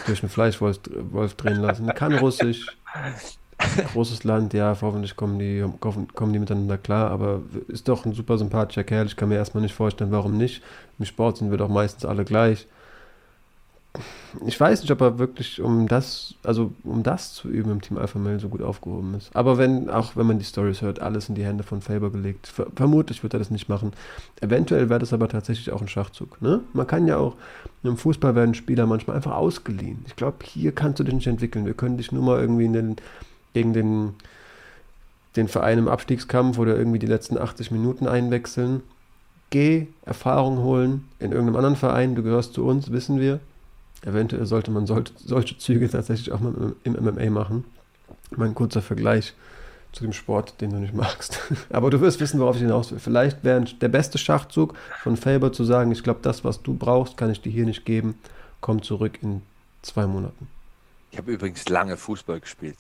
durch 0.07 0.23
einen 0.23 0.31
Fleischwolf 0.31 0.81
Wolf 1.11 1.35
drehen 1.35 1.61
lassen. 1.61 1.87
Kann 1.95 2.15
Russisch, 2.15 2.67
großes 3.93 4.25
Land, 4.25 4.55
ja, 4.55 4.77
hoffentlich 4.81 5.17
kommen 5.17 5.39
die, 5.39 5.65
kommen 5.81 6.33
die 6.33 6.39
miteinander 6.39 6.79
klar, 6.79 7.11
aber 7.11 7.43
ist 7.67 7.89
doch 7.89 8.05
ein 8.05 8.15
super 8.15 8.39
sympathischer 8.39 8.85
Kerl. 8.85 9.07
Ich 9.07 9.17
kann 9.17 9.29
mir 9.29 9.37
erstmal 9.37 9.63
nicht 9.63 9.75
vorstellen, 9.75 10.13
warum 10.13 10.37
nicht. 10.37 10.63
Im 10.99 11.05
Sport 11.05 11.39
sind 11.39 11.51
wir 11.51 11.59
doch 11.59 11.69
meistens 11.69 12.05
alle 12.05 12.25
gleich. 12.25 12.67
Ich 14.47 14.61
weiß 14.61 14.83
nicht, 14.83 14.91
ob 14.93 15.01
er 15.01 15.19
wirklich 15.19 15.61
um 15.61 15.89
das, 15.89 16.35
also 16.45 16.73
um 16.85 17.03
das 17.03 17.33
zu 17.33 17.49
üben 17.49 17.71
im 17.71 17.81
Team 17.81 17.97
Alpha 17.99 18.19
Male 18.19 18.39
so 18.39 18.49
gut 18.49 18.63
aufgehoben 18.63 19.15
ist. 19.15 19.35
Aber 19.35 19.59
wenn, 19.59 19.91
auch 19.91 20.15
wenn 20.15 20.27
man 20.27 20.39
die 20.39 20.45
Stories 20.45 20.83
hört, 20.83 21.01
alles 21.01 21.29
in 21.29 21.35
die 21.35 21.45
Hände 21.45 21.65
von 21.65 21.81
Faber 21.81 22.11
gelegt. 22.11 22.47
Ver 22.47 22.67
vermutlich 22.77 23.23
wird 23.23 23.33
er 23.33 23.39
das 23.39 23.51
nicht 23.51 23.69
machen. 23.69 23.93
Eventuell 24.41 24.91
wäre 24.91 25.01
das 25.01 25.13
aber 25.13 25.29
tatsächlich 25.29 25.73
auch 25.73 25.81
ein 25.81 25.89
Schachzug. 25.89 26.41
Ne? 26.43 26.61
Man 26.75 26.87
kann 26.87 27.09
ja 27.09 27.17
auch, 27.17 27.35
im 27.83 27.97
Fußball 27.97 28.35
werden 28.35 28.55
Spieler 28.55 28.87
manchmal 28.87 29.17
einfach 29.17 29.35
ausgeliehen. 29.35 30.05
Ich 30.07 30.15
glaube, 30.15 30.37
hier 30.45 30.73
kannst 30.73 31.01
du 31.01 31.05
dich 31.05 31.15
nicht 31.15 31.27
entwickeln. 31.27 31.67
Wir 31.67 31.75
können 31.75 31.97
dich 31.97 32.13
nur 32.13 32.23
mal 32.23 32.39
irgendwie 32.39 32.67
in 32.67 32.75
den 32.75 32.97
gegen 33.59 33.73
den, 33.73 34.15
den 35.35 35.49
Verein 35.49 35.79
im 35.79 35.89
Abstiegskampf 35.89 36.59
oder 36.59 36.77
irgendwie 36.77 37.01
die 37.01 37.07
letzten 37.07 37.37
80 37.37 37.73
Minuten 37.73 38.07
einwechseln. 38.07 38.83
Geh 39.51 39.89
Erfahrung 40.05 40.59
holen 40.59 41.09
in 41.19 41.33
irgendeinem 41.33 41.57
anderen 41.57 41.75
Verein, 41.75 42.15
du 42.15 42.23
gehörst 42.23 42.55
zu 42.55 42.65
uns, 42.65 42.93
wissen 42.93 43.19
wir. 43.19 43.41
Eventuell 44.05 44.47
sollte 44.47 44.71
man 44.71 44.87
solche, 44.87 45.13
solche 45.17 45.59
Züge 45.59 45.91
tatsächlich 45.91 46.31
auch 46.31 46.39
mal 46.39 46.55
im, 46.85 46.95
im 46.95 47.05
MMA 47.05 47.31
machen. 47.31 47.65
Mein 48.31 48.55
kurzer 48.55 48.81
Vergleich 48.81 49.35
zu 49.91 50.05
dem 50.05 50.13
Sport, 50.13 50.61
den 50.61 50.71
du 50.71 50.77
nicht 50.77 50.95
magst. 50.95 51.41
Aber 51.71 51.91
du 51.91 52.01
wirst 52.01 52.21
wissen, 52.21 52.39
worauf 52.39 52.55
ich 52.55 52.63
hinaus 52.63 52.93
will. 52.93 53.01
Vielleicht 53.01 53.43
wäre 53.43 53.63
der 53.63 53.89
beste 53.89 54.19
Schachzug 54.19 54.75
von 55.03 55.17
Faber 55.17 55.53
zu 55.53 55.65
sagen, 55.65 55.91
ich 55.91 56.05
glaube, 56.05 56.21
das, 56.23 56.45
was 56.45 56.63
du 56.63 56.75
brauchst, 56.75 57.17
kann 57.17 57.31
ich 57.31 57.41
dir 57.41 57.51
hier 57.51 57.65
nicht 57.65 57.85
geben. 57.85 58.15
Komm 58.61 58.83
zurück 58.83 59.19
in 59.21 59.43
zwei 59.83 60.07
Monaten. 60.07 60.47
Ich 61.11 61.19
habe 61.19 61.33
übrigens 61.33 61.69
lange 61.69 61.97
Fußball 61.97 62.39
gespielt. 62.39 62.77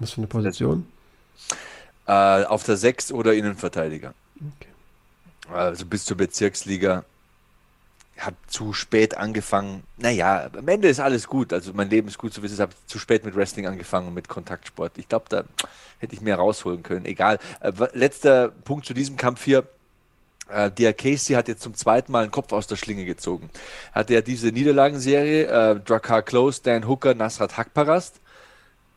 Was 0.00 0.12
für 0.12 0.18
eine 0.18 0.26
Position? 0.26 0.86
Äh, 2.06 2.44
auf 2.44 2.64
der 2.64 2.76
6 2.76 3.12
oder 3.12 3.34
Innenverteidiger. 3.34 4.14
Okay. 4.36 5.54
Also 5.54 5.86
bis 5.86 6.04
zur 6.06 6.16
Bezirksliga. 6.16 7.04
Ich 8.16 8.24
habe 8.24 8.36
zu 8.48 8.72
spät 8.72 9.16
angefangen. 9.16 9.84
Naja, 9.96 10.50
am 10.56 10.68
Ende 10.68 10.88
ist 10.88 11.00
alles 11.00 11.26
gut. 11.26 11.52
Also 11.52 11.72
mein 11.74 11.88
Leben 11.88 12.08
ist 12.08 12.18
gut, 12.18 12.34
so 12.34 12.42
wie 12.42 12.46
es 12.46 12.52
ist. 12.52 12.58
Ich 12.58 12.62
habe 12.62 12.74
zu 12.86 12.98
spät 12.98 13.24
mit 13.24 13.36
Wrestling 13.36 13.66
angefangen, 13.66 14.12
mit 14.12 14.28
Kontaktsport. 14.28 14.92
Ich 14.96 15.08
glaube, 15.08 15.26
da 15.28 15.44
hätte 15.98 16.14
ich 16.14 16.20
mehr 16.20 16.36
rausholen 16.36 16.82
können. 16.82 17.04
Egal. 17.04 17.38
Äh, 17.60 17.72
letzter 17.92 18.48
Punkt 18.48 18.86
zu 18.86 18.94
diesem 18.94 19.16
Kampf 19.16 19.44
hier. 19.44 19.64
Äh, 20.48 20.70
der 20.70 20.94
Casey 20.94 21.34
hat 21.34 21.48
jetzt 21.48 21.62
zum 21.62 21.74
zweiten 21.74 22.10
Mal 22.10 22.22
einen 22.22 22.30
Kopf 22.32 22.52
aus 22.52 22.66
der 22.66 22.76
Schlinge 22.76 23.04
gezogen. 23.04 23.50
Hatte 23.92 24.14
ja 24.14 24.22
diese 24.22 24.48
Niederlagenserie, 24.48 25.44
äh, 25.44 25.80
Drakar 25.80 26.22
Close, 26.22 26.62
Dan 26.62 26.88
Hooker, 26.88 27.14
Nasrat 27.14 27.56
Hakparast 27.58 28.20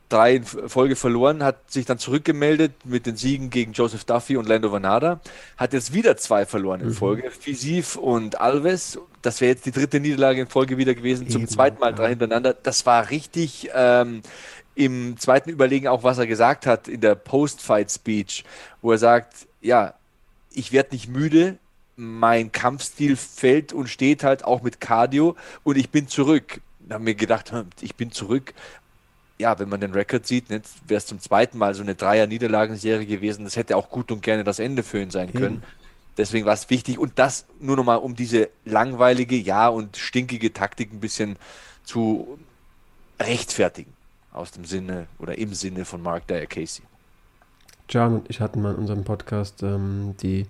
drei 0.09 0.35
in 0.35 0.43
Folge 0.43 0.95
verloren, 0.95 1.43
hat 1.43 1.71
sich 1.71 1.85
dann 1.85 1.97
zurückgemeldet 1.97 2.73
mit 2.85 3.05
den 3.05 3.15
Siegen 3.15 3.49
gegen 3.49 3.73
Joseph 3.73 4.03
Duffy 4.03 4.37
und 4.37 4.47
Lando 4.47 4.71
Vanada, 4.71 5.21
hat 5.57 5.73
jetzt 5.73 5.93
wieder 5.93 6.17
zwei 6.17 6.45
verloren 6.45 6.81
in 6.81 6.87
mhm. 6.87 6.93
Folge, 6.93 7.31
Fisiv 7.31 7.95
und 7.95 8.39
Alves. 8.39 8.99
Das 9.21 9.41
wäre 9.41 9.51
jetzt 9.51 9.65
die 9.65 9.71
dritte 9.71 9.99
Niederlage 9.99 10.41
in 10.41 10.47
Folge 10.47 10.77
wieder 10.77 10.93
gewesen, 10.93 11.29
zum 11.29 11.43
Eben, 11.43 11.49
zweiten 11.49 11.79
Mal 11.79 11.93
drei 11.93 12.09
hintereinander. 12.09 12.53
Das 12.53 12.85
war 12.85 13.09
richtig 13.09 13.69
ähm, 13.73 14.21
im 14.75 15.17
zweiten 15.17 15.49
Überlegen 15.49 15.87
auch, 15.87 16.03
was 16.03 16.17
er 16.17 16.27
gesagt 16.27 16.65
hat 16.65 16.87
in 16.87 17.01
der 17.01 17.15
Post-Fight-Speech, 17.15 18.43
wo 18.81 18.91
er 18.91 18.97
sagt, 18.97 19.47
ja, 19.61 19.93
ich 20.51 20.71
werde 20.71 20.93
nicht 20.93 21.07
müde, 21.07 21.57
mein 21.95 22.51
Kampfstil 22.51 23.15
fällt 23.15 23.73
und 23.73 23.87
steht 23.87 24.23
halt 24.23 24.43
auch 24.43 24.61
mit 24.61 24.81
Cardio 24.81 25.35
und 25.63 25.77
ich 25.77 25.89
bin 25.89 26.07
zurück. 26.07 26.61
Da 26.79 26.95
haben 26.95 27.05
wir 27.05 27.15
gedacht, 27.15 27.51
hm, 27.51 27.67
ich 27.81 27.95
bin 27.95 28.11
zurück 28.11 28.53
ja, 29.43 29.59
wenn 29.59 29.67
man 29.67 29.81
den 29.81 29.91
Rekord 29.91 30.25
sieht, 30.25 30.49
wäre 30.49 30.61
es 30.87 31.05
zum 31.05 31.19
zweiten 31.19 31.57
Mal 31.57 31.73
so 31.75 31.83
eine 31.83 31.95
Dreier-Niederlagenserie 31.95 33.05
gewesen. 33.05 33.43
Das 33.43 33.57
hätte 33.57 33.75
auch 33.75 33.89
gut 33.89 34.09
und 34.09 34.21
gerne 34.21 34.45
das 34.45 34.59
Ende 34.59 34.83
für 34.83 35.01
ihn 35.01 35.11
sein 35.11 35.33
können. 35.33 35.55
Hm. 35.55 35.63
Deswegen 36.17 36.45
war 36.45 36.53
es 36.53 36.69
wichtig. 36.69 36.97
Und 36.97 37.19
das 37.19 37.45
nur 37.59 37.75
nochmal, 37.75 37.97
um 37.97 38.15
diese 38.15 38.49
langweilige, 38.63 39.35
ja, 39.35 39.67
und 39.67 39.97
stinkige 39.97 40.53
Taktik 40.53 40.93
ein 40.93 41.01
bisschen 41.01 41.35
zu 41.83 42.39
rechtfertigen. 43.19 43.91
Aus 44.31 44.51
dem 44.51 44.63
Sinne 44.63 45.07
oder 45.19 45.37
im 45.37 45.53
Sinne 45.53 45.83
von 45.83 46.01
Mark 46.01 46.25
Dyer 46.27 46.45
Casey. 46.45 46.83
John 47.89 48.15
und 48.15 48.29
ich 48.29 48.39
hatten 48.39 48.61
mal 48.61 48.71
in 48.71 48.77
unserem 48.77 49.03
Podcast 49.03 49.61
ähm, 49.61 50.15
die 50.23 50.47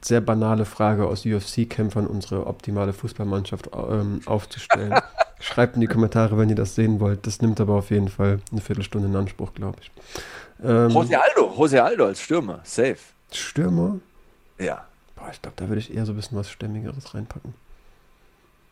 sehr 0.00 0.22
banale 0.22 0.64
Frage 0.64 1.06
aus 1.06 1.26
UFC-Kämpfern, 1.26 2.06
unsere 2.06 2.46
optimale 2.46 2.94
Fußballmannschaft 2.94 3.68
ähm, 3.74 4.22
aufzustellen. 4.24 4.94
Schreibt 5.38 5.74
in 5.74 5.80
die 5.80 5.86
Kommentare, 5.86 6.38
wenn 6.38 6.48
ihr 6.48 6.54
das 6.54 6.74
sehen 6.74 6.98
wollt. 7.00 7.26
Das 7.26 7.42
nimmt 7.42 7.60
aber 7.60 7.74
auf 7.74 7.90
jeden 7.90 8.08
Fall 8.08 8.40
eine 8.50 8.60
Viertelstunde 8.60 9.08
in 9.08 9.16
Anspruch, 9.16 9.52
glaube 9.54 9.78
ich. 9.82 9.90
Ähm, 10.64 10.90
Jose 10.90 11.20
Aldo, 11.20 11.54
Jose 11.56 11.82
Aldo 11.82 12.06
als 12.06 12.20
Stürmer, 12.20 12.60
safe. 12.64 12.96
Stürmer? 13.32 13.98
Ja. 14.58 14.86
Boah, 15.14 15.28
ich 15.30 15.40
glaube, 15.42 15.56
da 15.56 15.68
würde 15.68 15.80
ich 15.80 15.94
eher 15.94 16.06
so 16.06 16.12
ein 16.12 16.16
bisschen 16.16 16.38
was 16.38 16.50
Stämmigeres 16.50 17.14
reinpacken. 17.14 17.54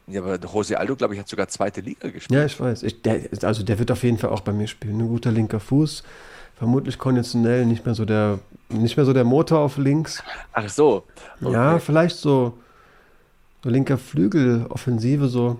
Ja, 0.07 0.23
aber 0.23 0.37
Jose 0.37 0.79
Aldo, 0.79 0.97
glaube 0.97 1.15
ich, 1.15 1.21
hat 1.21 1.29
sogar 1.29 1.49
zweite 1.49 1.81
Liga 1.81 2.09
gespielt. 2.09 2.39
Ja, 2.39 2.45
ich 2.45 2.59
weiß. 2.59 2.83
Ich, 2.83 3.01
der, 3.03 3.21
also 3.43 3.63
der 3.63 3.79
wird 3.79 3.91
auf 3.91 4.03
jeden 4.03 4.19
Fall 4.19 4.31
auch 4.31 4.41
bei 4.41 4.53
mir 4.53 4.67
spielen. 4.67 5.01
Ein 5.01 5.09
guter 5.09 5.33
linker 5.33 5.61
Fuß. 5.61 6.03
Vermutlich 6.57 6.99
konditionell 6.99 7.67
nicht 7.67 7.85
mehr 7.85 7.95
so 7.95 8.05
der, 8.05 8.39
nicht 8.69 8.97
mehr 8.97 9.07
so 9.07 9.13
der 9.13 9.25
Motor 9.25 9.61
auf 9.61 9.77
links. 9.77 10.23
Ach 10.53 10.69
so. 10.69 11.05
Okay. 11.41 11.53
Ja, 11.53 11.79
vielleicht 11.79 12.17
so, 12.17 12.59
so 13.63 13.71
linker 13.71 13.99
Flügel, 13.99 14.67
Offensive 14.69 15.29
so 15.29 15.59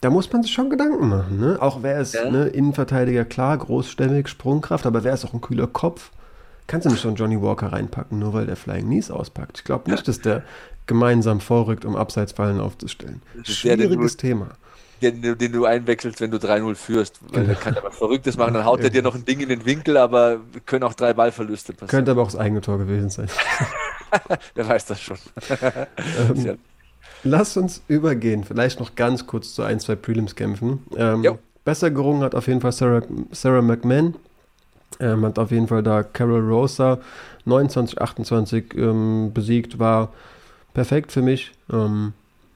da 0.00 0.10
muss 0.10 0.32
man 0.32 0.42
sich 0.42 0.52
schon 0.52 0.70
Gedanken 0.70 1.08
machen. 1.08 1.40
Ne? 1.40 1.58
Auch 1.60 1.82
wer 1.82 2.00
ist 2.00 2.14
ja. 2.14 2.30
ne, 2.30 2.46
Innenverteidiger, 2.46 3.24
klar, 3.24 3.56
großstämmig, 3.58 4.28
Sprungkraft, 4.28 4.86
aber 4.86 5.04
wer 5.04 5.12
ist 5.12 5.24
auch 5.24 5.34
ein 5.34 5.40
kühler 5.40 5.66
Kopf? 5.66 6.10
Kannst 6.66 6.86
du 6.86 6.90
nicht 6.90 7.00
so 7.00 7.08
einen 7.08 7.16
Johnny 7.16 7.40
Walker 7.40 7.72
reinpacken, 7.72 8.18
nur 8.18 8.34
weil 8.34 8.46
der 8.46 8.56
Flying 8.56 8.84
Knees 8.84 9.10
auspackt. 9.10 9.58
Ich 9.58 9.64
glaube 9.64 9.90
nicht, 9.90 10.06
dass 10.06 10.20
der 10.20 10.42
gemeinsam 10.86 11.40
vorrückt, 11.40 11.84
um 11.84 11.96
Abseitsfallen 11.96 12.60
aufzustellen. 12.60 13.22
Schwieriges 13.42 14.16
der, 14.18 14.28
Thema. 14.28 14.48
Den, 15.00 15.22
den, 15.22 15.52
du 15.52 15.64
einwechselst, 15.64 16.20
wenn 16.20 16.30
du 16.30 16.36
3-0 16.36 16.74
führst. 16.74 17.20
Weil 17.22 17.42
genau. 17.42 17.46
der 17.46 17.54
kann 17.54 17.76
aber 17.76 17.90
Verrücktes 17.90 18.36
machen, 18.36 18.54
dann 18.54 18.64
haut 18.64 18.80
er 18.80 18.90
dir 18.90 19.02
noch 19.02 19.14
ein 19.14 19.24
Ding 19.24 19.40
in 19.40 19.48
den 19.48 19.64
Winkel, 19.64 19.96
aber 19.96 20.40
können 20.66 20.82
auch 20.84 20.94
drei 20.94 21.14
Ballverluste 21.14 21.72
passieren. 21.72 21.88
Könnte 21.88 22.10
aber 22.10 22.22
auch 22.22 22.30
das 22.30 22.36
eigene 22.36 22.60
Tor 22.60 22.78
gewesen 22.78 23.08
sein. 23.08 23.28
Wer 24.54 24.68
weiß 24.68 24.86
das 24.86 25.00
schon. 25.00 25.18
ähm, 26.36 26.58
Lass 27.24 27.56
uns 27.56 27.82
übergehen, 27.88 28.44
vielleicht 28.44 28.80
noch 28.80 28.94
ganz 28.94 29.26
kurz 29.26 29.54
zu 29.54 29.62
ein, 29.62 29.80
zwei 29.80 29.96
Prelims-Kämpfen. 29.96 30.80
Ähm, 30.96 31.26
besser 31.64 31.90
gerungen 31.90 32.22
hat 32.22 32.34
auf 32.34 32.46
jeden 32.46 32.60
Fall 32.60 32.72
Sarah, 32.72 33.02
Sarah 33.32 33.62
McMahon. 33.62 34.14
Ähm, 35.00 35.24
hat 35.24 35.38
auf 35.38 35.50
jeden 35.50 35.68
Fall 35.68 35.82
da 35.82 36.02
Carol 36.02 36.40
Rosa 36.40 36.98
29, 37.44 38.00
28 38.00 38.74
ähm, 38.76 39.32
besiegt, 39.34 39.78
war 39.78 40.10
perfekt 40.74 41.12
für 41.12 41.22
mich. 41.22 41.52
Ähm, 41.72 42.12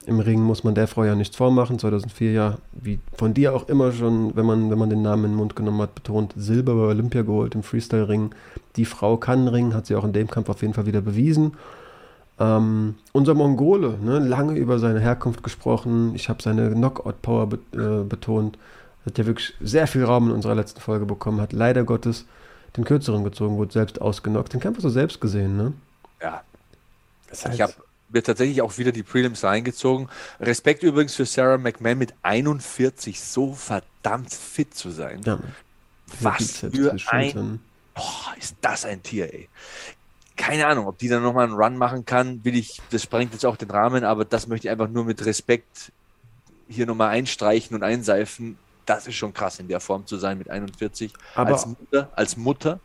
Im 0.06 0.20
Ring 0.20 0.40
muss 0.40 0.64
man 0.64 0.74
der 0.74 0.88
Frau 0.88 1.04
ja 1.04 1.14
nichts 1.14 1.36
vormachen. 1.36 1.78
2004 1.78 2.32
ja, 2.32 2.58
wie 2.72 2.98
von 3.14 3.34
dir 3.34 3.54
auch 3.54 3.68
immer 3.68 3.92
schon, 3.92 4.34
wenn 4.34 4.46
man, 4.46 4.70
wenn 4.70 4.78
man 4.78 4.90
den 4.90 5.02
Namen 5.02 5.24
in 5.24 5.30
den 5.32 5.36
Mund 5.36 5.56
genommen 5.56 5.80
hat, 5.82 5.94
betont, 5.94 6.32
Silber 6.36 6.74
bei 6.74 6.82
Olympia 6.82 7.22
geholt 7.22 7.54
im 7.54 7.62
Freestyle-Ring. 7.62 8.34
Die 8.76 8.84
Frau 8.84 9.16
kann 9.16 9.46
ringen, 9.48 9.74
hat 9.74 9.86
sie 9.86 9.94
auch 9.94 10.04
in 10.04 10.12
dem 10.12 10.28
Kampf 10.28 10.48
auf 10.48 10.62
jeden 10.62 10.74
Fall 10.74 10.86
wieder 10.86 11.00
bewiesen. 11.00 11.52
Ähm, 12.38 12.96
unser 13.12 13.34
Mongole, 13.34 13.98
ne, 13.98 14.18
lange 14.18 14.54
über 14.54 14.78
seine 14.78 15.00
Herkunft 15.00 15.42
gesprochen. 15.42 16.14
Ich 16.14 16.28
habe 16.28 16.42
seine 16.42 16.70
Knockout-Power 16.70 17.46
be 17.46 17.58
äh, 17.72 18.04
betont. 18.04 18.58
Hat 19.04 19.18
ja 19.18 19.26
wirklich 19.26 19.54
sehr 19.60 19.86
viel 19.86 20.04
Raum 20.04 20.28
in 20.28 20.34
unserer 20.34 20.54
letzten 20.54 20.80
Folge 20.80 21.04
bekommen. 21.04 21.40
Hat 21.40 21.52
leider 21.52 21.84
Gottes 21.84 22.24
den 22.76 22.84
kürzeren 22.84 23.24
gezogen, 23.24 23.56
wurde 23.56 23.72
selbst 23.72 24.00
ausgenockt. 24.00 24.52
Den 24.52 24.60
Kampf 24.60 24.78
hast 24.78 24.84
du 24.84 24.88
selbst 24.88 25.20
gesehen, 25.20 25.56
ne? 25.56 25.72
Ja. 26.22 26.42
Das 27.28 27.44
ich 27.46 27.60
habe 27.60 27.74
mir 28.08 28.22
tatsächlich 28.22 28.62
auch 28.62 28.78
wieder 28.78 28.92
die 28.92 29.02
Prelims 29.02 29.44
reingezogen. 29.44 30.08
Respekt 30.40 30.82
übrigens 30.82 31.14
für 31.14 31.26
Sarah 31.26 31.58
McMahon 31.58 31.98
mit 31.98 32.14
41 32.22 33.20
so 33.20 33.52
verdammt 33.52 34.32
fit 34.32 34.74
zu 34.74 34.90
sein. 34.90 35.20
Ja, 35.24 35.38
Was 36.20 36.58
für 36.58 36.94
ein... 37.08 37.60
Boah, 37.94 38.34
ist 38.38 38.56
das 38.62 38.86
ein 38.86 39.02
Tier, 39.02 39.32
ey 39.32 39.48
keine 40.36 40.66
Ahnung, 40.66 40.86
ob 40.86 40.98
die 40.98 41.08
dann 41.08 41.22
nochmal 41.22 41.44
einen 41.44 41.54
Run 41.54 41.76
machen 41.76 42.04
kann, 42.04 42.44
will 42.44 42.56
ich, 42.56 42.80
das 42.90 43.02
sprengt 43.02 43.32
jetzt 43.32 43.44
auch 43.44 43.56
den 43.56 43.70
Rahmen, 43.70 44.04
aber 44.04 44.24
das 44.24 44.46
möchte 44.46 44.68
ich 44.68 44.70
einfach 44.70 44.88
nur 44.88 45.04
mit 45.04 45.24
Respekt 45.24 45.92
hier 46.68 46.86
nochmal 46.86 47.10
einstreichen 47.10 47.76
und 47.76 47.82
einseifen. 47.82 48.56
Das 48.86 49.06
ist 49.06 49.14
schon 49.14 49.32
krass, 49.32 49.60
in 49.60 49.68
der 49.68 49.80
Form 49.80 50.06
zu 50.06 50.16
sein 50.16 50.38
mit 50.38 50.50
41. 50.50 51.12
Aber 51.34 51.52
als 51.52 51.66
Mutter. 51.66 52.08
Als 52.16 52.36
Mutter. 52.36 52.80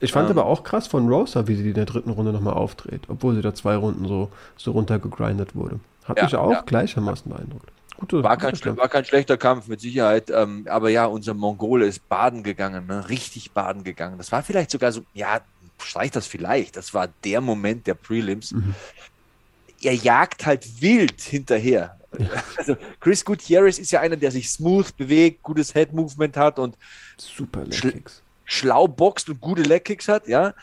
Ich 0.00 0.12
fand 0.12 0.30
ähm, 0.30 0.38
aber 0.38 0.46
auch 0.46 0.64
krass 0.64 0.86
von 0.86 1.08
Rosa, 1.08 1.46
wie 1.46 1.54
sie 1.54 1.68
in 1.68 1.74
der 1.74 1.84
dritten 1.84 2.10
Runde 2.10 2.32
nochmal 2.32 2.54
auftritt, 2.54 3.02
obwohl 3.08 3.34
sie 3.34 3.42
da 3.42 3.54
zwei 3.54 3.76
Runden 3.76 4.06
so, 4.06 4.30
so 4.56 4.72
runtergegrindet 4.72 5.54
wurde. 5.54 5.80
Hat 6.04 6.18
ja, 6.18 6.24
mich 6.24 6.36
auch 6.36 6.50
ja. 6.50 6.62
gleichermaßen 6.62 7.30
beeindruckt. 7.30 7.70
gute, 7.98 8.22
war, 8.22 8.36
kein, 8.36 8.54
war 8.76 8.88
kein 8.88 9.04
schlechter 9.04 9.36
Kampf, 9.36 9.68
mit 9.68 9.80
Sicherheit. 9.80 10.30
Ähm, 10.30 10.66
aber 10.68 10.90
ja, 10.90 11.06
unser 11.06 11.34
Mongole 11.34 11.86
ist 11.86 12.08
baden 12.08 12.42
gegangen, 12.42 12.86
ne? 12.86 13.08
richtig 13.08 13.52
baden 13.52 13.84
gegangen. 13.84 14.16
Das 14.18 14.32
war 14.32 14.42
vielleicht 14.42 14.70
sogar 14.70 14.92
so, 14.92 15.02
ja, 15.14 15.40
streich 15.78 16.10
das 16.10 16.26
vielleicht. 16.26 16.76
Das 16.76 16.94
war 16.94 17.08
der 17.24 17.40
Moment 17.40 17.86
der 17.86 17.94
Prelims. 17.94 18.52
Mhm. 18.52 18.74
Er 19.82 19.94
jagt 19.94 20.46
halt 20.46 20.80
wild 20.80 21.20
hinterher. 21.20 21.98
Also 22.56 22.76
Chris 23.00 23.24
Gutierrez 23.24 23.78
ist 23.78 23.90
ja 23.90 24.00
einer, 24.00 24.16
der 24.16 24.30
sich 24.30 24.48
smooth 24.48 24.96
bewegt, 24.96 25.42
gutes 25.42 25.72
Head-Movement 25.72 26.36
hat 26.36 26.58
und 26.58 26.76
super 27.16 27.64
schl 27.72 28.02
schlau 28.46 28.86
boxt 28.86 29.28
und 29.30 29.40
gute 29.40 29.62
Leg-Kicks 29.62 30.06
hat, 30.06 30.28
ja 30.28 30.54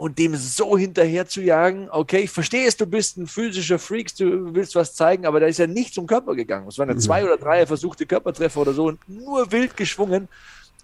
und 0.00 0.18
dem 0.18 0.34
so 0.34 0.78
hinterher 0.78 1.28
zu 1.28 1.42
jagen, 1.42 1.90
okay, 1.90 2.20
ich 2.20 2.30
verstehe 2.30 2.66
es, 2.66 2.74
du 2.74 2.86
bist 2.86 3.18
ein 3.18 3.26
physischer 3.26 3.78
Freak, 3.78 4.16
du 4.16 4.54
willst 4.54 4.74
was 4.74 4.94
zeigen, 4.94 5.26
aber 5.26 5.40
da 5.40 5.46
ist 5.46 5.58
ja 5.58 5.66
nicht 5.66 5.92
zum 5.92 6.06
Körper 6.06 6.34
gegangen. 6.34 6.66
Es 6.68 6.78
waren 6.78 6.88
ja 6.88 6.96
zwei 6.96 7.22
oder 7.22 7.36
drei 7.36 7.66
versuchte 7.66 8.06
Körpertreffer 8.06 8.62
oder 8.62 8.72
so 8.72 8.86
und 8.86 9.06
nur 9.06 9.52
wild 9.52 9.76
geschwungen. 9.76 10.28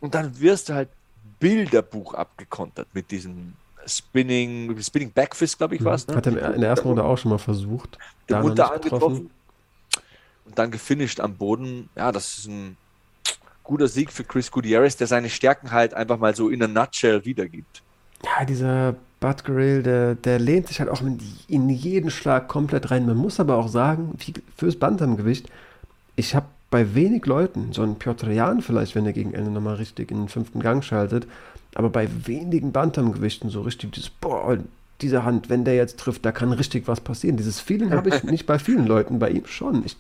Und 0.01 0.14
dann 0.14 0.39
wirst 0.39 0.69
du 0.69 0.75
halt 0.75 0.91
Bilderbuch 1.47 2.14
abgekontert 2.14 2.88
mit 2.92 3.11
diesem 3.11 3.55
Spinning, 3.86 4.76
Spinning 4.82 5.12
Backfist, 5.12 5.59
glaube 5.59 5.76
ich, 5.76 5.80
mhm. 5.80 5.84
was. 5.84 6.07
Ne? 6.09 6.16
Hat 6.16 6.26
er 6.26 6.55
in 6.55 6.61
der 6.61 6.70
ersten 6.70 6.88
Runde 6.88 7.05
auch 7.05 7.16
schon 7.16 7.30
mal 7.30 7.38
versucht. 7.38 7.99
Den 8.28 8.40
Mutter 8.40 8.72
angetroffen 8.72 9.30
und 10.44 10.59
dann 10.59 10.70
gefinisht 10.70 11.20
am 11.20 11.34
Boden. 11.34 11.88
Ja, 11.94 12.11
das 12.11 12.38
ist 12.38 12.49
ein 12.49 12.76
guter 13.62 13.86
Sieg 13.86 14.12
für 14.12 14.24
Chris 14.24 14.51
Gutierrez, 14.51 14.97
der 14.97 15.07
seine 15.07 15.28
Stärken 15.28 15.70
halt 15.70 15.94
einfach 15.94 16.18
mal 16.18 16.34
so 16.34 16.49
in 16.49 16.62
a 16.62 16.66
nutshell 16.66 17.24
wiedergibt. 17.24 17.82
Ja, 18.24 18.44
dieser 18.44 18.97
Bud 19.20 19.44
Grill, 19.44 19.82
der, 19.82 20.14
der 20.16 20.38
lehnt 20.38 20.68
sich 20.68 20.80
halt 20.80 20.90
auch 20.90 21.01
in, 21.01 21.20
in, 21.49 21.68
jeden 21.68 22.11
Schlag 22.11 22.49
komplett 22.49 22.90
rein. 22.90 23.07
Man 23.07 23.16
muss 23.16 23.38
aber 23.38 23.57
auch 23.57 23.68
sagen, 23.68 24.14
wie, 24.18 24.34
fürs 24.57 24.76
Bantamgewicht, 24.76 25.49
ich 26.16 26.34
habe 26.34 26.47
bei 26.71 26.95
wenig 26.95 27.27
Leuten, 27.27 27.73
so 27.73 27.83
ein 27.83 27.97
Piotr 27.97 28.31
Jan 28.31 28.61
vielleicht, 28.61 28.95
wenn 28.95 29.07
er 29.07 29.12
gegen 29.12 29.35
Ende 29.35 29.51
nochmal 29.51 29.77
richtig 29.77 30.11
in 30.11 30.19
den 30.19 30.29
fünften 30.29 30.61
Gang 30.61 30.83
schaltet, 30.83 31.27
aber 31.75 31.91
bei 31.91 32.09
wenigen 32.25 32.73
Bantamgewichten 32.73 33.51
so 33.51 33.62
richtig 33.62 33.93
dieses, 33.93 34.11
boah, 34.11 34.59
diese 35.01 35.25
Hand, 35.25 35.51
wenn 35.51 35.64
der 35.64 35.77
jetzt 35.77 35.99
trifft, 35.99 36.25
da 36.25 36.33
kann 36.33 36.53
richtig 36.53 36.89
was 36.89 37.01
passieren. 37.01 37.37
Dieses 37.37 37.61
Feeling 37.61 37.93
habe 37.93 38.09
ich 38.09 38.25
nicht 38.25 38.47
bei 38.47 38.59
vielen 38.59 38.87
Leuten, 38.87 39.19
bei 39.19 39.31
ihm 39.31 39.47
schon. 39.47 39.85
Ich, 39.85 39.97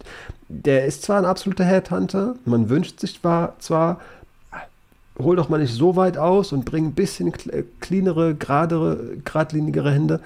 der 0.48 0.86
ist 0.86 1.02
zwar 1.02 1.18
ein 1.18 1.24
absoluter 1.26 1.64
Headhunter, 1.64 2.36
man 2.44 2.68
wünscht 2.68 3.00
sich 3.00 3.20
zwar, 3.20 3.58
zwar 3.58 4.00
hol 5.18 5.36
doch 5.36 5.48
mal 5.48 5.58
nicht 5.58 5.74
so 5.74 5.96
weit 5.96 6.18
aus 6.18 6.52
und 6.52 6.64
bring 6.64 6.86
ein 6.86 6.94
bisschen 6.94 7.32
äh, 7.50 7.64
cleanere, 7.80 8.34
geradere, 8.34 9.16
geradlinigere 9.24 9.90
Hände. 9.90 10.20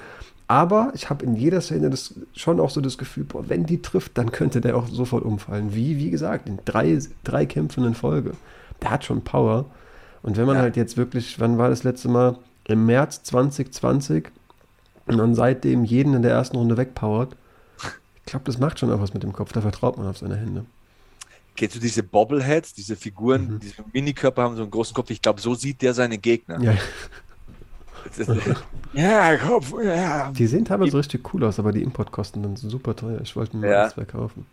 Aber 0.51 0.91
ich 0.97 1.11
habe 1.11 1.25
in 1.25 1.37
jeder 1.37 1.61
Szene 1.61 1.91
das, 1.91 2.13
schon 2.35 2.59
auch 2.59 2.71
so 2.71 2.81
das 2.81 2.99
Gefühl, 2.99 3.23
boah, 3.23 3.49
wenn 3.49 3.67
die 3.67 3.83
trifft, 3.83 4.19
dann 4.19 4.33
könnte 4.33 4.61
der 4.61 4.77
auch 4.77 4.89
sofort 4.89 5.25
umfallen. 5.25 5.77
Wie, 5.77 5.97
wie 5.99 6.11
gesagt, 6.11 6.49
in 6.49 6.59
drei, 6.65 6.99
drei 7.23 7.47
Kämpfen 7.47 7.85
in 7.85 7.95
Folge. 7.95 8.33
Der 8.83 8.91
hat 8.91 9.05
schon 9.05 9.23
Power. 9.23 9.67
Und 10.25 10.37
wenn 10.37 10.47
man 10.47 10.57
ja. 10.57 10.63
halt 10.63 10.77
jetzt 10.77 10.97
wirklich, 10.97 11.39
wann 11.39 11.57
war 11.57 11.69
das 11.69 11.85
letzte 11.85 12.09
Mal? 12.09 12.37
Im 12.67 12.85
März 12.85 13.23
2020 13.23 14.27
und 15.07 15.19
dann 15.19 15.37
seitdem 15.37 15.85
jeden 15.85 16.15
in 16.15 16.23
der 16.23 16.33
ersten 16.33 16.57
Runde 16.57 16.77
wegpowert, 16.77 17.37
ich 18.17 18.25
glaube, 18.25 18.45
das 18.47 18.59
macht 18.59 18.81
schon 18.81 18.91
auch 18.91 19.01
was 19.01 19.15
mit 19.15 19.23
dem 19.23 19.33
Kopf. 19.33 19.53
Da 19.53 19.61
vertraut 19.61 19.99
man 19.99 20.09
auf 20.09 20.19
seine 20.19 20.35
Hände. 20.35 20.65
Kennst 21.55 21.77
du 21.77 21.81
diese 21.81 22.03
Bobbleheads, 22.03 22.75
diese 22.75 22.97
Figuren, 22.97 23.53
mhm. 23.53 23.61
diese 23.61 23.85
Minikörper 23.93 24.43
haben 24.43 24.57
so 24.57 24.63
einen 24.63 24.73
großen 24.73 24.95
Kopf? 24.95 25.11
Ich 25.11 25.23
glaube, 25.23 25.41
so 25.41 25.55
sieht 25.55 25.81
der 25.81 25.95
seine 25.95 26.19
Gegner. 26.19 26.61
Ja. 26.61 26.75
Ja, 28.93 29.37
Kopf, 29.37 29.75
ja. 29.83 30.31
Die 30.33 30.47
sehen 30.47 30.65
teilweise 30.65 30.99
richtig 30.99 31.33
cool 31.35 31.45
aus, 31.45 31.59
aber 31.59 31.73
die 31.73 31.83
Importkosten 31.83 32.57
sind 32.57 32.71
super 32.71 32.97
teuer. 32.97 33.21
Ich 33.23 33.37
wollte 33.37 33.57
mir 33.57 33.71
ja. 33.71 33.83
mal 33.83 33.91
zwei 33.91 34.05
kaufen. 34.05 34.47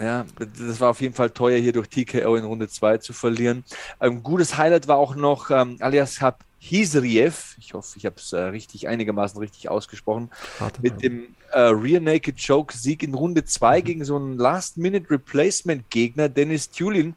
Ja, 0.00 0.24
das 0.38 0.80
war 0.80 0.90
auf 0.90 1.00
jeden 1.00 1.14
Fall 1.14 1.30
teuer, 1.30 1.58
hier 1.58 1.72
durch 1.72 1.88
TKO 1.88 2.36
in 2.36 2.44
Runde 2.44 2.68
2 2.68 2.98
zu 2.98 3.12
verlieren. 3.12 3.64
Ein 3.98 4.22
gutes 4.22 4.56
Highlight 4.56 4.86
war 4.86 4.96
auch 4.96 5.16
noch 5.16 5.50
ähm, 5.50 5.76
alias 5.80 6.20
Hab 6.20 6.44
Hisriev, 6.60 7.56
ich 7.58 7.74
hoffe, 7.74 7.98
ich 7.98 8.04
habe 8.04 8.16
es 8.16 8.32
äh, 8.32 8.40
richtig 8.40 8.88
einigermaßen 8.88 9.38
richtig 9.38 9.68
ausgesprochen, 9.68 10.30
Harte 10.58 10.82
mit 10.82 11.02
dem 11.02 11.36
äh, 11.52 11.60
Rear 11.60 12.00
Naked 12.00 12.36
Choke 12.44 12.76
Sieg 12.76 13.04
in 13.04 13.14
Runde 13.14 13.44
2 13.44 13.78
mhm. 13.80 13.84
gegen 13.84 14.04
so 14.04 14.16
einen 14.16 14.36
Last-Minute-Replacement-Gegner, 14.36 16.28
Dennis 16.28 16.70
Tulin, 16.70 17.14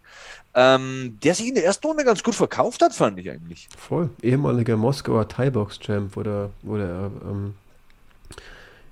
ähm, 0.54 1.18
der 1.24 1.36
sich 1.36 1.48
in 1.48 1.56
der 1.56 1.66
ersten 1.66 1.88
Runde 1.88 2.04
ganz 2.04 2.24
gut 2.24 2.36
verkauft 2.36 2.82
hat, 2.82 2.94
fand 2.94 3.20
ich 3.20 3.30
eigentlich. 3.30 3.70
Voll. 3.78 4.10
Ehemaliger 4.22 4.78
Moskauer 4.78 5.28
Thai-Box-Champ 5.28 6.16
wurde, 6.16 6.50
wurde 6.62 7.12
ähm, 7.24 7.54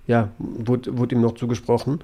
ja, 0.07 0.29
wurde, 0.39 0.97
wurde 0.97 1.15
ihm 1.15 1.21
noch 1.21 1.35
zugesprochen. 1.35 2.01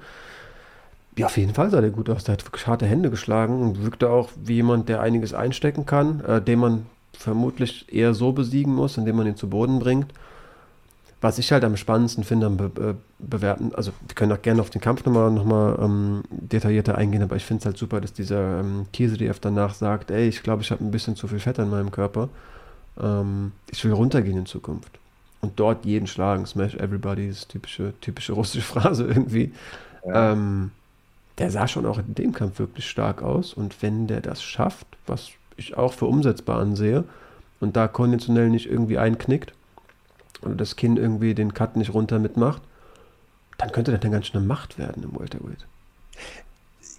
Ja, 1.18 1.26
auf 1.26 1.36
jeden 1.36 1.54
Fall 1.54 1.70
sah 1.70 1.80
der 1.80 1.90
gut 1.90 2.08
aus. 2.08 2.24
Der 2.24 2.34
hat 2.34 2.44
wirklich 2.44 2.66
harte 2.66 2.86
Hände 2.86 3.10
geschlagen 3.10 3.60
und 3.60 3.82
wirkte 3.82 4.10
auch 4.10 4.30
wie 4.36 4.54
jemand, 4.54 4.88
der 4.88 5.00
einiges 5.00 5.34
einstecken 5.34 5.86
kann, 5.86 6.20
äh, 6.20 6.40
den 6.40 6.58
man 6.58 6.86
vermutlich 7.12 7.92
eher 7.92 8.14
so 8.14 8.32
besiegen 8.32 8.74
muss, 8.74 8.96
indem 8.96 9.16
man 9.16 9.26
ihn 9.26 9.36
zu 9.36 9.48
Boden 9.48 9.78
bringt. 9.78 10.12
Was 11.20 11.38
ich 11.38 11.50
halt 11.50 11.64
am 11.64 11.76
spannendsten 11.76 12.24
finde, 12.24 12.46
am 12.46 12.56
Be 12.56 12.68
Be 12.68 12.96
bewerten, 13.18 13.74
also 13.74 13.92
wir 14.06 14.14
können 14.14 14.32
auch 14.32 14.42
gerne 14.42 14.60
auf 14.60 14.68
den 14.68 14.82
Kampf 14.82 15.04
nochmal 15.06 15.30
noch 15.30 15.44
mal, 15.44 15.78
ähm, 15.80 16.22
detaillierter 16.30 16.96
eingehen, 16.96 17.22
aber 17.22 17.36
ich 17.36 17.44
finde 17.44 17.60
es 17.60 17.66
halt 17.66 17.78
super, 17.78 18.02
dass 18.02 18.12
dieser 18.12 18.60
ähm, 18.60 18.86
Kiesdf 18.92 19.40
danach 19.40 19.72
sagt, 19.72 20.10
ey, 20.10 20.28
ich 20.28 20.42
glaube, 20.42 20.62
ich 20.62 20.70
habe 20.70 20.84
ein 20.84 20.90
bisschen 20.90 21.16
zu 21.16 21.26
viel 21.26 21.38
Fett 21.38 21.58
an 21.58 21.70
meinem 21.70 21.90
Körper. 21.90 22.28
Ähm, 23.00 23.52
ich 23.70 23.82
will 23.84 23.92
runtergehen 23.92 24.36
in 24.36 24.46
Zukunft. 24.46 24.98
Und 25.40 25.58
dort 25.58 25.84
jeden 25.84 26.06
schlagen, 26.06 26.44
smash 26.44 26.74
everybody, 26.74 27.28
ist 27.28 27.48
typische, 27.48 27.94
typische 28.00 28.32
russische 28.34 28.66
Phrase 28.66 29.06
irgendwie. 29.06 29.52
Ja. 30.06 30.32
Ähm, 30.32 30.70
der 31.38 31.50
sah 31.50 31.68
schon 31.68 31.86
auch 31.86 31.98
in 31.98 32.14
dem 32.14 32.32
Kampf 32.32 32.58
wirklich 32.58 32.88
stark 32.88 33.22
aus. 33.22 33.54
Und 33.54 33.82
wenn 33.82 34.06
der 34.06 34.20
das 34.20 34.42
schafft, 34.42 34.86
was 35.06 35.30
ich 35.56 35.76
auch 35.76 35.92
für 35.92 36.06
umsetzbar 36.06 36.60
ansehe 36.60 37.04
und 37.60 37.76
da 37.76 37.88
konditionell 37.88 38.50
nicht 38.50 38.68
irgendwie 38.70 38.98
einknickt 38.98 39.52
oder 40.42 40.54
das 40.54 40.76
Kinn 40.76 40.96
irgendwie 40.96 41.34
den 41.34 41.54
Cut 41.54 41.76
nicht 41.76 41.94
runter 41.94 42.18
mitmacht, 42.18 42.62
dann 43.58 43.72
könnte 43.72 43.92
das 43.92 44.00
eine 44.02 44.10
ganz 44.10 44.26
schöne 44.26 44.44
Macht 44.44 44.78
werden 44.78 45.02
im 45.02 45.18
Welterweight. 45.18 45.66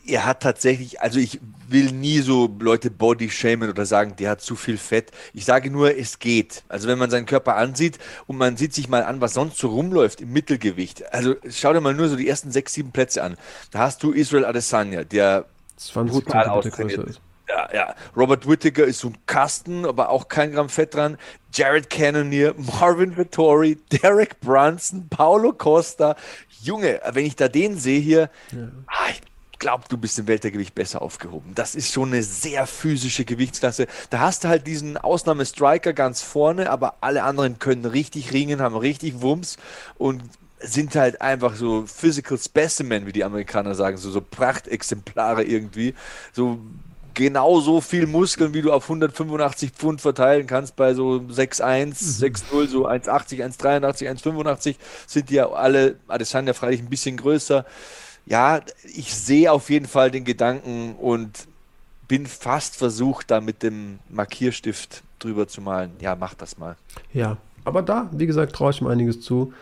Er 0.05 0.25
hat 0.25 0.41
tatsächlich, 0.41 1.01
also 1.01 1.19
ich 1.19 1.41
will 1.67 1.91
nie 1.91 2.19
so 2.19 2.49
Leute 2.59 2.89
body 2.89 3.29
shamen 3.29 3.69
oder 3.69 3.85
sagen, 3.85 4.15
der 4.17 4.31
hat 4.31 4.41
zu 4.41 4.55
viel 4.55 4.77
Fett. 4.77 5.11
Ich 5.33 5.43
sage 5.43 5.69
nur, 5.69 5.97
es 5.97 6.19
geht. 6.19 6.63
Also 6.69 6.87
wenn 6.87 6.97
man 6.97 7.09
seinen 7.09 7.25
Körper 7.25 7.57
ansieht 7.57 7.99
und 8.25 8.37
man 8.37 8.55
sieht 8.55 8.73
sich 8.73 8.87
mal 8.87 9.03
an, 9.03 9.19
was 9.19 9.33
sonst 9.33 9.57
so 9.57 9.67
rumläuft 9.67 10.21
im 10.21 10.31
Mittelgewicht. 10.31 11.13
Also 11.13 11.35
schau 11.49 11.73
dir 11.73 11.81
mal 11.81 11.93
nur 11.93 12.07
so 12.07 12.15
die 12.15 12.27
ersten 12.27 12.51
sechs, 12.51 12.73
sieben 12.73 12.91
Plätze 12.91 13.21
an. 13.21 13.35
Da 13.71 13.79
hast 13.79 14.01
du 14.01 14.11
Israel 14.11 14.45
Adesanya, 14.45 15.03
der 15.03 15.45
20 15.75 16.23
brutal 16.23 16.47
austrainiert 16.47 17.09
ist. 17.09 17.21
Ja, 17.47 17.69
ja. 17.73 17.95
Robert 18.15 18.47
Whittaker 18.47 18.83
ist 18.83 18.99
so 18.99 19.09
ein 19.09 19.17
Kasten, 19.25 19.85
aber 19.85 20.09
auch 20.09 20.27
kein 20.27 20.51
Gramm 20.51 20.69
Fett 20.69 20.93
dran. 20.93 21.17
Jared 21.53 21.89
Cannonier, 21.89 22.53
Marvin 22.57 23.15
Vittori, 23.15 23.77
Derek 23.91 24.39
Brunson, 24.41 25.07
Paulo 25.09 25.53
Costa. 25.53 26.15
Junge, 26.61 26.99
wenn 27.11 27.25
ich 27.25 27.35
da 27.35 27.47
den 27.47 27.77
sehe 27.77 27.99
hier, 27.99 28.29
ja. 28.51 28.67
ah, 28.87 29.09
ich 29.11 29.21
glaube, 29.59 29.85
du 29.89 29.97
bist 29.97 30.19
im 30.19 30.27
Weltergewicht 30.27 30.75
besser 30.75 31.01
aufgehoben. 31.01 31.53
Das 31.55 31.73
ist 31.73 31.91
schon 31.91 32.09
eine 32.09 32.21
sehr 32.21 32.67
physische 32.67 33.25
Gewichtsklasse. 33.25 33.87
Da 34.09 34.19
hast 34.19 34.43
du 34.43 34.49
halt 34.49 34.67
diesen 34.67 34.97
Ausnahmestriker 34.97 35.93
ganz 35.93 36.21
vorne, 36.21 36.69
aber 36.69 36.95
alle 37.01 37.23
anderen 37.23 37.59
können 37.59 37.85
richtig 37.85 38.33
ringen, 38.33 38.61
haben 38.61 38.75
richtig 38.75 39.21
Wumms 39.21 39.57
und 39.97 40.21
sind 40.59 40.95
halt 40.95 41.21
einfach 41.21 41.55
so 41.55 41.85
Physical 41.85 42.37
Specimen, 42.37 43.05
wie 43.05 43.11
die 43.11 43.23
Amerikaner 43.23 43.75
sagen, 43.75 43.97
so, 43.97 44.09
so 44.09 44.21
Prachtexemplare 44.21 45.43
irgendwie. 45.43 45.93
So 46.33 46.59
genau 47.17 47.59
so 47.59 47.81
viel 47.81 48.05
Muskeln, 48.05 48.53
wie 48.53 48.61
du 48.61 48.71
auf 48.71 48.83
185 48.83 49.71
Pfund 49.71 50.01
verteilen 50.01 50.45
kannst 50.45 50.75
bei 50.75 50.93
so 50.93 51.15
6'1, 51.15 51.85
mhm. 51.85 51.91
6'0, 51.91 52.67
so 52.67 52.87
1,80, 52.87 53.43
1,83, 53.43 54.23
1,85 54.23 54.75
sind 55.07 55.31
die 55.31 55.35
ja 55.35 55.49
alle, 55.49 55.95
Adesanya 56.07 56.53
freilich 56.53 56.79
ein 56.79 56.89
bisschen 56.89 57.17
größer. 57.17 57.65
Ja, 58.27 58.61
ich 58.83 59.15
sehe 59.15 59.51
auf 59.51 59.71
jeden 59.71 59.87
Fall 59.87 60.11
den 60.11 60.25
Gedanken 60.25 60.95
und 60.95 61.47
bin 62.07 62.27
fast 62.27 62.75
versucht, 62.75 63.31
da 63.31 63.41
mit 63.41 63.63
dem 63.63 63.97
Markierstift 64.09 65.01
drüber 65.17 65.47
zu 65.47 65.61
malen. 65.61 65.93
Ja, 65.99 66.15
mach 66.15 66.35
das 66.35 66.59
mal. 66.59 66.75
Ja, 67.13 67.37
aber 67.65 67.81
da, 67.81 68.11
wie 68.11 68.27
gesagt, 68.27 68.55
traue 68.55 68.69
ich 68.71 68.79
ihm 68.79 68.87
einiges 68.87 69.21
zu. 69.21 69.53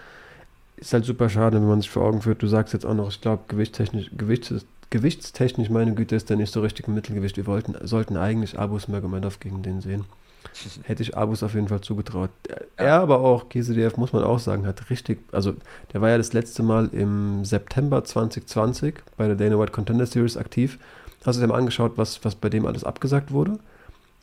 Ist 0.76 0.91
halt 0.91 1.06
super 1.06 1.30
schade, 1.30 1.62
wenn 1.62 1.70
man 1.70 1.80
sich 1.80 1.89
vor 1.89 2.03
Augen 2.03 2.22
führt. 2.22 2.41
Du 2.41 2.47
sagst 2.47 2.74
jetzt 2.74 2.86
auch 2.86 2.93
noch, 2.93 3.08
ich 3.08 3.22
glaube, 3.22 3.43
gewichtstechnisch, 3.47 4.12
Gewicht 4.18 4.51
ist 4.51 4.68
gewichtstechnisch, 4.95 5.69
meine 5.69 5.93
Güte, 5.93 6.15
ist 6.15 6.29
der 6.29 6.37
nicht 6.37 6.53
so 6.53 6.61
richtig 6.61 6.87
im 6.87 6.93
Mittelgewicht. 6.93 7.35
Wir 7.35 7.45
wollten, 7.47 7.75
sollten 7.85 8.15
eigentlich 8.15 8.57
Abus 8.57 8.87
Magomedov 8.87 9.41
gegen 9.41 9.61
den 9.61 9.81
sehen. 9.81 10.05
Hätte 10.83 11.03
ich 11.03 11.17
Abus 11.17 11.43
auf 11.43 11.53
jeden 11.53 11.67
Fall 11.67 11.81
zugetraut. 11.81 12.29
Er 12.77 13.01
aber 13.01 13.19
auch, 13.19 13.49
KCDF, 13.49 13.97
muss 13.97 14.13
man 14.13 14.23
auch 14.23 14.39
sagen, 14.39 14.65
hat 14.65 14.89
richtig, 14.89 15.19
also 15.33 15.53
der 15.91 15.99
war 15.99 16.11
ja 16.11 16.17
das 16.17 16.31
letzte 16.31 16.63
Mal 16.63 16.87
im 16.93 17.43
September 17.43 18.05
2020 18.05 18.95
bei 19.17 19.27
der 19.27 19.35
Dana 19.35 19.59
White 19.59 19.73
Contender 19.73 20.05
Series 20.05 20.37
aktiv. 20.37 20.79
Hast 21.25 21.37
du 21.37 21.41
dir 21.41 21.47
mal 21.47 21.57
angeschaut, 21.57 21.97
was, 21.97 22.23
was 22.23 22.35
bei 22.35 22.47
dem 22.47 22.65
alles 22.65 22.85
abgesagt 22.85 23.31
wurde? 23.31 23.59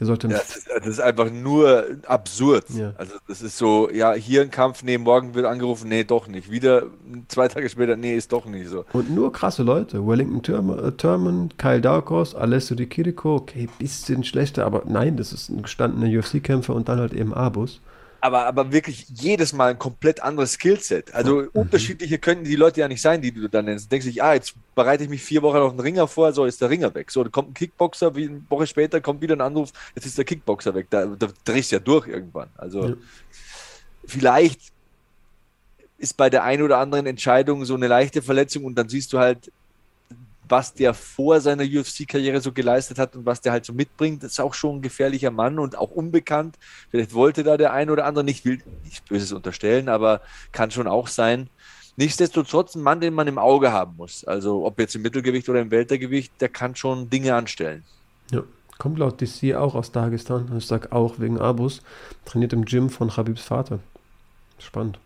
Der 0.01 0.07
sollte 0.07 0.26
ja, 0.28 0.38
das, 0.38 0.57
ist, 0.57 0.68
das, 0.68 0.86
ist, 0.86 1.01
einfach 1.01 1.30
nur 1.30 1.86
absurd. 2.07 2.64
Ja. 2.70 2.93
Also 2.97 3.12
das 3.28 3.43
ist 3.43 3.57
so, 3.59 3.90
ja, 3.90 4.14
hier 4.14 4.43
ein 4.43 4.51
Kampf, 4.51 4.82
nee, 4.82 4.99
morgen 4.99 5.34
wird 5.34 5.47
angerufen, 5.47 5.88
nee, 5.88 6.03
doch 6.03 6.26
nicht. 6.26 6.51
Wieder 6.51 6.86
zwei 7.28 7.47
Tage 7.49 7.68
später, 7.68 7.97
nee, 7.97 8.16
ist 8.16 8.32
doch 8.32 8.47
nicht 8.47 8.68
so. 8.68 8.84
Und 8.93 9.11
nur 9.14 9.32
krasse 9.32 9.62
Leute. 9.62 10.05
Wellington 10.07 10.43
Thurman, 10.97 11.47
äh, 11.47 11.55
Kyle 11.57 11.80
Darkos, 11.80 12.34
Alessio 12.34 12.74
Di 12.74 12.86
Chirico, 12.86 13.36
okay, 13.36 13.68
bisschen 13.78 14.24
schlechter, 14.24 14.66
aber 14.66 14.82
nein, 14.86 15.16
das 15.16 15.32
ist 15.32 15.51
ein 15.51 15.62
gestandener 15.62 16.07
UFC-Kämpfer 16.18 16.74
und 16.74 16.88
dann 16.88 16.99
halt 16.99 17.12
eben 17.12 17.32
Abus 17.32 17.80
aber, 18.22 18.46
aber 18.46 18.70
wirklich 18.70 19.06
jedes 19.08 19.52
Mal 19.52 19.70
ein 19.70 19.78
komplett 19.80 20.22
anderes 20.22 20.52
Skillset. 20.52 21.12
Also 21.12 21.42
mhm. 21.42 21.48
unterschiedliche 21.54 22.18
können 22.18 22.44
die 22.44 22.54
Leute 22.54 22.80
ja 22.80 22.86
nicht 22.86 23.02
sein, 23.02 23.20
die 23.20 23.32
du 23.32 23.48
dann 23.48 23.64
nennst. 23.64 23.86
Du 23.86 23.90
denkst 23.90 24.06
dich, 24.06 24.22
ah, 24.22 24.34
jetzt 24.34 24.54
bereite 24.76 25.02
ich 25.02 25.10
mich 25.10 25.22
vier 25.22 25.42
Wochen 25.42 25.56
auf 25.56 25.72
den 25.72 25.80
Ringer 25.80 26.06
vor, 26.06 26.32
so 26.32 26.44
ist 26.44 26.60
der 26.60 26.70
Ringer 26.70 26.94
weg. 26.94 27.10
So, 27.10 27.24
dann 27.24 27.32
kommt 27.32 27.50
ein 27.50 27.54
Kickboxer, 27.54 28.14
wie 28.14 28.28
eine 28.28 28.40
Woche 28.48 28.68
später 28.68 29.00
kommt 29.00 29.22
wieder 29.22 29.34
ein 29.34 29.40
Anruf, 29.40 29.72
jetzt 29.96 30.06
ist 30.06 30.16
der 30.16 30.24
Kickboxer 30.24 30.72
weg. 30.72 30.86
Da, 30.90 31.06
da 31.06 31.28
drehst 31.44 31.72
du 31.72 31.76
ja 31.76 31.80
durch 31.80 32.06
irgendwann. 32.06 32.48
Also 32.56 32.90
ja. 32.90 32.94
vielleicht 34.06 34.60
ist 35.98 36.16
bei 36.16 36.30
der 36.30 36.44
einen 36.44 36.62
oder 36.62 36.78
anderen 36.78 37.06
Entscheidung 37.06 37.64
so 37.64 37.74
eine 37.74 37.88
leichte 37.88 38.22
Verletzung 38.22 38.64
und 38.64 38.76
dann 38.76 38.88
siehst 38.88 39.12
du 39.12 39.18
halt, 39.18 39.50
was 40.53 40.74
der 40.74 40.92
vor 40.92 41.40
seiner 41.40 41.64
UFC-Karriere 41.64 42.42
so 42.42 42.53
geleistet 42.53 42.98
hat 42.98 43.16
und 43.16 43.24
was 43.24 43.40
der 43.40 43.53
halt 43.53 43.64
so 43.64 43.72
mitbringt, 43.72 44.22
ist 44.22 44.38
auch 44.38 44.53
schon 44.53 44.76
ein 44.76 44.82
gefährlicher 44.82 45.30
Mann 45.30 45.59
und 45.59 45.78
auch 45.78 45.90
unbekannt. 45.90 46.59
Vielleicht 46.90 47.14
wollte 47.14 47.42
da 47.42 47.57
der 47.57 47.72
ein 47.72 47.88
oder 47.88 48.05
andere 48.05 48.22
nicht, 48.22 48.44
will 48.44 48.62
nicht 48.84 49.09
Böses 49.09 49.32
unterstellen, 49.32 49.88
aber 49.88 50.20
kann 50.53 50.70
schon 50.70 50.86
auch 50.86 51.09
sein. 51.09 51.48
Nichtsdestotrotz 51.96 52.74
ein 52.74 52.82
Mann, 52.82 53.00
den 53.00 53.14
man 53.14 53.28
im 53.28 53.38
Auge 53.38 53.72
haben 53.72 53.96
muss. 53.96 54.24
Also 54.24 54.66
ob 54.66 54.78
jetzt 54.78 54.94
im 54.94 55.00
Mittelgewicht 55.00 55.48
oder 55.48 55.62
im 55.62 55.70
Weltergewicht, 55.70 56.34
der 56.42 56.50
kann 56.50 56.76
schon 56.76 57.09
Dinge 57.09 57.34
anstellen. 57.34 57.82
Ja, 58.30 58.42
kommt 58.76 58.98
laut 58.98 59.22
DC 59.22 59.55
auch 59.55 59.74
aus 59.74 59.90
Dagestan. 59.90 60.55
Ich 60.59 60.66
sage 60.66 60.92
auch 60.92 61.18
wegen 61.18 61.38
Abus. 61.38 61.80
Trainiert 62.26 62.53
im 62.53 62.66
Gym 62.66 62.90
von 62.90 63.16
Habibs 63.16 63.42
Vater. 63.42 63.78
Spannend. 64.59 64.98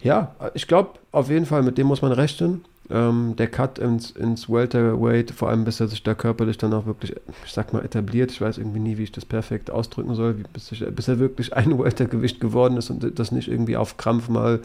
Ja, 0.00 0.36
ich 0.52 0.66
glaube, 0.66 0.98
auf 1.10 1.30
jeden 1.30 1.46
Fall, 1.46 1.62
mit 1.62 1.78
dem 1.78 1.86
muss 1.86 2.02
man 2.02 2.12
rechnen. 2.12 2.66
Ähm, 2.90 3.34
der 3.36 3.48
Cut 3.48 3.78
ins, 3.78 4.12
ins 4.12 4.48
Welterweight, 4.48 5.30
vor 5.30 5.50
allem 5.50 5.64
bis 5.64 5.78
er 5.78 5.88
sich 5.88 6.02
da 6.02 6.14
körperlich 6.14 6.56
dann 6.56 6.72
auch 6.72 6.86
wirklich, 6.86 7.14
ich 7.44 7.52
sag 7.52 7.72
mal, 7.74 7.84
etabliert. 7.84 8.30
Ich 8.30 8.40
weiß 8.40 8.56
irgendwie 8.56 8.78
nie, 8.78 8.96
wie 8.96 9.02
ich 9.02 9.12
das 9.12 9.26
perfekt 9.26 9.70
ausdrücken 9.70 10.14
soll, 10.14 10.38
wie, 10.38 10.44
bis, 10.52 10.72
ich, 10.72 10.84
bis 10.86 11.08
er 11.08 11.18
wirklich 11.18 11.54
ein 11.54 11.78
Weltergewicht 11.82 12.40
geworden 12.40 12.78
ist 12.78 12.88
und 12.88 13.18
das 13.18 13.30
nicht 13.30 13.48
irgendwie 13.48 13.76
auf 13.76 13.98
Krampf 13.98 14.28
mal 14.28 14.60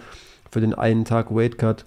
für 0.51 0.61
den 0.61 0.73
einen 0.73 1.03
Tag 1.03 1.35
Weight 1.35 1.57
Cut 1.57 1.83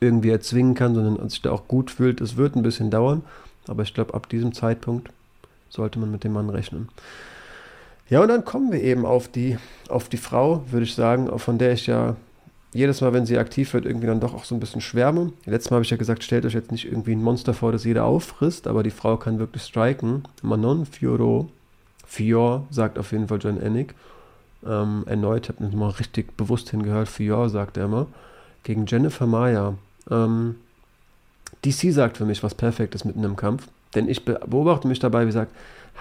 irgendwie 0.00 0.30
erzwingen 0.30 0.74
kann, 0.74 0.94
sondern 0.94 1.28
sich 1.28 1.42
da 1.42 1.52
auch 1.52 1.68
gut 1.68 1.90
fühlt. 1.90 2.20
Es 2.20 2.36
wird 2.36 2.56
ein 2.56 2.62
bisschen 2.62 2.90
dauern, 2.90 3.22
aber 3.68 3.82
ich 3.82 3.94
glaube, 3.94 4.14
ab 4.14 4.28
diesem 4.28 4.52
Zeitpunkt 4.52 5.10
sollte 5.68 5.98
man 5.98 6.10
mit 6.10 6.24
dem 6.24 6.32
Mann 6.32 6.50
rechnen. 6.50 6.88
Ja, 8.08 8.22
und 8.22 8.28
dann 8.28 8.44
kommen 8.44 8.72
wir 8.72 8.82
eben 8.82 9.04
auf 9.04 9.28
die, 9.28 9.58
auf 9.88 10.08
die 10.08 10.16
Frau, 10.16 10.64
würde 10.70 10.84
ich 10.84 10.94
sagen, 10.94 11.38
von 11.38 11.58
der 11.58 11.72
ich 11.72 11.86
ja 11.86 12.16
jedes 12.72 13.00
Mal, 13.00 13.12
wenn 13.12 13.26
sie 13.26 13.38
aktiv 13.38 13.72
wird, 13.74 13.86
irgendwie 13.86 14.06
dann 14.06 14.20
doch 14.20 14.34
auch 14.34 14.44
so 14.44 14.54
ein 14.54 14.60
bisschen 14.60 14.80
schwärme. 14.80 15.32
Letztes 15.44 15.70
Mal 15.70 15.76
habe 15.76 15.84
ich 15.84 15.90
ja 15.90 15.96
gesagt, 15.96 16.22
stellt 16.24 16.44
euch 16.44 16.54
jetzt 16.54 16.72
nicht 16.72 16.84
irgendwie 16.84 17.12
ein 17.12 17.22
Monster 17.22 17.54
vor, 17.54 17.72
das 17.72 17.84
jeder 17.84 18.04
auffrisst, 18.04 18.66
aber 18.66 18.82
die 18.82 18.90
Frau 18.90 19.16
kann 19.16 19.38
wirklich 19.38 19.62
striken. 19.62 20.24
Manon 20.42 20.84
Fioro, 20.84 21.48
Fior, 22.06 22.66
sagt 22.70 22.98
auf 22.98 23.12
jeden 23.12 23.28
Fall 23.28 23.38
John 23.40 23.60
Ennig. 23.60 23.94
Ähm, 24.66 25.04
erneut, 25.06 25.48
habe 25.48 25.66
ich 25.66 25.74
mal 25.74 25.90
richtig 25.90 26.36
bewusst 26.36 26.70
hingehört, 26.70 27.08
Fior 27.08 27.48
sagt 27.48 27.76
er 27.76 27.84
immer. 27.84 28.06
Gegen 28.62 28.86
Jennifer 28.86 29.26
Maya. 29.26 29.74
Ähm, 30.10 30.56
DC 31.64 31.92
sagt 31.92 32.16
für 32.16 32.24
mich 32.24 32.42
was 32.42 32.54
Perfektes 32.54 33.04
mitten 33.04 33.24
im 33.24 33.36
Kampf. 33.36 33.68
Denn 33.94 34.08
ich 34.08 34.24
beobachte 34.24 34.88
mich 34.88 34.98
dabei, 34.98 35.22
wie 35.22 35.26
gesagt, 35.26 35.52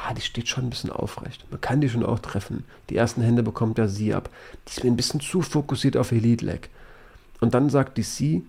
ah, 0.04 0.14
die 0.14 0.22
steht 0.22 0.48
schon 0.48 0.66
ein 0.66 0.70
bisschen 0.70 0.92
aufrecht. 0.92 1.46
Man 1.52 1.62
kann 1.62 1.82
die 1.82 1.90
schon 1.90 2.06
auch 2.06 2.20
treffen. 2.20 2.64
Die 2.90 2.96
ersten 2.96 3.22
Hände 3.22 3.44
bekommt 3.44 3.78
ja 3.78 3.88
sie 3.88 4.14
ab. 4.14 4.30
Die 4.68 4.72
ist 4.72 4.84
mir 4.84 4.92
ein 4.92 4.98
bisschen 4.98 5.20
zu 5.20 5.42
fokussiert 5.42 5.98
auf 5.98 6.12
Elite 6.12 6.46
Leg. 6.46 6.70
Und 7.40 7.54
dann 7.54 7.70
sagt 7.70 7.98
die 7.98 8.04
sie, 8.04 8.44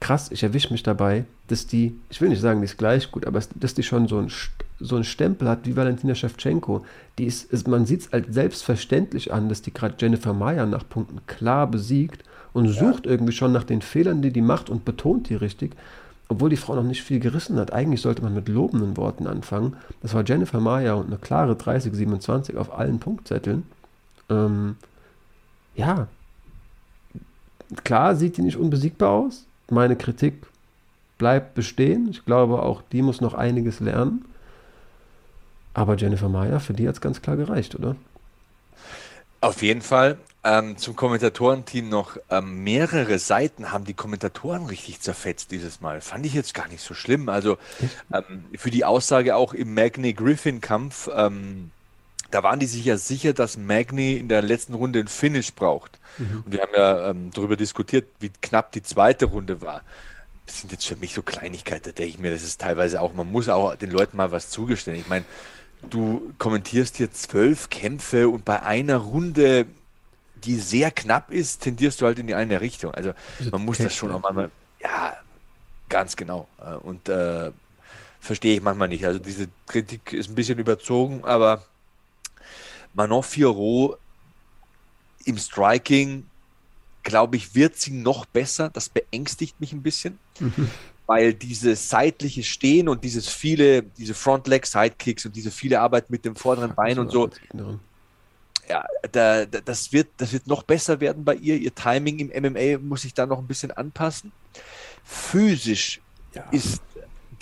krass, 0.00 0.30
ich 0.30 0.42
erwische 0.42 0.72
mich 0.72 0.82
dabei, 0.82 1.24
dass 1.48 1.66
die, 1.66 1.94
ich 2.10 2.20
will 2.20 2.28
nicht 2.28 2.40
sagen, 2.40 2.60
die 2.60 2.64
ist 2.64 2.78
gleich 2.78 3.10
gut, 3.10 3.26
aber 3.26 3.40
dass 3.54 3.74
die 3.74 3.82
schon 3.82 4.08
so 4.08 4.18
ein, 4.18 4.32
so 4.80 4.96
einen 4.96 5.04
Stempel 5.04 5.48
hat 5.48 5.60
wie 5.64 5.76
Valentina 5.76 6.14
Shevchenko. 6.14 6.84
Die 7.18 7.24
ist, 7.24 7.52
ist 7.52 7.68
man 7.68 7.86
sieht 7.86 8.00
es 8.00 8.12
als 8.12 8.26
selbstverständlich 8.30 9.32
an, 9.32 9.48
dass 9.48 9.62
die 9.62 9.72
gerade 9.72 9.94
Jennifer 9.98 10.32
Meyer 10.32 10.66
nach 10.66 10.88
Punkten 10.88 11.20
klar 11.26 11.66
besiegt 11.66 12.24
und 12.52 12.66
ja. 12.66 12.72
sucht 12.72 13.06
irgendwie 13.06 13.32
schon 13.32 13.52
nach 13.52 13.64
den 13.64 13.82
Fehlern, 13.82 14.22
die 14.22 14.32
die 14.32 14.40
macht 14.40 14.70
und 14.70 14.84
betont 14.84 15.28
die 15.28 15.34
richtig 15.34 15.76
obwohl 16.32 16.50
die 16.50 16.56
Frau 16.56 16.74
noch 16.74 16.82
nicht 16.82 17.02
viel 17.02 17.20
gerissen 17.20 17.58
hat. 17.58 17.72
Eigentlich 17.72 18.00
sollte 18.00 18.22
man 18.22 18.34
mit 18.34 18.48
lobenden 18.48 18.96
Worten 18.96 19.26
anfangen. 19.26 19.76
Das 20.00 20.14
war 20.14 20.24
Jennifer 20.24 20.60
Maya 20.60 20.94
und 20.94 21.06
eine 21.06 21.18
klare 21.18 21.52
30-27 21.52 22.56
auf 22.56 22.76
allen 22.76 22.98
Punktzetteln. 22.98 23.64
Ähm, 24.30 24.76
ja, 25.74 26.06
klar 27.84 28.16
sieht 28.16 28.38
die 28.38 28.42
nicht 28.42 28.56
unbesiegbar 28.56 29.10
aus. 29.10 29.44
Meine 29.70 29.94
Kritik 29.94 30.46
bleibt 31.18 31.54
bestehen. 31.54 32.08
Ich 32.10 32.24
glaube, 32.24 32.62
auch 32.62 32.82
die 32.92 33.02
muss 33.02 33.20
noch 33.20 33.34
einiges 33.34 33.80
lernen. 33.80 34.24
Aber 35.74 35.96
Jennifer 35.96 36.28
Maya, 36.28 36.58
für 36.60 36.72
die 36.72 36.88
hat 36.88 36.94
es 36.94 37.00
ganz 37.00 37.20
klar 37.20 37.36
gereicht, 37.36 37.74
oder? 37.74 37.94
Auf 39.42 39.62
jeden 39.62 39.82
Fall. 39.82 40.16
Ähm, 40.44 40.76
zum 40.76 40.96
Kommentatorenteam 40.96 41.88
noch 41.88 42.16
ähm, 42.28 42.64
mehrere 42.64 43.20
Seiten 43.20 43.70
haben 43.70 43.84
die 43.84 43.94
Kommentatoren 43.94 44.66
richtig 44.66 45.00
zerfetzt 45.00 45.52
dieses 45.52 45.80
Mal. 45.80 46.00
Fand 46.00 46.26
ich 46.26 46.34
jetzt 46.34 46.52
gar 46.52 46.66
nicht 46.66 46.82
so 46.82 46.94
schlimm. 46.94 47.28
Also 47.28 47.58
ähm, 48.12 48.44
für 48.56 48.72
die 48.72 48.84
Aussage 48.84 49.36
auch 49.36 49.54
im 49.54 49.72
Magny-Griffin-Kampf, 49.74 51.08
ähm, 51.14 51.70
da 52.32 52.42
waren 52.42 52.58
die 52.58 52.66
sich 52.66 52.84
ja 52.84 52.96
sicher, 52.96 53.34
dass 53.34 53.56
Magny 53.56 54.14
in 54.14 54.28
der 54.28 54.42
letzten 54.42 54.74
Runde 54.74 54.98
ein 54.98 55.06
Finish 55.06 55.52
braucht. 55.52 56.00
Mhm. 56.18 56.42
Und 56.44 56.52
wir 56.52 56.62
haben 56.62 56.72
ja 56.74 57.10
ähm, 57.10 57.30
darüber 57.32 57.56
diskutiert, 57.56 58.08
wie 58.18 58.30
knapp 58.40 58.72
die 58.72 58.82
zweite 58.82 59.26
Runde 59.26 59.60
war. 59.60 59.82
Das 60.46 60.60
sind 60.60 60.72
jetzt 60.72 60.86
für 60.86 60.96
mich 60.96 61.14
so 61.14 61.22
Kleinigkeiten, 61.22 61.84
da 61.84 61.92
denke 61.92 62.10
ich 62.10 62.18
mir, 62.18 62.32
das 62.32 62.42
ist 62.42 62.60
teilweise 62.60 63.00
auch, 63.00 63.14
man 63.14 63.30
muss 63.30 63.48
auch 63.48 63.76
den 63.76 63.92
Leuten 63.92 64.16
mal 64.16 64.32
was 64.32 64.50
zugestehen. 64.50 64.96
Ich 64.96 65.08
meine, 65.08 65.24
du 65.88 66.32
kommentierst 66.38 66.96
hier 66.96 67.12
zwölf 67.12 67.70
Kämpfe 67.70 68.28
und 68.28 68.44
bei 68.44 68.60
einer 68.62 68.96
Runde 68.96 69.66
die 70.44 70.56
sehr 70.56 70.90
knapp 70.90 71.30
ist, 71.30 71.62
tendierst 71.62 72.00
du 72.00 72.06
halt 72.06 72.18
in 72.18 72.26
die 72.26 72.34
eine 72.34 72.60
Richtung. 72.60 72.92
Also 72.92 73.12
man 73.50 73.64
muss 73.64 73.78
das 73.78 73.94
schon 73.94 74.10
auch 74.12 74.22
manchmal, 74.22 74.50
ja, 74.80 75.16
ganz 75.88 76.16
genau. 76.16 76.48
Äh, 76.58 76.74
und 76.74 77.08
äh, 77.08 77.50
verstehe 78.20 78.56
ich 78.56 78.62
manchmal 78.62 78.88
nicht. 78.88 79.04
Also 79.04 79.18
diese 79.18 79.48
Kritik 79.66 80.12
ist 80.12 80.30
ein 80.30 80.34
bisschen 80.34 80.58
überzogen, 80.58 81.24
aber 81.24 81.64
Manon 82.94 83.22
Fiorot 83.22 83.98
im 85.24 85.38
Striking, 85.38 86.26
glaube 87.02 87.36
ich, 87.36 87.54
wird 87.54 87.76
sie 87.76 87.92
noch 87.92 88.26
besser. 88.26 88.70
Das 88.70 88.88
beängstigt 88.88 89.60
mich 89.60 89.72
ein 89.72 89.82
bisschen. 89.82 90.18
Mhm. 90.40 90.70
Weil 91.06 91.34
dieses 91.34 91.88
seitliche 91.88 92.42
Stehen 92.44 92.88
und 92.88 93.02
dieses 93.02 93.28
viele, 93.28 93.82
diese 93.82 94.14
Front-Leg-Sidekicks 94.14 95.26
und 95.26 95.34
diese 95.34 95.50
viele 95.50 95.80
Arbeit 95.80 96.10
mit 96.10 96.24
dem 96.24 96.36
vorderen 96.36 96.74
Bein 96.74 96.98
und 96.98 97.10
so, 97.10 97.28
ja, 98.72 98.86
da, 99.12 99.44
da, 99.44 99.60
das, 99.60 99.92
wird, 99.92 100.08
das 100.16 100.32
wird 100.32 100.46
noch 100.46 100.62
besser 100.62 100.98
werden 100.98 101.24
bei 101.24 101.34
ihr. 101.34 101.56
Ihr 101.56 101.74
Timing 101.74 102.30
im 102.30 102.42
MMA 102.42 102.78
muss 102.78 103.02
sich 103.02 103.12
da 103.12 103.26
noch 103.26 103.38
ein 103.38 103.46
bisschen 103.46 103.70
anpassen. 103.70 104.32
Physisch 105.04 106.00
ja. 106.34 106.48
ist 106.50 106.80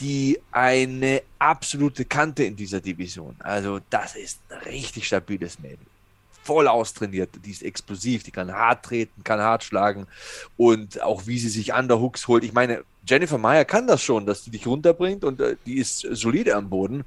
die 0.01 0.41
eine 0.51 1.23
absolute 1.39 2.05
Kante 2.05 2.43
in 2.43 2.57
dieser 2.57 2.81
Division. 2.81 3.37
Also 3.39 3.79
das 3.91 4.17
ist 4.17 4.41
ein 4.49 4.59
richtig 4.63 5.07
stabiles 5.07 5.61
Mädel. 5.61 5.87
Voll 6.43 6.67
austrainiert, 6.67 7.31
die 7.45 7.51
ist 7.53 7.63
explosiv, 7.63 8.25
die 8.25 8.33
kann 8.33 8.51
hart 8.51 8.87
treten, 8.87 9.23
kann 9.23 9.39
hart 9.39 9.63
schlagen 9.63 10.09
und 10.57 11.01
auch 11.01 11.29
wie 11.29 11.39
sie 11.39 11.51
sich 11.51 11.75
Underhooks 11.75 12.27
holt. 12.27 12.43
Ich 12.43 12.55
meine, 12.55 12.83
Jennifer 13.07 13.39
Meyer 13.39 13.65
kann 13.65 13.87
das 13.87 14.03
schon, 14.03 14.27
dass 14.27 14.43
die 14.43 14.51
dich 14.51 14.67
runterbringt 14.67 15.23
und 15.23 15.41
äh, 15.41 15.55
die 15.65 15.77
ist 15.77 16.01
solide 16.01 16.57
am 16.57 16.71
Boden. 16.71 17.05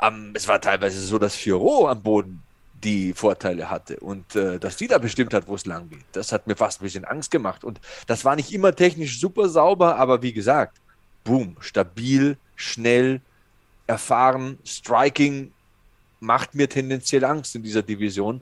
Um, 0.00 0.32
es 0.34 0.46
war 0.46 0.60
teilweise 0.60 1.00
so, 1.00 1.18
dass 1.18 1.34
Fioro 1.34 1.88
am 1.88 2.02
Boden 2.02 2.42
die 2.84 3.14
Vorteile 3.14 3.70
hatte 3.70 3.98
und 4.00 4.36
äh, 4.36 4.58
dass 4.58 4.76
die 4.76 4.86
da 4.86 4.98
bestimmt 4.98 5.32
hat, 5.34 5.48
wo 5.48 5.54
es 5.54 5.66
lang 5.66 5.88
geht. 5.88 6.04
Das 6.12 6.32
hat 6.32 6.46
mir 6.46 6.56
fast 6.56 6.80
ein 6.80 6.84
bisschen 6.84 7.04
Angst 7.04 7.30
gemacht. 7.30 7.64
Und 7.64 7.80
das 8.06 8.24
war 8.24 8.36
nicht 8.36 8.52
immer 8.52 8.74
technisch 8.74 9.20
super 9.20 9.48
sauber, 9.48 9.96
aber 9.96 10.22
wie 10.22 10.32
gesagt, 10.32 10.78
boom, 11.24 11.56
stabil, 11.60 12.36
schnell, 12.54 13.20
erfahren, 13.86 14.58
Striking 14.64 15.52
macht 16.20 16.54
mir 16.54 16.68
tendenziell 16.68 17.24
Angst 17.24 17.54
in 17.54 17.62
dieser 17.62 17.82
Division. 17.82 18.40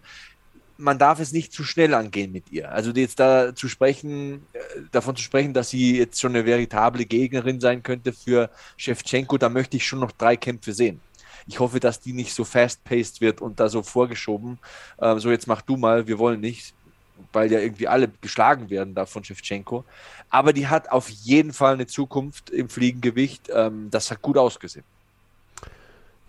Man 0.77 0.99
darf 0.99 1.21
es 1.21 1.33
nicht 1.33 1.53
zu 1.53 1.63
schnell 1.63 1.95
angehen 1.95 2.33
mit 2.33 2.51
ihr. 2.51 2.73
Also 2.73 2.91
jetzt 2.91 3.21
da 3.21 3.55
zu 3.55 3.69
sprechen, 3.69 4.47
äh, 4.53 4.59
davon 4.91 5.15
zu 5.15 5.23
sprechen, 5.23 5.55
dass 5.55 5.71
sie 5.71 5.99
jetzt 5.99 6.21
schon 6.21 6.35
eine 6.35 6.45
veritable 6.45 7.05
Gegnerin 7.05 7.61
sein 7.61 7.83
könnte 7.83 8.13
für 8.13 8.51
Shevchenko, 8.77 9.39
da 9.39 9.49
möchte 9.49 9.77
ich 9.77 9.87
schon 9.87 10.01
noch 10.01 10.13
drei 10.13 10.37
Kämpfe 10.37 10.73
sehen. 10.73 11.01
Ich 11.47 11.61
hoffe, 11.61 11.81
dass 11.81 12.01
die 12.01 12.13
nicht 12.13 12.35
so 12.35 12.45
fast-paced 12.45 13.21
wird 13.21 13.41
und 13.41 13.61
da 13.61 13.69
so 13.69 13.83
vorgeschoben. 13.83 14.59
Äh, 14.99 15.19
so, 15.19 15.31
jetzt 15.31 15.47
mach 15.47 15.63
du 15.63 15.77
mal, 15.77 16.07
wir 16.07 16.19
wollen 16.19 16.41
nicht, 16.41 16.75
weil 17.33 17.53
ja 17.53 17.61
irgendwie 17.61 17.89
alle 17.89 18.09
geschlagen 18.21 18.71
werden 18.71 18.95
da 18.95 19.07
von 19.07 19.25
Shevchenko. 19.25 19.85
Aber 20.31 20.53
die 20.53 20.69
hat 20.69 20.91
auf 20.91 21.09
jeden 21.09 21.53
Fall 21.53 21.75
eine 21.75 21.87
Zukunft 21.87 22.51
im 22.51 22.69
Fliegengewicht. 22.69 23.51
Ähm, 23.53 23.89
das 23.91 24.11
hat 24.11 24.23
gut 24.23 24.39
ausgesehen. 24.39 24.85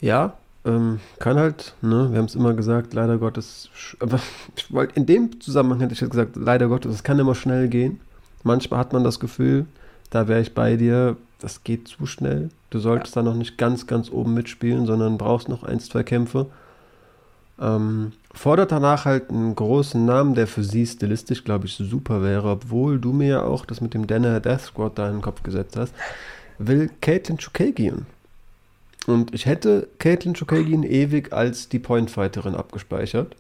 Ja, 0.02 0.38
ähm, 0.66 1.00
kann 1.20 1.38
halt, 1.38 1.76
ne? 1.82 2.10
Wir 2.12 2.18
haben 2.18 2.26
es 2.26 2.36
immer 2.36 2.54
gesagt, 2.54 2.94
leider 2.94 3.18
Gottes. 3.18 3.70
Aber 4.00 4.20
ich 4.56 4.72
wollte 4.74 4.96
in 4.96 5.06
dem 5.06 5.40
Zusammenhang 5.40 5.80
hätte 5.80 5.94
ich 5.94 6.02
jetzt 6.02 6.12
gesagt, 6.12 6.36
leider 6.36 6.68
Gottes, 6.68 6.96
es 6.96 7.04
kann 7.04 7.20
immer 7.20 7.36
schnell 7.36 7.68
gehen. 7.68 8.02
Manchmal 8.44 8.80
hat 8.80 8.92
man 8.92 9.04
das 9.04 9.20
Gefühl, 9.20 9.66
da 10.10 10.28
wäre 10.28 10.42
ich 10.42 10.54
bei 10.54 10.76
dir, 10.76 11.18
das 11.46 11.64
geht 11.64 11.88
zu 11.88 12.08
schnell. 12.08 12.50
Du 12.72 12.80
solltest 12.80 13.16
ja. 13.16 13.22
da 13.22 13.30
noch 13.30 13.38
nicht 13.38 13.60
ganz, 13.60 13.86
ganz 13.86 14.10
oben 14.10 14.34
mitspielen, 14.34 14.88
sondern 14.88 15.20
brauchst 15.20 15.48
noch 15.48 15.62
ein, 15.62 15.80
zwei 15.80 16.02
Kämpfe. 16.02 16.48
Ähm, 17.62 18.14
fordert 18.34 18.72
danach 18.72 19.06
halt 19.06 19.30
einen 19.30 19.56
großen 19.56 20.04
Namen, 20.04 20.34
der 20.34 20.48
für 20.48 20.64
sie 20.64 20.88
stilistisch, 20.88 21.44
glaube 21.44 21.68
ich, 21.68 21.76
super 21.76 22.24
wäre, 22.24 22.50
obwohl 22.50 23.00
du 23.00 23.14
mir 23.14 23.28
ja 23.28 23.44
auch 23.44 23.68
das 23.68 23.80
mit 23.80 23.94
dem 23.94 24.08
Danaher 24.08 24.40
Death 24.40 24.62
Squad 24.62 24.98
da 24.98 25.08
in 25.08 25.18
den 25.18 25.22
Kopf 25.22 25.44
gesetzt 25.44 25.78
hast, 25.78 25.94
will 26.58 26.90
Caitlin 27.00 27.38
Chukagian. 27.38 28.08
Und 29.06 29.32
ich 29.36 29.46
hätte 29.46 29.88
Caitlin 30.00 30.34
Chukagian 30.34 30.82
ewig 30.82 31.32
als 31.32 31.70
die 31.70 31.78
Point-Fighterin 31.78 32.56
abgespeichert 32.56 33.36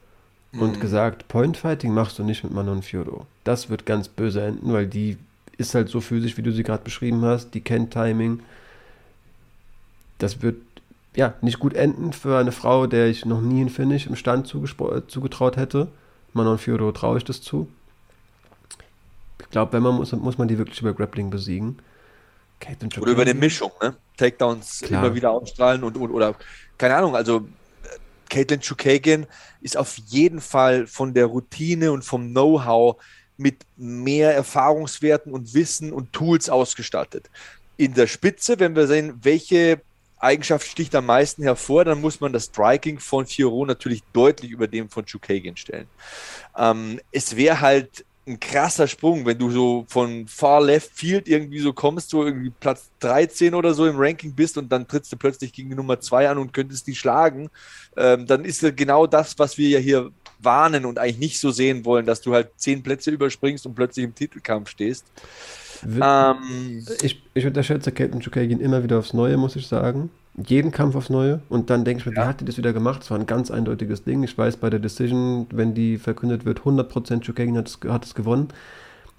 und 0.53 0.77
mhm. 0.77 0.79
gesagt, 0.79 1.27
Point-Fighting 1.27 1.91
machst 1.91 2.19
du 2.19 2.23
nicht 2.23 2.43
mit 2.43 2.53
Manon 2.53 2.83
Fiodo. 2.83 3.25
Das 3.43 3.71
wird 3.71 3.87
ganz 3.87 4.09
böse 4.09 4.43
enden, 4.43 4.71
weil 4.71 4.85
die 4.85 5.17
ist 5.57 5.75
halt 5.75 5.89
so 5.89 6.01
physisch, 6.01 6.37
wie 6.37 6.41
du 6.41 6.51
sie 6.51 6.63
gerade 6.63 6.83
beschrieben 6.83 7.23
hast, 7.23 7.51
die 7.51 7.61
kennt 7.61 7.91
Timing. 7.91 8.41
Das 10.17 10.41
wird 10.41 10.57
ja 11.15 11.33
nicht 11.41 11.59
gut 11.59 11.73
enden 11.73 12.13
für 12.13 12.37
eine 12.37 12.51
Frau, 12.51 12.87
der 12.87 13.07
ich 13.07 13.25
noch 13.25 13.41
nie 13.41 13.61
ein 13.61 13.69
Finish 13.69 14.07
im 14.07 14.15
Stand 14.15 14.47
zugetraut 14.47 15.57
hätte. 15.57 15.87
Manon 16.33 16.57
Fiodo 16.57 16.91
traue 16.91 17.17
ich 17.17 17.23
das 17.23 17.41
zu. 17.41 17.67
Ich 19.39 19.49
glaube, 19.49 19.73
wenn 19.73 19.83
man 19.83 19.95
muss, 19.95 20.11
muss 20.11 20.37
man 20.37 20.47
die 20.47 20.57
wirklich 20.57 20.81
über 20.81 20.93
Grappling 20.93 21.29
besiegen. 21.29 21.79
Oder 22.99 23.11
über 23.11 23.21
eine 23.21 23.33
Mischung, 23.33 23.71
ne? 23.81 23.95
Takedowns 24.17 24.81
Klar. 24.81 25.03
immer 25.05 25.15
wieder 25.15 25.31
ausstrahlen 25.31 25.83
und, 25.83 25.97
und 25.97 26.09
oder 26.11 26.35
keine 26.77 26.95
Ahnung, 26.95 27.15
also 27.15 27.47
Caitlin 28.29 28.59
Chukagian 28.59 29.27
ist 29.61 29.77
auf 29.77 29.97
jeden 30.07 30.41
Fall 30.41 30.87
von 30.87 31.13
der 31.13 31.25
Routine 31.25 31.91
und 31.91 32.03
vom 32.03 32.31
Know-how 32.31 32.97
mit 33.37 33.65
mehr 33.77 34.33
Erfahrungswerten 34.33 35.33
und 35.33 35.53
Wissen 35.53 35.91
und 35.91 36.13
Tools 36.13 36.49
ausgestattet. 36.49 37.29
In 37.77 37.93
der 37.93 38.07
Spitze, 38.07 38.59
wenn 38.59 38.75
wir 38.75 38.87
sehen, 38.87 39.19
welche 39.21 39.81
Eigenschaft 40.17 40.67
sticht 40.67 40.95
am 40.95 41.05
meisten 41.05 41.43
hervor, 41.43 41.85
dann 41.85 42.01
muss 42.01 42.21
man 42.21 42.33
das 42.33 42.45
Striking 42.45 42.99
von 42.99 43.25
Fioro 43.25 43.65
natürlich 43.65 44.01
deutlich 44.13 44.51
über 44.51 44.67
dem 44.67 44.89
von 44.89 45.05
Chukagian 45.05 45.57
stellen. 45.57 45.87
Ähm, 46.57 46.99
es 47.11 47.35
wäre 47.35 47.61
halt 47.61 48.05
ein 48.27 48.39
krasser 48.39 48.87
Sprung, 48.87 49.25
wenn 49.25 49.37
du 49.37 49.51
so 49.51 49.85
von 49.87 50.27
Far 50.27 50.61
Left 50.61 50.91
Field 50.93 51.27
irgendwie 51.27 51.59
so 51.59 51.73
kommst, 51.73 52.09
so 52.09 52.25
irgendwie 52.25 52.49
Platz 52.49 52.89
13 52.99 53.53
oder 53.53 53.73
so 53.73 53.85
im 53.85 53.97
Ranking 53.97 54.33
bist 54.33 54.57
und 54.57 54.71
dann 54.71 54.87
trittst 54.87 55.11
du 55.13 55.17
plötzlich 55.17 55.53
gegen 55.53 55.69
die 55.69 55.75
Nummer 55.75 55.99
2 55.99 56.29
an 56.29 56.37
und 56.39 56.53
könntest 56.53 56.87
die 56.87 56.95
schlagen, 56.95 57.49
ähm, 57.95 58.25
dann 58.25 58.43
ist 58.43 58.65
genau 58.75 59.05
das, 59.05 59.37
was 59.37 59.57
wir 59.57 59.69
ja 59.69 59.79
hier 59.79 60.11
warnen 60.45 60.85
und 60.85 60.99
eigentlich 60.99 61.19
nicht 61.19 61.39
so 61.39 61.51
sehen 61.51 61.85
wollen, 61.85 62.05
dass 62.05 62.21
du 62.21 62.33
halt 62.33 62.49
zehn 62.57 62.83
Plätze 62.83 63.11
überspringst 63.11 63.65
und 63.65 63.75
plötzlich 63.75 64.05
im 64.05 64.15
Titelkampf 64.15 64.69
stehst. 64.69 65.05
Ähm, 66.01 66.85
ich, 67.01 67.21
ich 67.33 67.45
unterschätze 67.45 67.91
Caitlin 67.91 68.21
Chukagin 68.21 68.59
immer 68.59 68.83
wieder 68.83 68.99
aufs 68.99 69.13
Neue, 69.13 69.37
muss 69.37 69.55
ich 69.55 69.67
sagen. 69.67 70.09
Jeden 70.37 70.71
Kampf 70.71 70.95
aufs 70.95 71.09
Neue. 71.09 71.41
Und 71.49 71.69
dann 71.69 71.85
denke 71.85 72.01
ich 72.01 72.05
mir, 72.05 72.15
ja. 72.15 72.23
wie 72.23 72.27
hat 72.27 72.41
die 72.41 72.45
das 72.45 72.57
wieder 72.57 72.73
gemacht? 72.73 73.01
Das 73.01 73.11
war 73.11 73.19
ein 73.19 73.25
ganz 73.25 73.51
eindeutiges 73.51 74.03
Ding. 74.03 74.23
Ich 74.23 74.37
weiß, 74.37 74.57
bei 74.57 74.69
der 74.69 74.79
Decision, 74.79 75.47
wenn 75.51 75.73
die 75.73 75.97
verkündet 75.97 76.45
wird, 76.45 76.61
100% 76.61 77.25
Chukagin 77.25 77.57
hat 77.57 77.67
es, 77.67 77.79
hat 77.87 78.05
es 78.05 78.15
gewonnen. 78.15 78.49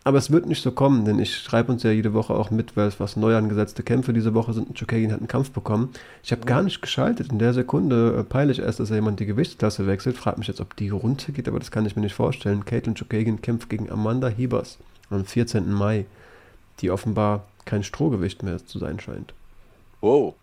Aber 0.06 0.18
es 0.18 0.30
wird 0.30 0.46
nicht 0.46 0.62
so 0.62 0.70
kommen, 0.70 1.04
denn 1.04 1.18
ich 1.18 1.36
schreibe 1.36 1.72
uns 1.72 1.82
ja 1.82 1.90
jede 1.90 2.14
Woche 2.14 2.32
auch 2.32 2.52
mit, 2.52 2.76
weil 2.76 2.86
es 2.86 3.00
was 3.00 3.16
neu 3.16 3.34
angesetzte 3.36 3.82
Kämpfe 3.82 4.12
diese 4.12 4.34
Woche 4.34 4.52
sind. 4.52 4.78
Chukagin 4.78 5.10
hat 5.10 5.18
einen 5.18 5.26
Kampf 5.26 5.50
bekommen. 5.50 5.90
Ich 6.22 6.30
habe 6.30 6.44
gar 6.44 6.62
nicht 6.62 6.80
geschaltet. 6.80 7.32
In 7.32 7.40
der 7.40 7.52
Sekunde 7.52 8.16
äh, 8.16 8.22
peile 8.22 8.52
ich 8.52 8.60
erst, 8.60 8.78
dass 8.78 8.90
er 8.90 8.96
jemand 8.96 9.18
die 9.18 9.26
Gewichtsklasse 9.26 9.88
wechselt. 9.88 10.16
Frag 10.16 10.38
mich 10.38 10.46
jetzt, 10.46 10.60
ob 10.60 10.76
die 10.76 10.90
runtergeht, 10.90 11.48
aber 11.48 11.58
das 11.58 11.72
kann 11.72 11.86
ich 11.86 11.96
mir 11.96 12.02
nicht 12.02 12.14
vorstellen. 12.14 12.64
Caitlin 12.64 12.94
Chukagin 12.94 13.42
kämpft 13.42 13.68
gegen 13.68 13.90
Amanda 13.90 14.28
Hebers 14.28 14.78
am 15.10 15.24
14. 15.24 15.72
Mai 15.72 16.06
die 16.80 16.92
offenbar 16.92 17.44
kein 17.64 17.82
Strohgewicht 17.82 18.42
mehr 18.42 18.64
zu 18.64 18.78
sein 18.78 19.00
scheint. 19.00 19.34
Wow, 20.00 20.34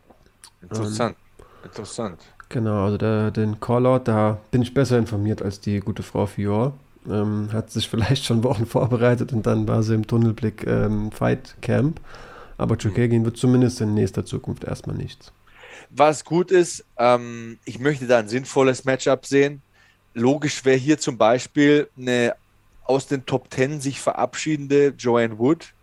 interessant, 0.62 1.16
ähm, 1.40 1.46
interessant. 1.64 2.20
Genau, 2.50 2.86
also 2.86 2.98
der, 2.98 3.32
den 3.32 3.60
Callout, 3.60 4.02
da 4.06 4.40
bin 4.52 4.62
ich 4.62 4.74
besser 4.74 4.98
informiert 4.98 5.42
als 5.42 5.60
die 5.60 5.80
gute 5.80 6.04
Frau 6.04 6.26
Fior. 6.26 6.74
Ähm, 7.10 7.50
hat 7.52 7.72
sich 7.72 7.90
vielleicht 7.90 8.26
schon 8.26 8.44
Wochen 8.44 8.66
vorbereitet 8.68 9.34
und 9.34 9.46
dann 9.46 9.68
war 9.68 9.84
sie 9.84 9.96
im 9.96 10.08
Tunnelblick 10.08 10.66
ähm, 10.66 11.12
Fight 11.12 11.56
Camp. 11.62 12.00
Aber 12.58 12.78
Chukagin 12.78 13.26
wird 13.26 13.38
zumindest 13.38 13.82
in 13.82 13.94
nächster 13.94 14.26
Zukunft 14.26 14.64
erstmal 14.64 14.96
nichts. 14.96 15.32
Was 15.90 16.24
gut 16.24 16.52
ist, 16.52 16.86
ähm, 16.98 17.60
ich 17.66 17.80
möchte 17.80 18.08
da 18.08 18.20
ein 18.20 18.28
sinnvolles 18.28 18.86
Matchup 18.86 19.26
sehen. 19.26 19.62
Logisch 20.14 20.64
wäre 20.66 20.78
hier 20.78 20.98
zum 20.98 21.18
Beispiel 21.18 21.90
eine 21.98 22.36
aus 22.86 23.08
den 23.08 23.26
Top 23.26 23.50
Ten 23.50 23.82
sich 23.82 24.00
verabschiedende 24.00 24.94
Joanne 24.98 25.40
Wood 25.40 25.74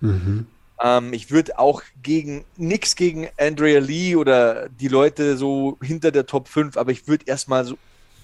Mhm. 0.00 0.46
Ähm, 0.82 1.12
ich 1.12 1.30
würde 1.30 1.58
auch 1.58 1.82
gegen 2.02 2.44
nichts 2.56 2.96
gegen 2.96 3.28
Andrea 3.38 3.80
Lee 3.80 4.16
oder 4.16 4.68
die 4.68 4.88
Leute 4.88 5.36
so 5.36 5.78
hinter 5.82 6.10
der 6.10 6.26
Top 6.26 6.48
5, 6.48 6.76
aber 6.76 6.90
ich 6.90 7.06
würde 7.06 7.26
erstmal 7.26 7.64
so 7.64 7.76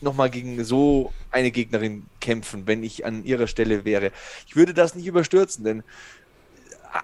nochmal 0.07 0.31
gegen 0.31 0.65
so 0.65 1.13
eine 1.31 1.51
Gegnerin 1.51 2.07
kämpfen, 2.21 2.67
wenn 2.67 2.83
ich 2.83 3.05
an 3.05 3.25
ihrer 3.25 3.47
Stelle 3.47 3.85
wäre. 3.85 4.13
Ich 4.47 4.57
würde 4.57 4.73
das 4.73 4.95
nicht 4.95 5.07
überstürzen, 5.07 5.65
denn 5.65 5.83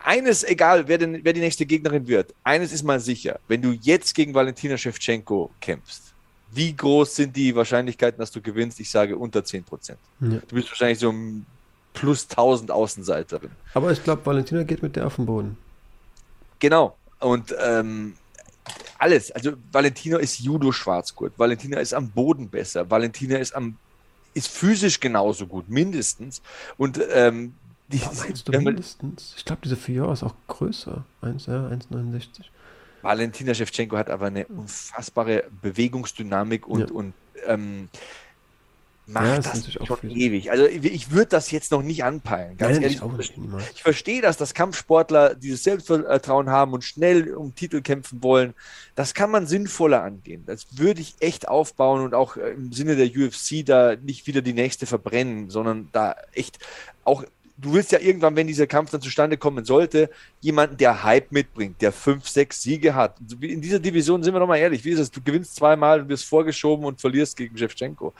eines, 0.04 0.44
egal 0.44 0.88
wer, 0.88 0.96
denn, 0.96 1.22
wer 1.22 1.32
die 1.34 1.40
nächste 1.40 1.66
Gegnerin 1.66 2.06
wird, 2.08 2.34
eines 2.44 2.72
ist 2.72 2.82
mal 2.82 3.00
sicher, 3.00 3.38
wenn 3.48 3.60
du 3.60 3.72
jetzt 3.72 4.14
gegen 4.14 4.32
Valentina 4.32 4.78
Shevchenko 4.78 5.50
kämpfst, 5.60 6.14
wie 6.54 6.74
groß 6.74 7.16
sind 7.16 7.36
die 7.36 7.54
Wahrscheinlichkeiten, 7.54 8.18
dass 8.18 8.30
du 8.30 8.40
gewinnst? 8.40 8.78
Ich 8.80 8.90
sage 8.90 9.16
unter 9.16 9.40
10%. 9.40 9.62
Ja. 9.90 9.96
Du 10.20 10.54
bist 10.54 10.68
wahrscheinlich 10.68 10.98
so 10.98 11.14
plus 11.94 12.28
1000 12.28 12.70
Außenseiterin. 12.70 13.50
Aber 13.74 13.90
ich 13.90 14.02
glaube, 14.04 14.24
Valentina 14.24 14.62
geht 14.62 14.82
mit 14.82 14.96
der 14.96 15.06
auf 15.06 15.16
den 15.16 15.26
Boden. 15.26 15.56
Genau. 16.58 16.96
Und 17.20 17.54
ähm, 17.62 18.14
alles. 19.02 19.32
Also 19.32 19.52
Valentina 19.72 20.18
ist 20.18 20.38
Judo-Schwarzgurt. 20.38 21.32
Valentina 21.36 21.80
ist 21.80 21.92
am 21.92 22.08
Boden 22.10 22.48
besser. 22.48 22.88
Valentina 22.88 23.36
ist 23.36 23.54
am 23.54 23.76
ist 24.34 24.48
physisch 24.48 25.00
genauso 25.00 25.46
gut, 25.46 25.68
mindestens. 25.68 26.40
Und 26.78 26.98
ähm, 27.12 27.52
die, 27.88 28.00
meinst 28.16 28.48
du 28.48 28.52
mindestens? 28.58 29.34
Ich 29.36 29.44
glaube, 29.44 29.60
diese 29.62 29.76
Fior 29.76 30.12
ist 30.12 30.22
auch 30.22 30.34
größer. 30.46 31.04
1, 31.20 31.46
ja, 31.46 31.68
1,69. 31.68 32.44
Valentina 33.02 33.52
Shevchenko 33.52 33.98
hat 33.98 34.08
aber 34.08 34.26
eine 34.26 34.46
unfassbare 34.46 35.44
Bewegungsdynamik 35.60 36.66
und, 36.66 36.80
ja. 36.80 36.94
und 36.94 37.12
ähm, 37.46 37.88
macht 39.06 39.26
ja, 39.26 39.36
das, 39.38 39.64
das 39.64 39.86
schon 39.86 40.10
ewig. 40.10 40.50
Also 40.50 40.66
ich 40.66 41.10
würde 41.10 41.26
das 41.26 41.50
jetzt 41.50 41.72
noch 41.72 41.82
nicht 41.82 42.04
anpeilen. 42.04 42.56
Ganz 42.56 42.74
Nein, 42.74 42.82
ehrlich. 42.82 43.00
Ich, 43.18 43.32
ich 43.74 43.82
verstehe, 43.82 44.22
dass 44.22 44.36
das 44.36 44.54
Kampfsportler 44.54 45.34
dieses 45.34 45.64
Selbstvertrauen 45.64 46.50
haben 46.50 46.72
und 46.72 46.84
schnell 46.84 47.34
um 47.34 47.54
Titel 47.54 47.80
kämpfen 47.80 48.22
wollen. 48.22 48.54
Das 48.94 49.14
kann 49.14 49.30
man 49.30 49.46
sinnvoller 49.46 50.02
angehen. 50.02 50.44
Das 50.46 50.78
würde 50.78 51.00
ich 51.00 51.16
echt 51.20 51.48
aufbauen 51.48 52.02
und 52.02 52.14
auch 52.14 52.36
im 52.36 52.72
Sinne 52.72 52.96
der 52.96 53.06
UFC 53.06 53.64
da 53.64 53.96
nicht 53.96 54.26
wieder 54.26 54.42
die 54.42 54.54
nächste 54.54 54.86
verbrennen, 54.86 55.50
sondern 55.50 55.88
da 55.92 56.14
echt 56.32 56.58
auch 57.04 57.24
du 57.62 57.72
willst 57.72 57.92
ja 57.92 58.00
irgendwann, 58.00 58.36
wenn 58.36 58.46
dieser 58.46 58.66
Kampf 58.66 58.90
dann 58.90 59.00
zustande 59.00 59.36
kommen 59.36 59.64
sollte, 59.64 60.10
jemanden, 60.40 60.76
der 60.76 61.04
Hype 61.04 61.32
mitbringt, 61.32 61.80
der 61.80 61.92
fünf, 61.92 62.28
sechs 62.28 62.62
Siege 62.62 62.94
hat. 62.94 63.16
In 63.40 63.60
dieser 63.60 63.78
Division 63.78 64.22
sind 64.22 64.34
wir 64.34 64.40
doch 64.40 64.48
mal 64.48 64.56
ehrlich, 64.56 64.84
wie 64.84 64.90
ist 64.90 64.98
es? 64.98 65.10
Du 65.10 65.20
gewinnst 65.22 65.54
zweimal 65.54 66.00
und 66.00 66.08
wirst 66.08 66.24
vorgeschoben 66.24 66.84
und 66.84 67.00
verlierst 67.00 67.36
gegen 67.36 67.56
Shevchenko. 67.56 68.12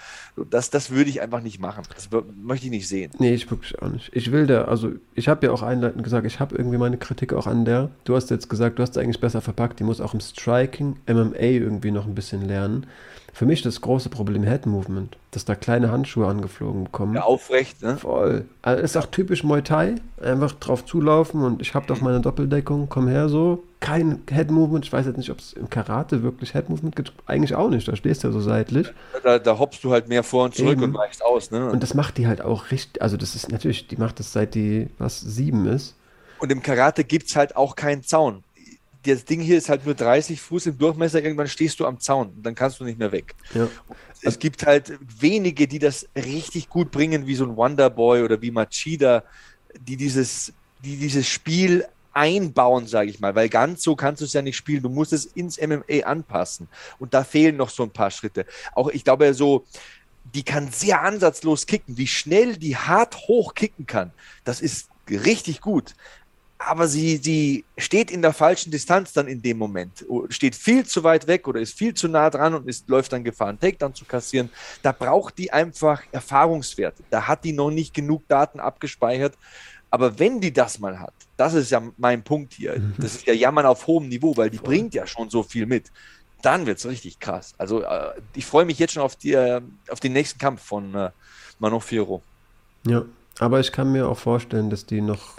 Das, 0.51 0.71
das 0.71 0.91
würde 0.91 1.11
ich 1.11 1.21
einfach 1.21 1.43
nicht 1.43 1.61
machen. 1.61 1.83
Das 1.95 2.09
möchte 2.41 2.67
ich 2.67 2.73
nicht 2.73 2.89
sehen. 2.89 3.11
Nee, 3.19 3.35
ich 3.35 3.51
wirklich 3.51 3.81
auch 3.83 3.89
nicht. 3.89 4.11
Ich 4.15 4.31
will 4.31 4.47
da, 4.47 4.65
also 4.65 4.93
ich 5.15 5.29
habe 5.29 5.47
ja 5.47 5.53
auch 5.53 5.63
einleitend 5.63 6.05
gesagt, 6.05 6.27
ich 6.27 6.39
habe 6.41 6.57
irgendwie 6.57 6.79
meine 6.79 6.97
Kritik 6.97 7.33
auch 7.33 7.47
an 7.47 7.65
der. 7.65 7.91
Du 8.05 8.15
hast 8.15 8.31
jetzt 8.31 8.49
gesagt, 8.49 8.79
du 8.79 8.83
hast 8.83 8.97
eigentlich 8.97 9.21
besser 9.21 9.41
verpackt, 9.41 9.81
die 9.81 9.85
muss 9.85 10.01
auch 10.01 10.15
im 10.15 10.21
Striking, 10.21 10.97
MMA 11.07 11.37
irgendwie 11.41 11.91
noch 11.91 12.07
ein 12.07 12.15
bisschen 12.15 12.47
lernen. 12.47 12.87
Für 13.35 13.47
mich 13.47 13.63
das 13.63 13.81
große 13.81 14.11
Problem 14.11 14.43
Head 14.43 14.67
Movement, 14.67 15.17
dass 15.31 15.47
da 15.47 15.55
kleine 15.55 15.91
Handschuhe 15.91 16.27
angeflogen 16.27 16.93
kommen. 16.93 17.15
Ja, 17.15 17.23
aufrecht, 17.23 17.81
ne? 17.83 17.97
Voll. 17.97 18.45
Also 18.61 18.83
ist 18.83 18.97
auch 18.99 19.07
typisch 19.07 19.43
Muay 19.43 19.63
Thai, 19.63 19.95
einfach 20.23 20.53
drauf 20.53 20.85
zulaufen 20.85 21.43
und 21.43 21.63
ich 21.63 21.75
habe 21.75 21.87
doch 21.87 22.03
meine 22.03 22.21
Doppeldeckung, 22.21 22.89
komm 22.91 23.09
her 23.09 23.31
so. 23.31 23.63
Kein 23.81 24.21
Head 24.31 24.51
Movement, 24.51 24.85
ich 24.85 24.93
weiß 24.93 25.07
jetzt 25.07 25.17
nicht, 25.17 25.31
ob 25.31 25.39
es 25.39 25.55
im 25.55 25.71
Karate 25.71 26.23
wirklich 26.23 26.53
Head 26.53 26.69
Movement 26.69 26.95
gibt. 26.95 27.15
Eigentlich 27.25 27.55
auch 27.55 27.71
nicht, 27.71 27.89
da 27.89 27.97
stehst 27.97 28.23
du 28.23 28.29
ja 28.29 28.33
so 28.33 28.41
seitlich. 28.41 28.93
Da, 29.25 29.39
da 29.39 29.59
hoppst 29.59 29.83
du 29.83 29.93
halt 29.93 30.09
mehr 30.09 30.23
vor 30.23 30.45
und 30.45 30.55
zurück 30.55 30.73
Eben. 30.73 30.85
und 30.85 30.95
weichst 30.95 31.25
aus, 31.25 31.51
ne? 31.51 31.71
Und 31.71 31.83
das 31.83 31.95
macht 31.95 32.19
die 32.19 32.27
halt 32.27 32.43
auch 32.43 32.71
richtig, 32.71 33.01
also 33.01 33.17
das 33.17 33.35
ist 33.35 33.51
natürlich, 33.51 33.89
die 33.89 33.97
macht 33.97 34.19
das 34.19 34.35
seit 34.35 34.55
die, 34.55 34.89
was, 34.99 35.21
sieben 35.21 35.67
ist. 35.67 35.97
Und 36.39 36.53
im 36.53 36.63
Karate 36.63 37.03
gibt 37.03 37.31
es 37.31 37.37
halt 37.37 37.57
auch 37.57 37.77
keinen 37.77 38.03
Zaun 38.03 38.45
das 39.05 39.25
Ding 39.25 39.41
hier 39.41 39.59
ist 39.59 39.69
halt 39.69 39.85
nur 39.85 39.95
30 39.95 40.41
Fuß 40.41 40.67
im 40.67 40.79
Durchmesser, 40.79 41.23
irgendwann 41.23 41.49
stehst 41.49 41.81
du 41.81 41.87
am 41.87 41.99
Zaun 41.99 42.29
und 42.37 42.43
dann 42.45 42.55
kannst 42.55 42.81
du 42.81 42.85
nicht 42.85 42.99
mehr 42.99 43.13
weg. 43.13 43.35
Ja. 43.55 43.69
Es 44.23 44.39
gibt 44.39 44.65
halt 44.65 44.99
wenige, 45.21 45.67
die 45.67 45.79
das 45.79 46.09
richtig 46.15 46.69
gut 46.69 46.91
bringen, 46.91 47.27
wie 47.27 47.35
so 47.35 47.45
ein 47.45 47.57
Wonderboy 47.57 48.23
oder 48.23 48.41
wie 48.41 48.51
Machida, 48.51 49.25
die 49.81 49.97
dieses, 49.97 50.53
die 50.85 50.97
dieses 50.97 51.27
Spiel 51.27 51.85
einbauen, 52.13 52.87
sage 52.87 53.11
ich 53.11 53.21
mal, 53.21 53.35
weil 53.35 53.49
ganz 53.49 53.83
so 53.83 53.97
kannst 53.97 54.21
du 54.21 54.27
es 54.27 54.33
ja 54.33 54.43
nicht 54.43 54.57
spielen. 54.57 54.83
Du 54.83 54.89
musst 54.89 55.13
es 55.13 55.25
ins 55.25 55.61
MMA 55.61 56.05
anpassen. 56.05 56.69
Und 56.99 57.15
da 57.15 57.25
fehlen 57.25 57.57
noch 57.57 57.71
so 57.71 57.83
ein 57.83 57.91
paar 57.91 58.11
Schritte. 58.11 58.47
Auch 58.75 58.89
ich 58.89 59.05
glaube, 59.05 59.33
so, 59.35 59.65
die 60.35 60.43
kann 60.43 60.71
sehr 60.71 61.03
ansatzlos 61.03 61.67
kicken. 61.67 61.97
Wie 61.97 62.07
schnell 62.07 62.57
die 62.57 62.77
hart 62.77 63.17
hoch 63.29 63.55
kicken 63.55 63.87
kann, 63.87 64.13
das 64.45 64.61
ist 64.61 64.89
richtig 65.09 65.61
gut. 65.61 65.95
Aber 66.67 66.87
sie, 66.87 67.17
sie 67.17 67.65
steht 67.77 68.11
in 68.11 68.23
der 68.23 68.33
falschen 68.33 68.71
Distanz 68.71 69.13
dann 69.13 69.27
in 69.29 69.43
dem 69.43 69.59
Moment, 69.59 70.05
steht 70.29 70.55
viel 70.55 70.87
zu 70.87 71.03
weit 71.05 71.27
weg 71.27 71.49
oder 71.49 71.61
ist 71.61 71.77
viel 71.77 71.95
zu 71.95 72.09
nah 72.09 72.31
dran 72.31 72.55
und 72.55 72.69
ist, 72.69 72.89
läuft 72.89 73.13
dann 73.13 73.25
Gefahr, 73.25 73.49
einen 73.49 73.61
Takedown 73.61 73.95
zu 73.95 74.05
kassieren. 74.05 74.51
Da 74.83 74.93
braucht 74.93 75.39
die 75.39 75.53
einfach 75.53 76.03
Erfahrungswerte. 76.13 77.03
Da 77.11 77.27
hat 77.27 77.45
die 77.45 77.53
noch 77.53 77.71
nicht 77.71 77.95
genug 77.95 78.27
Daten 78.29 78.61
abgespeichert. 78.61 79.35
Aber 79.91 80.19
wenn 80.19 80.41
die 80.41 80.53
das 80.53 80.79
mal 80.79 80.99
hat, 80.99 81.13
das 81.37 81.53
ist 81.53 81.71
ja 81.71 81.83
mein 81.99 82.23
Punkt 82.23 82.55
hier. 82.55 82.79
Mhm. 82.79 82.95
Das 82.99 83.15
ist 83.15 83.27
ja 83.27 83.35
Jammern 83.35 83.67
auf 83.67 83.87
hohem 83.87 84.09
Niveau, 84.09 84.37
weil 84.37 84.49
die 84.49 84.57
Voll. 84.57 84.69
bringt 84.69 84.95
ja 84.95 85.07
schon 85.07 85.29
so 85.29 85.43
viel 85.43 85.67
mit. 85.67 85.93
Dann 86.41 86.67
wird 86.67 86.79
es 86.79 86.87
richtig 86.87 87.21
krass. 87.21 87.55
Also 87.59 87.83
äh, 87.83 88.13
ich 88.35 88.47
freue 88.47 88.65
mich 88.65 88.79
jetzt 88.79 88.95
schon 88.95 89.03
auf, 89.03 89.17
die, 89.17 89.33
äh, 89.33 89.61
auf 89.91 90.01
den 90.01 90.15
nächsten 90.15 90.39
Kampf 90.39 90.63
von 90.63 90.95
äh, 90.95 91.11
Manon 91.59 91.81
Firo. 91.81 92.23
Ja, 92.87 93.05
aber 93.39 93.61
ich 93.61 93.71
kann 93.71 93.93
mir 93.93 94.09
auch 94.09 94.19
vorstellen, 94.19 94.71
dass 94.71 94.87
die 94.87 95.01
noch 95.01 95.37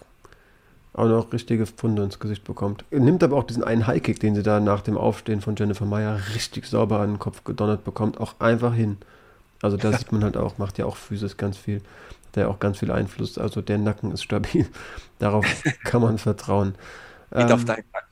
auch 0.93 1.07
noch 1.07 1.33
richtige 1.33 1.65
Funde 1.65 2.03
ins 2.03 2.19
Gesicht 2.19 2.43
bekommt. 2.43 2.85
Nimmt 2.91 3.23
aber 3.23 3.37
auch 3.37 3.43
diesen 3.43 3.63
einen 3.63 3.87
Highkick, 3.87 4.19
den 4.19 4.35
sie 4.35 4.43
da 4.43 4.59
nach 4.59 4.81
dem 4.81 4.97
Aufstehen 4.97 5.41
von 5.41 5.55
Jennifer 5.55 5.85
Meyer 5.85 6.19
richtig 6.35 6.67
sauber 6.67 6.99
an 6.99 7.13
den 7.13 7.19
Kopf 7.19 7.43
gedonnert 7.43 7.83
bekommt, 7.83 8.19
auch 8.19 8.35
einfach 8.39 8.73
hin. 8.73 8.97
Also 9.61 9.77
da 9.77 9.91
sieht 9.93 10.11
man 10.11 10.23
halt 10.23 10.37
auch, 10.37 10.57
macht 10.57 10.77
ja 10.77 10.85
auch 10.85 10.97
physisch 10.97 11.37
ganz 11.37 11.57
viel 11.57 11.81
der 12.35 12.49
auch 12.49 12.59
ganz 12.59 12.79
viel 12.79 12.91
Einfluss. 12.91 13.37
Also 13.37 13.61
der 13.61 13.77
Nacken 13.77 14.11
ist 14.11 14.23
stabil. 14.23 14.67
Darauf 15.19 15.45
kann 15.83 16.01
man 16.01 16.17
vertrauen. 16.17 16.75
Geht 17.31 17.45
ähm, 17.45 17.51
auf 17.51 17.65
deinen 17.65 17.85
Nacken. 17.93 18.09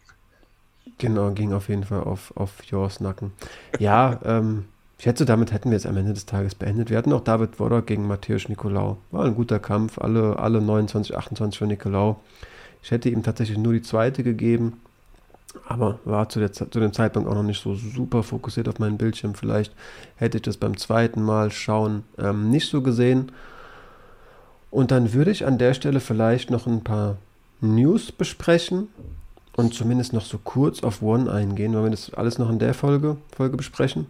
Genau, 0.97 1.31
ging 1.31 1.53
auf 1.53 1.69
jeden 1.69 1.83
Fall 1.83 2.01
auf, 2.01 2.35
auf 2.35 2.63
Jors 2.63 2.99
Nacken. 2.99 3.33
Ja, 3.79 4.19
ähm, 4.25 4.65
ich 4.97 5.03
schätze, 5.03 5.25
damit 5.25 5.51
hätten 5.51 5.71
wir 5.71 5.77
es 5.77 5.87
am 5.87 5.97
Ende 5.97 6.13
des 6.13 6.27
Tages 6.27 6.53
beendet. 6.53 6.91
Wir 6.91 6.97
hatten 6.97 7.11
auch 7.13 7.21
David 7.23 7.59
Wodder 7.59 7.81
gegen 7.81 8.07
Matthäus 8.07 8.47
Nikolaou. 8.49 8.97
War 9.09 9.25
ein 9.25 9.35
guter 9.35 9.59
Kampf, 9.59 9.97
alle, 9.97 10.37
alle 10.37 10.61
29, 10.61 11.17
28 11.17 11.57
für 11.57 11.65
Nikolaou. 11.65 12.17
Ich 12.83 12.91
hätte 12.91 13.09
ihm 13.09 13.23
tatsächlich 13.23 13.57
nur 13.57 13.73
die 13.73 13.81
zweite 13.81 14.23
gegeben, 14.23 14.81
aber 15.67 15.99
war 16.05 16.29
zu, 16.29 16.39
der, 16.39 16.51
zu 16.51 16.65
dem 16.65 16.93
Zeitpunkt 16.93 17.29
auch 17.29 17.35
noch 17.35 17.43
nicht 17.43 17.61
so 17.61 17.75
super 17.75 18.23
fokussiert 18.23 18.67
auf 18.67 18.79
meinen 18.79 18.97
Bildschirm. 18.97 19.35
Vielleicht 19.35 19.73
hätte 20.15 20.37
ich 20.37 20.43
das 20.43 20.57
beim 20.57 20.77
zweiten 20.77 21.21
Mal 21.21 21.51
schauen 21.51 22.03
ähm, 22.17 22.49
nicht 22.49 22.69
so 22.69 22.81
gesehen. 22.81 23.31
Und 24.69 24.91
dann 24.91 25.13
würde 25.13 25.31
ich 25.31 25.45
an 25.45 25.57
der 25.57 25.73
Stelle 25.73 25.99
vielleicht 25.99 26.49
noch 26.49 26.65
ein 26.65 26.83
paar 26.83 27.17
News 27.59 28.11
besprechen 28.11 28.87
und 29.55 29.73
zumindest 29.73 30.13
noch 30.13 30.25
so 30.25 30.37
kurz 30.37 30.81
auf 30.81 31.01
One 31.01 31.31
eingehen. 31.31 31.73
Wollen 31.73 31.85
wir 31.85 31.91
das 31.91 32.13
alles 32.13 32.37
noch 32.37 32.49
in 32.49 32.59
der 32.59 32.73
Folge, 32.73 33.17
Folge 33.35 33.57
besprechen? 33.57 34.07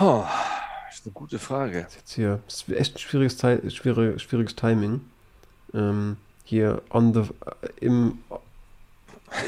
Oh, 0.00 0.24
das 0.88 0.98
ist 0.98 1.06
eine 1.06 1.12
gute 1.14 1.38
Frage. 1.38 1.82
Das 1.82 1.92
ist 1.92 1.96
jetzt 1.96 2.12
hier 2.12 2.40
ist 2.46 2.68
echt 2.68 2.96
ein 2.96 2.98
schwieriges, 2.98 3.74
schwierig, 3.74 4.20
schwieriges 4.20 4.54
Timing. 4.54 5.00
Ähm, 5.72 6.18
hier 6.50 6.82
on 6.90 7.14
the, 7.14 7.22
im, 7.80 8.18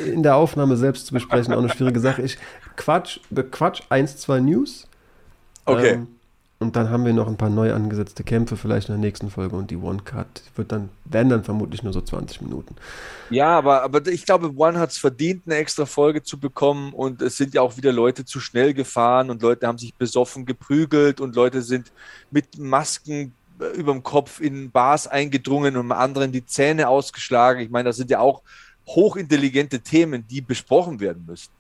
in 0.07 0.23
der 0.23 0.37
Aufnahme 0.37 0.77
selbst 0.77 1.07
zu 1.07 1.13
besprechen, 1.13 1.53
auch 1.53 1.59
eine 1.59 1.69
schwierige 1.69 2.01
Sache. 2.01 2.23
Ich 2.23 2.39
quatsch, 2.77 3.19
bequatsch 3.29 3.83
eins, 3.89 4.17
zwei 4.17 4.41
News. 4.41 4.87
Okay. 5.65 5.95
Ähm, 5.95 6.07
und 6.61 6.77
dann 6.77 6.91
haben 6.91 7.05
wir 7.05 7.13
noch 7.13 7.27
ein 7.27 7.37
paar 7.37 7.51
neu 7.51 7.75
angesetzte 7.75 8.23
Kämpfe 8.23 8.57
vielleicht 8.57 8.89
in 8.89 8.95
der 8.95 9.01
nächsten 9.01 9.31
Folge 9.31 9.57
und 9.57 9.73
die 9.73 9.77
One-Cut 9.77 10.45
wird 10.55 10.71
dann, 10.71 10.91
werden 11.05 11.29
dann 11.29 11.43
vermutlich 11.43 11.83
nur 11.83 11.93
so 11.93 12.01
20 12.01 12.41
Minuten. 12.41 12.77
Ja, 13.31 13.59
aber, 13.59 13.83
aber 13.83 14.07
ich 14.07 14.25
glaube, 14.25 14.57
One 14.57 14.79
hat 14.79 14.91
es 14.91 14.99
verdient, 14.99 15.43
eine 15.47 15.57
extra 15.57 15.87
Folge 15.87 16.23
zu 16.23 16.39
bekommen 16.39 16.93
und 16.93 17.21
es 17.21 17.37
sind 17.37 17.53
ja 17.53 17.63
auch 17.63 17.77
wieder 17.77 17.91
Leute 17.91 18.25
zu 18.25 18.39
schnell 18.39 18.75
gefahren 18.75 19.29
und 19.29 19.43
Leute 19.43 19.67
haben 19.67 19.79
sich 19.79 19.93
besoffen 19.95 20.47
geprügelt 20.47 21.21
und 21.21 21.35
Leute 21.35 21.63
sind 21.63 21.91
mit 22.31 22.57
Masken 22.57 23.35
über 23.75 23.93
dem 23.93 24.03
Kopf 24.03 24.41
in 24.41 24.71
Bars 24.71 25.07
eingedrungen 25.07 25.77
und 25.77 25.93
anderen 25.93 26.33
die 26.33 26.45
Zähne 26.45 26.89
ausgeschlagen. 26.89 27.61
Ich 27.61 27.71
meine, 27.71 27.89
das 27.89 27.97
sind 27.97 28.11
ja 28.11 28.21
auch 28.21 28.43
hochintelligente 28.87 29.81
Themen, 29.81 30.27
die 30.29 30.41
besprochen 30.41 31.01
werden 31.01 31.25
müssen. 31.27 31.51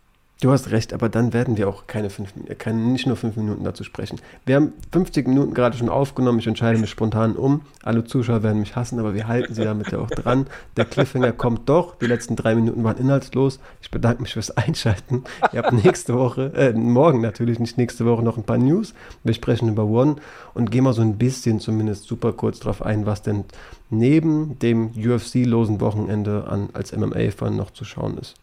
Du 0.42 0.50
hast 0.50 0.72
recht, 0.72 0.92
aber 0.92 1.08
dann 1.08 1.32
werden 1.32 1.56
wir 1.56 1.68
auch 1.68 1.86
keine 1.86 2.10
fünf, 2.10 2.34
keine, 2.58 2.80
nicht 2.80 3.06
nur 3.06 3.14
fünf 3.14 3.36
Minuten 3.36 3.62
dazu 3.62 3.84
sprechen. 3.84 4.18
Wir 4.44 4.56
haben 4.56 4.72
50 4.90 5.28
Minuten 5.28 5.54
gerade 5.54 5.76
schon 5.76 5.88
aufgenommen. 5.88 6.40
Ich 6.40 6.48
entscheide 6.48 6.80
mich 6.80 6.90
spontan 6.90 7.36
um. 7.36 7.60
Alle 7.84 8.02
Zuschauer 8.02 8.42
werden 8.42 8.58
mich 8.58 8.74
hassen, 8.74 8.98
aber 8.98 9.14
wir 9.14 9.28
halten 9.28 9.54
sie 9.54 9.62
damit 9.62 9.92
ja 9.92 10.00
auch 10.00 10.10
dran. 10.10 10.48
Der 10.76 10.84
Cliffhanger 10.84 11.30
kommt 11.30 11.68
doch. 11.68 11.94
Die 11.94 12.06
letzten 12.06 12.34
drei 12.34 12.56
Minuten 12.56 12.82
waren 12.82 12.96
inhaltslos. 12.96 13.60
Ich 13.82 13.92
bedanke 13.92 14.22
mich 14.22 14.32
fürs 14.32 14.50
Einschalten. 14.50 15.22
Ihr 15.52 15.62
habt 15.62 15.72
nächste 15.84 16.14
Woche, 16.14 16.52
äh, 16.56 16.72
morgen 16.72 17.20
natürlich, 17.20 17.60
nicht 17.60 17.78
nächste 17.78 18.04
Woche, 18.04 18.24
noch 18.24 18.36
ein 18.36 18.42
paar 18.42 18.58
News. 18.58 18.94
Wir 19.22 19.34
sprechen 19.34 19.68
über 19.68 19.84
One 19.84 20.16
und 20.54 20.72
gehen 20.72 20.82
mal 20.82 20.92
so 20.92 21.02
ein 21.02 21.18
bisschen 21.18 21.60
zumindest 21.60 22.08
super 22.08 22.32
kurz 22.32 22.58
drauf 22.58 22.82
ein, 22.82 23.06
was 23.06 23.22
denn 23.22 23.44
neben 23.90 24.58
dem 24.58 24.90
UFC-losen 24.96 25.80
Wochenende 25.80 26.48
an, 26.48 26.70
als 26.72 26.90
MMA-Fan 26.90 27.54
noch 27.54 27.70
zu 27.70 27.84
schauen 27.84 28.18
ist. 28.18 28.34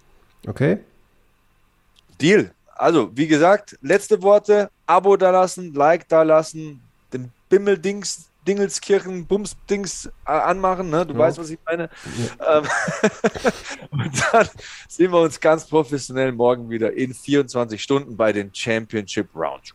Okay? 0.48 0.78
Deal. 2.22 2.52
Also, 2.76 3.12
wie 3.16 3.28
gesagt, 3.28 3.78
letzte 3.82 4.22
Worte, 4.22 4.70
Abo 4.86 5.18
da 5.18 5.32
lassen, 5.32 5.74
Like 5.74 6.08
da 6.08 6.24
lassen, 6.24 6.82
den 7.12 7.32
Bimmeldings, 7.50 8.30
Dingelskirchen, 8.48 9.26
Bumsdings 9.28 10.06
äh, 10.26 10.32
anmachen, 10.32 10.90
ne? 10.90 11.06
Du 11.06 11.14
ja. 11.14 11.20
weißt, 11.20 11.38
was 11.38 11.50
ich 11.50 11.60
meine. 11.66 11.90
Ja. 12.40 12.58
Ähm, 12.60 12.64
und 13.92 14.24
dann 14.32 14.48
sehen 14.88 15.12
wir 15.12 15.20
uns 15.20 15.40
ganz 15.40 15.66
professionell 15.66 16.32
morgen 16.32 16.70
wieder 16.70 16.94
in 16.94 17.14
24 17.14 17.82
Stunden 17.82 18.16
bei 18.16 18.32
den 18.32 18.54
Championship 18.54 19.30
Rounds. 19.36 19.74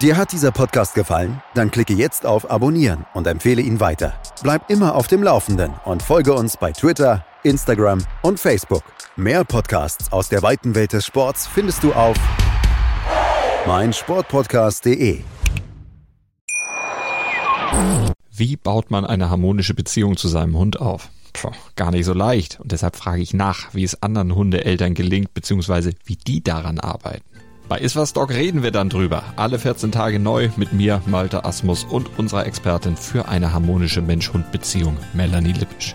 Dir 0.00 0.16
hat 0.16 0.30
dieser 0.30 0.52
Podcast 0.52 0.94
gefallen? 0.94 1.42
Dann 1.54 1.72
klicke 1.72 1.92
jetzt 1.92 2.24
auf 2.24 2.48
Abonnieren 2.50 3.04
und 3.14 3.26
empfehle 3.26 3.62
ihn 3.62 3.80
weiter. 3.80 4.14
Bleib 4.44 4.70
immer 4.70 4.94
auf 4.94 5.08
dem 5.08 5.24
Laufenden 5.24 5.72
und 5.84 6.04
folge 6.04 6.34
uns 6.34 6.56
bei 6.56 6.70
Twitter, 6.70 7.24
Instagram 7.42 8.04
und 8.22 8.38
Facebook. 8.38 8.82
Mehr 9.16 9.44
Podcasts 9.44 10.12
aus 10.12 10.28
der 10.28 10.42
weiten 10.42 10.74
Welt 10.74 10.92
des 10.92 11.06
Sports 11.06 11.46
findest 11.46 11.82
du 11.82 11.92
auf 11.92 12.16
meinsportpodcast.de. 13.66 15.20
Wie 18.30 18.56
baut 18.56 18.90
man 18.90 19.04
eine 19.04 19.30
harmonische 19.30 19.74
Beziehung 19.74 20.16
zu 20.16 20.28
seinem 20.28 20.56
Hund 20.56 20.80
auf? 20.80 21.10
Puh, 21.32 21.50
gar 21.76 21.90
nicht 21.90 22.04
so 22.04 22.14
leicht. 22.14 22.60
Und 22.60 22.72
deshalb 22.72 22.96
frage 22.96 23.20
ich 23.20 23.34
nach, 23.34 23.74
wie 23.74 23.84
es 23.84 24.02
anderen 24.02 24.34
Hundeeltern 24.34 24.94
gelingt, 24.94 25.34
beziehungsweise 25.34 25.92
wie 26.04 26.16
die 26.16 26.42
daran 26.42 26.78
arbeiten. 26.78 27.24
Bei 27.68 27.78
Iswas 27.78 28.14
Dog 28.14 28.30
reden 28.30 28.62
wir 28.62 28.70
dann 28.70 28.88
drüber. 28.88 29.22
Alle 29.36 29.58
14 29.58 29.92
Tage 29.92 30.18
neu 30.18 30.48
mit 30.56 30.72
mir, 30.72 31.02
Malte 31.06 31.44
Asmus 31.44 31.84
und 31.84 32.18
unserer 32.18 32.46
Expertin 32.46 32.96
für 32.96 33.28
eine 33.28 33.52
harmonische 33.52 34.00
Mensch-Hund-Beziehung, 34.00 34.96
Melanie 35.12 35.52
Lippisch. 35.52 35.94